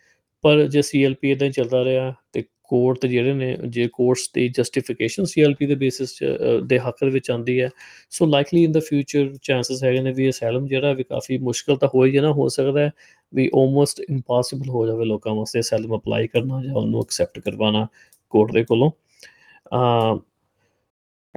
ਪਰ 0.42 0.66
ਜੇ 0.66 0.82
ਸੀਐਲਪੀ 0.82 1.30
ਇਦਾਂ 1.30 1.46
ਹੀ 1.46 1.52
ਚੱਲਦਾ 1.52 1.84
ਰਿਹਾ 1.84 2.14
ਤੇ 2.32 2.44
ਕੋਰਟ 2.70 2.98
ਤੇ 2.98 3.08
ਜਿਹੜੇ 3.08 3.32
ਨੇ, 3.34 3.56
ਜੇ 3.66 3.88
ਕੋਰਟਸ 3.92 4.28
ਦੀ 4.34 4.48
ਜਸਟੀਫਿਕੇਸ਼ਨ 4.48 5.24
ਸੀਐਲਪੀ 5.24 5.66
ਦੇ 5.66 5.74
ਬੇਸਿਸ 5.74 6.18
ਦੇ 6.64 6.78
ਹੱਕ 6.78 7.04
ਦੇ 7.04 7.10
ਵਿੱਚ 7.10 7.30
ਆਂਦੀ 7.30 7.60
ਹੈ। 7.60 7.68
So 8.10 8.26
likely 8.26 8.62
in 8.64 8.72
the 8.72 8.80
future 8.80 9.32
chances 9.42 9.82
ਹੈਗੇ 9.84 10.00
ਨੇ 10.00 10.12
ਵੀ 10.12 10.28
ਅਸਾਈਲਮ 10.30 10.66
ਜਿਹੜਾ 10.66 10.92
ਵੀ 10.92 11.04
ਕਾਫੀ 11.04 11.38
ਮੁਸ਼ਕਲ 11.40 11.76
ਤਾਂ 11.76 11.88
ਹੋਈ 11.94 12.10
ਜਾਣਾ 12.10 12.32
ਹੋ 12.32 12.48
ਸਕਦਾ 12.48 12.80
ਹੈ 12.80 12.90
ਵੀ 13.32 13.48
ਆਲਮੋਸਟ 13.56 14.00
ਇੰਪੋਸੀਬਲ 14.00 14.70
ਹੋ 14.70 14.86
ਜਾਵੇ 14.86 15.04
ਲੋਕਾਂ 15.04 15.34
ਵਾਸਤੇ 15.34 15.60
ਅਸਾਈਲਮ 15.60 15.96
ਅਪਲਾਈ 15.96 16.26
ਕਰਨਾ 16.26 16.62
ਜਾਂ 16.64 16.74
ਉਹਨੂੰ 16.74 17.00
ਐਕਸੈਪਟ 17.00 17.38
ਕਰਵਾਉਣਾ 17.38 17.86
ਕੋਰਟ 18.32 18.52
ਦੇ 18.52 18.64
ਕੋਲੋਂ। 18.64 18.90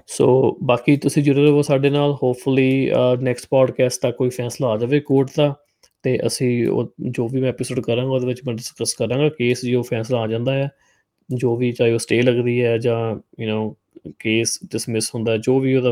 ਸੋ 0.08 0.58
ਬਾਕੀ 0.64 0.96
ਤੁਸੀਂ 0.98 1.24
ਜੁੜੇ 1.24 1.44
ਰਹੋ 1.44 1.62
ਸਾਡੇ 1.62 1.90
ਨਾਲ 1.90 2.14
ਹੋਪਫੁਲੀ 2.14 2.92
ਨੈਕਸਟ 3.22 3.48
ਪੋਡਕਾਸਟ 3.50 4.02
ਤੱਕ 4.02 4.16
ਕੋਈ 4.18 4.30
ਫੈਸਲਾ 4.30 4.68
ਆ 4.68 4.78
ਜਾਵੇ 4.78 5.00
ਕੋਰਟ 5.00 5.30
ਦਾ, 5.38 5.54
ਤੇ 6.04 6.18
ਅਸੀਂ 6.28 6.68
ਉਹ 6.68 6.94
ਜੋ 7.02 7.28
ਵੀ 7.28 7.42
ਮੈਂ 7.42 7.50
ਐਪੀਸੋਡ 7.50 7.80
ਕਰਾਂਗਾ 7.80 8.12
ਉਹਦੇ 8.12 8.28
ਵਿੱਚ 8.28 8.42
ਮੈਂ 8.48 8.54
ਡਿਸਕਸ 8.54 8.94
ਕਰਾਂਗਾ 8.94 9.30
ਕੇਸ 9.30 9.66
ਜੋ 9.66 9.82
ਫੈਸਲਾ 9.82 10.20
ਆ 10.20 10.28
ਜਾਂਦਾ 10.28 10.54
ਹੈ। 10.54 10.70
ਜੋ 11.30 11.56
ਵੀ 11.58 11.72
ਚਾਹੇ 11.72 11.92
ਉਹ 11.94 12.00
ਸਟੇ 12.00 12.22
ਲੱਗਦੀ 12.22 12.62
ਹੈ 12.64 12.78
ਜਾਂ 12.78 13.00
ਯੂ 13.40 13.50
نو 13.50 13.74
ਕੇਸ 14.20 14.60
ਡਿਸਮਿਸ 14.72 15.14
ਹੁੰਦਾ 15.16 15.36
ਜੋ 15.38 15.60
ਵੀ 15.60 15.76
ਉਹਦਾ 15.76 15.92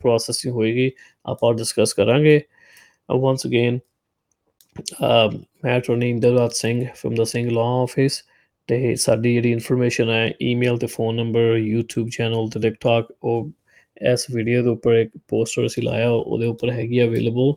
ਪ੍ਰੋਸੈਸਿੰਗ 0.00 0.54
ਹੋਏਗੀ, 0.54 0.90
ਆਪਾਂ 1.26 1.52
ਡਿਸਕਸ 1.54 1.92
ਕਰਾਂਗੇ। 1.94 2.36
uh, 2.36 3.20
ਵਾਂਸ 3.20 3.46
ਅਗੇਨ 3.46 3.78
um, 4.76 5.36
ਮੈਂ 5.64 5.78
ਅਟਰਨੀ 5.78 6.10
ਇੰਦਰਵਾਤ 6.10 6.52
ਸਿੰਘ 6.52 6.84
ਫਰਮ 6.94 7.14
ਦਾ 7.14 7.24
ਸਿੰਘ 7.24 7.50
ਲਾਅ 7.50 7.82
ਆਫਿਸ 7.82 8.22
ਤੇ 8.68 8.94
ਸਾਡੀ 8.96 9.32
ਜਿਹੜੀ 9.34 9.52
ਇਨਫੋਰਮੇਸ਼ਨ 9.52 10.10
ਹੈ 10.10 10.32
ਈਮੇਲ 10.42 10.78
ਤੇ 10.78 10.86
ਫੋਨ 10.86 11.14
ਨੰਬਰ 11.16 11.56
YouTube 11.58 12.08
ਚੈਨਲ 12.16 12.48
ਤੇ 12.50 12.60
ਟਿਕਟੌਕ 12.60 13.12
ਉਹ 13.22 13.50
ਇਸ 14.10 14.26
ਵੀਡੀਓ 14.34 14.62
ਦੇ 14.62 14.68
ਉੱਪਰ 14.68 14.94
ਇੱਕ 14.94 15.10
ਪੋਸਟਰ 15.28 15.66
ਅਸੀਂ 15.66 15.82
ਲਾਇਆ, 15.82 16.10
ਉਹਦੇ 16.10 16.46
ਉੱਪਰ 16.46 16.70
ਹੈਗੀ 16.72 17.02
ਅਵੇਲੇਬਲ 17.02 17.52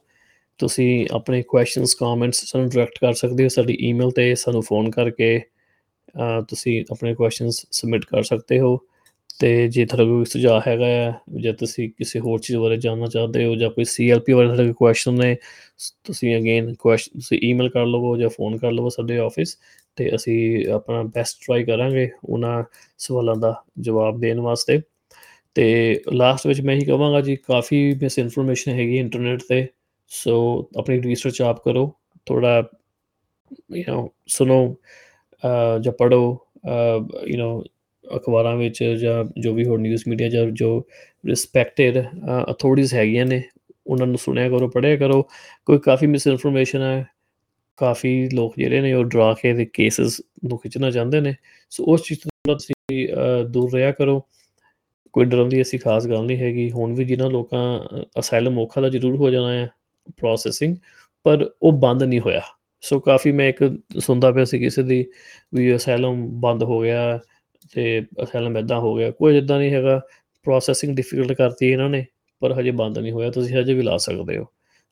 ਤੁਸੀਂ 0.60 1.08
ਆਪਣੇ 1.14 1.42
ਕੁਐਸਚਨਸ 1.44 1.94
ਕਮੈਂਟਸ 1.96 2.44
ਸਾਨੂੰ 2.46 2.70
ਡਾਇਰੈਕਟ 2.70 3.00
ਕਰ 3.02 3.14
ਸਕਦੇ 3.14 3.44
ਹੋ, 3.44 3.50
ਸਾਡੀ 3.50 3.78
ਈਮੇਲ 3.90 4.12
ਤੇ 4.12 4.34
ਸਾਨੂੰ 4.36 4.62
ਫੋਨ 4.64 4.90
ਕਰਕੇ। 4.92 5.40
ਤੁਸੀਂ 6.50 6.84
ਆਪਣੇ 6.92 7.14
ਕੁਐਸਚਨਸ 7.16 7.66
ਸਬਮਿਟ 7.72 8.06
ਕਰ 8.06 8.24
ਸਕਦੇ 8.24 8.60
ਹੋ 8.60 8.80
ਤੇ 9.40 9.68
ਜੇ 9.68 9.86
ਤੁਹਾਡਾ 9.86 10.04
ਕੋਈ 10.10 10.26
ਸੁਝਾਅ 10.26 10.62
ਹੈਗਾ 10.68 10.86
ਹੈ 10.86 11.14
ਜਾਂ 11.42 11.54
ਤੁਸੀਂ 11.54 11.90
ਕਿਸੇ 11.98 12.20
ਹੋਰ 12.20 12.40
ਚੀਜ਼ 12.40 12.58
ਬਾਰੇ 12.58 12.78
ਜਾਣਨਾ 12.78 13.08
ਚਾਹਦੇ 13.08 13.46
ਹੋ 13.46 13.56
ਜਾਂ 13.56 13.70
ਕੋਈ 13.70 13.84
ਸੀਐਲਪੀ 13.84 14.34
ਬਾਰੇ 14.34 14.48
ਤੁਹਾਡੇ 14.48 14.74
ਕੁਐਸਚਨ 14.74 15.14
ਨੇ 15.14 15.36
ਤੁਸੀਂ 16.04 16.36
ਅਗੇਨ 16.38 16.74
ਕੁਐਸਚਨ 16.76 17.20
ਤੁਸੀਂ 17.20 17.40
ਈਮੇਲ 17.44 17.70
ਕਰ 17.70 17.86
ਲਵੋ 17.86 18.18
ਜਾਂ 18.18 18.30
ਫੋਨ 18.30 18.58
ਕਰ 18.58 18.72
ਲਵੋ 18.72 18.90
ਸਾਡੇ 18.90 19.18
ਆਫਿਸ 19.20 19.58
ਤੇ 19.96 20.16
ਅਸੀਂ 20.16 20.68
ਆਪਣਾ 20.68 21.04
ਬੈਸਟ 21.04 21.38
ਟਰਾਈ 21.46 21.64
ਕਰਾਂਗੇ 21.64 22.10
ਉਹਨਾਂ 22.26 22.64
ਸਵਾਲਾਂ 22.98 23.36
ਦਾ 23.36 23.64
ਜਵਾਬ 23.80 24.20
ਦੇਣ 24.22 24.40
ਵਾਸਤੇ। 24.40 24.82
ਤੇ 25.56 26.02
ਲਾਸਟ 26.14 26.48
ਵਿੱਚ 26.48 26.62
ਮੈਂ 26.62 26.76
ਹੀ 26.76 26.86
ਕਹਾਂਗਾ 26.86 27.22
ਜੀ, 27.22 27.36
ਕਾਫੀ 27.36 27.94
ਮਿਸ 28.02 28.20
ਇਨਫੋਰਮੇਸ਼ਨ 28.20 28.72
ਹੈਗੀ 28.72 28.98
ਇੰਟਰਨੈਟ 28.98 29.42
ਤੇ 29.50 29.68
ਸੋ 30.08 30.70
ਆਪਣੀ 30.78 31.02
ਰਿਸਰਚ 31.02 31.42
ਆਪ 31.42 31.64
ਕਰੋ 31.64 31.92
ਥੋੜਾ 32.26 32.64
ਯੂ 33.76 33.84
نو 33.94 34.08
ਸੁਣੋ। 34.28 34.76
ਜਾਂ 35.84 35.94
ਪੜੋ 36.00 36.22
ਯੂ 37.28 37.38
نو 37.38 37.62
ਅਖਬਾਰਾਂ 38.06 38.56
ਵਿੱਚ 38.58 38.84
ਜਾਂ 39.02 39.24
ਜੋ 39.42 39.54
ਵੀ 39.54 39.66
ਹੋਰ 39.66 39.80
ਨਿਊਜ਼ 39.80 40.04
ਮੀਡੀਆ 40.08 40.30
ਜਾਂ 40.30 40.46
ਜੋ 40.52 40.70
ਰਿਸਪੈਕਟਡ 41.24 41.98
ਅਥਾਰਟੀਜ਼ 42.52 42.94
ਹੈਗੀਆਂ 42.94 43.26
ਨੇ, 43.26 43.42
ਉਹਨਾਂ 43.88 44.08
ਨੂੰ 44.08 44.18
ਸੁਣਿਆ 44.18 44.50
ਕਰੋ, 44.50 44.68
ਪੜ੍ਹਿਆ 44.70 44.96
ਕਰੋ। 44.98 45.22
ਕੋਈ 45.68 45.80
ਕਾਫੀ 45.84 46.08
ਮਿਸ 46.08 46.28
ਇਨਫੋਰਮੇਸ਼ਨ 46.28 46.82
ਹੈ, 46.82 47.06
ਕਾਫੀ 47.80 48.30
ਲੋਕ 48.34 48.54
ਜਿਹੜੇ 48.58 48.82
ਨੇ 48.82 48.94
ਉਹ 48.94 49.04
ਡਰਾ 49.06 49.34
ਕੇ 49.42 49.54
ਦੇ 49.54 49.66
ਕੇਸਸ 49.74 50.20
ਨੂੰ 50.46 50.58
ਖਿੱਚਣਾ 50.60 50.92
ਚਾਹੁੰਦੇ 50.92 51.22
ਨੇ। 51.22 51.36
ਸੋ 51.72 51.84
ਉਸ 51.94 52.04
ਚੀਜ਼ 52.04 52.20
ਤੋਂ 52.20 52.56
ਤੁਸੀਂ 52.56 53.08
ਦੂਰ 53.52 53.74
ਰਿਹਾ 53.74 53.92
ਕਰੋ। 53.92 54.22
ਕੋਈ 55.14 55.26
ਡਰਨ 55.26 55.50
ਦੀ 55.50 55.60
ਐਸੀ 55.60 55.78
ਖਾਸ 55.78 56.08
ਗੱਲ 56.08 56.26
ਨਹੀਂ 56.26 56.38
ਹੈਗੀ। 56.38 56.70
ਹੁਣ 56.72 56.94
ਵੀ 56.96 57.06
ਜਿਨ੍ਹਾਂ 57.06 57.30
ਲੋਕਾਂ 57.32 57.62
ਅਸਾਈਲਮ 58.20 58.60
ਔਖਾ 58.60 58.82
ਦਾ 58.82 58.90
ਜ਼ਰੂਰ 58.90 59.16
ਹੋ 59.18 59.30
ਜਾਣਾ 59.32 59.52
ਹੈ 59.54 59.70
ਪ੍ਰੋਸੈਸਿੰਗ 60.18 60.76
ਪਰ 61.26 61.50
ਉਹ 61.62 61.72
ਬੰਦ 61.80 62.04
ਨਹੀਂ 62.04 62.20
ਹੋਇਆ। 62.20 62.42
ਸੋ 62.84 63.00
ਕਾਫੀ 63.00 63.32
ਮੈਂ 63.32 63.48
ਇੱਕ 63.50 63.64
ਸੁਣਦਾ 64.00 64.32
ਪਿਆ 64.32 64.44
ਸੀ 64.46 64.60
ਕਿਸੇ 64.60 64.84
ਦੀ 64.84 65.06
ਵੀ 65.56 65.76
ਅਸਾਈਲਮ 65.76 66.28
ਬੰਦ 66.42 66.64
ਹੋ 66.64 66.82
ਗਿਆ 66.82 67.20
ਤੇ 67.74 68.02
ਅਸਾਈਲਮ 68.24 68.58
ਇਦਾਂ 68.58 68.80
ਹੋ 68.80 68.96
ਗਿਆ। 68.96 69.12
ਕੋਈ 69.12 69.38
ਇਦਾਂ 69.38 69.60
ਨਹੀਂ 69.60 69.72
ਹੈਗਾ 69.74 70.00
ਪ੍ਰੋਸੈਸਿੰਗ 70.46 70.96
ਡਿਫਿਕਲਟ 70.96 71.32
ਕਰਤੀ 71.34 71.72
ਇਹਨਾਂ 71.72 71.90
ਨੇ, 71.90 72.06
ਪਰ 72.42 72.54
ਹਜੇ 72.60 72.72
ਬੰਦ 72.72 72.98
ਨਹੀਂ 73.00 73.12
ਹੋਇਆ, 73.12 73.32
ਤੁਸੀਂ 73.32 73.56
ਹਜੇ 73.58 73.74
ਵੀ 73.74 73.82
ਲਾ 73.82 73.98
ਸਕਦੇ 73.98 74.38
ਹੋ। 74.38 74.46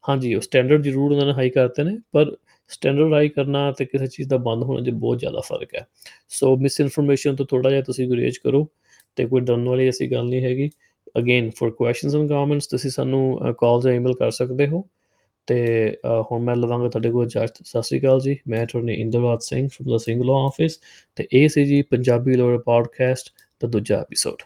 ਹਾਂਜੀ, 0.04 0.34
ਉਹ 0.36 0.42
ਸਟੈਂਡਰਡ 0.42 0.82
ਜ਼ਰੂਰ 0.84 1.12
ਉਹਨਾਂ 1.12 1.26
ਨੇ 1.26 1.34
ਹਾਈ 1.34 1.50
ਕਰਤੇ 1.50 1.84
ਨੇ, 1.84 1.98
ਪਰ 2.12 2.36
ਸਟੈਂਡਰਡ 2.68 3.14
ਹਾਈ 3.14 3.30
ਕਰਨਾ 3.30 3.72
ਤੇ 3.72 3.86
ਕਿਸੇ 3.86 4.08
ਚੀਜ਼ 4.08 4.30
ਦਾ 4.30 4.38
ਬੰਦ 4.38 4.64
ਹੋਣਾ 4.64 4.82
'ਚ 4.86 4.90
ਬਹੁਤ 4.90 5.20
ਜ਼ਿਆਦਾ 5.20 5.40
ਫ਼ਰਕ 5.40 5.76
ਹੈ। 5.76 5.86
ਸੋ 6.30 6.56
ਮਿਸ 6.58 6.80
ਇਨਫੋਰਮੇਸ਼ਨ 6.80 7.36
ਤੋਂ 7.36 7.46
ਥੋੜਾ 7.46 7.70
ਜਿਹਾ 7.70 7.82
ਤੁਸੀਂ 7.82 8.08
ਗੁਰੇਜ਼ 8.08 8.40
ਕਰੋ 8.40 8.68
ਤੇ 9.16 9.26
ਕੋਈ 9.26 9.42
ਡਰਨ 9.42 9.68
ਵਾਲੀ 9.70 9.88
ਐਸੀ 9.88 10.12
ਗੱਲ 10.12 10.26
ਨਹੀਂ 10.26 10.44
ਹੈਗੀ। 10.46 10.70
Again 11.18 11.50
for 11.50 11.72
questions 11.72 12.16
and 12.16 12.30
comments 12.30 12.68
ਤੁਸੀਂ 12.68 12.92
ਸਾਨੂੰ 12.92 13.54
ਕਾਲ 13.60 13.82
ਜਾਂ 13.82 13.94
ਈਮੇਲ 13.94 14.14
ਕਰ 14.14 14.32
ਸਕਦੇ 14.32 14.68
ਹੋ। 14.68 14.88
ਤੇ 15.48 15.58
ਅ, 16.06 16.22
ਹੁਣ 16.32 16.44
ਮੈਂ 16.44 16.56
ਲਵਾਂਗਾ 16.56 16.90
ਤੁਹਾਡੇ 16.90 17.12
ਕੋਲ 17.12 17.26
ਇਜਾਜ਼ਤ 17.26 17.56
ਸਤਿ 17.66 17.82
ਸ਼੍ਰੀ 17.82 18.00
ਅਕਾਲ 18.00 18.20
ਜੀ। 18.20 18.38
ਮੈਂ 18.48 18.64
ਅਟਾਰਨੀ 18.64 18.94
ਇੰਦਰਰਾਜ 18.94 19.40
ਸਿੰਘ 19.42 19.68
ਫਰਮ 19.68 19.92
ਦਾ 19.92 19.98
ਸਿੰਘ 19.98 20.24
ਲਾਅ 20.24 20.46
ਆਫਿਸ 20.46 20.80
ਤੇ 21.16 21.28
ਇਹ 21.34 21.50
ਸੀ 21.50 21.66
ਜੀ 21.66 21.82
ਪੰਜਾਬੀ 21.82 22.36
ਲੋਅਰ 22.36 22.58
ਪੋਡਕਾਸਟ 22.58 23.34
ਦਾ 23.62 23.68
ਦੂਜਾ 23.68 24.02
ਐਪੀਸੋਡ 24.02 24.42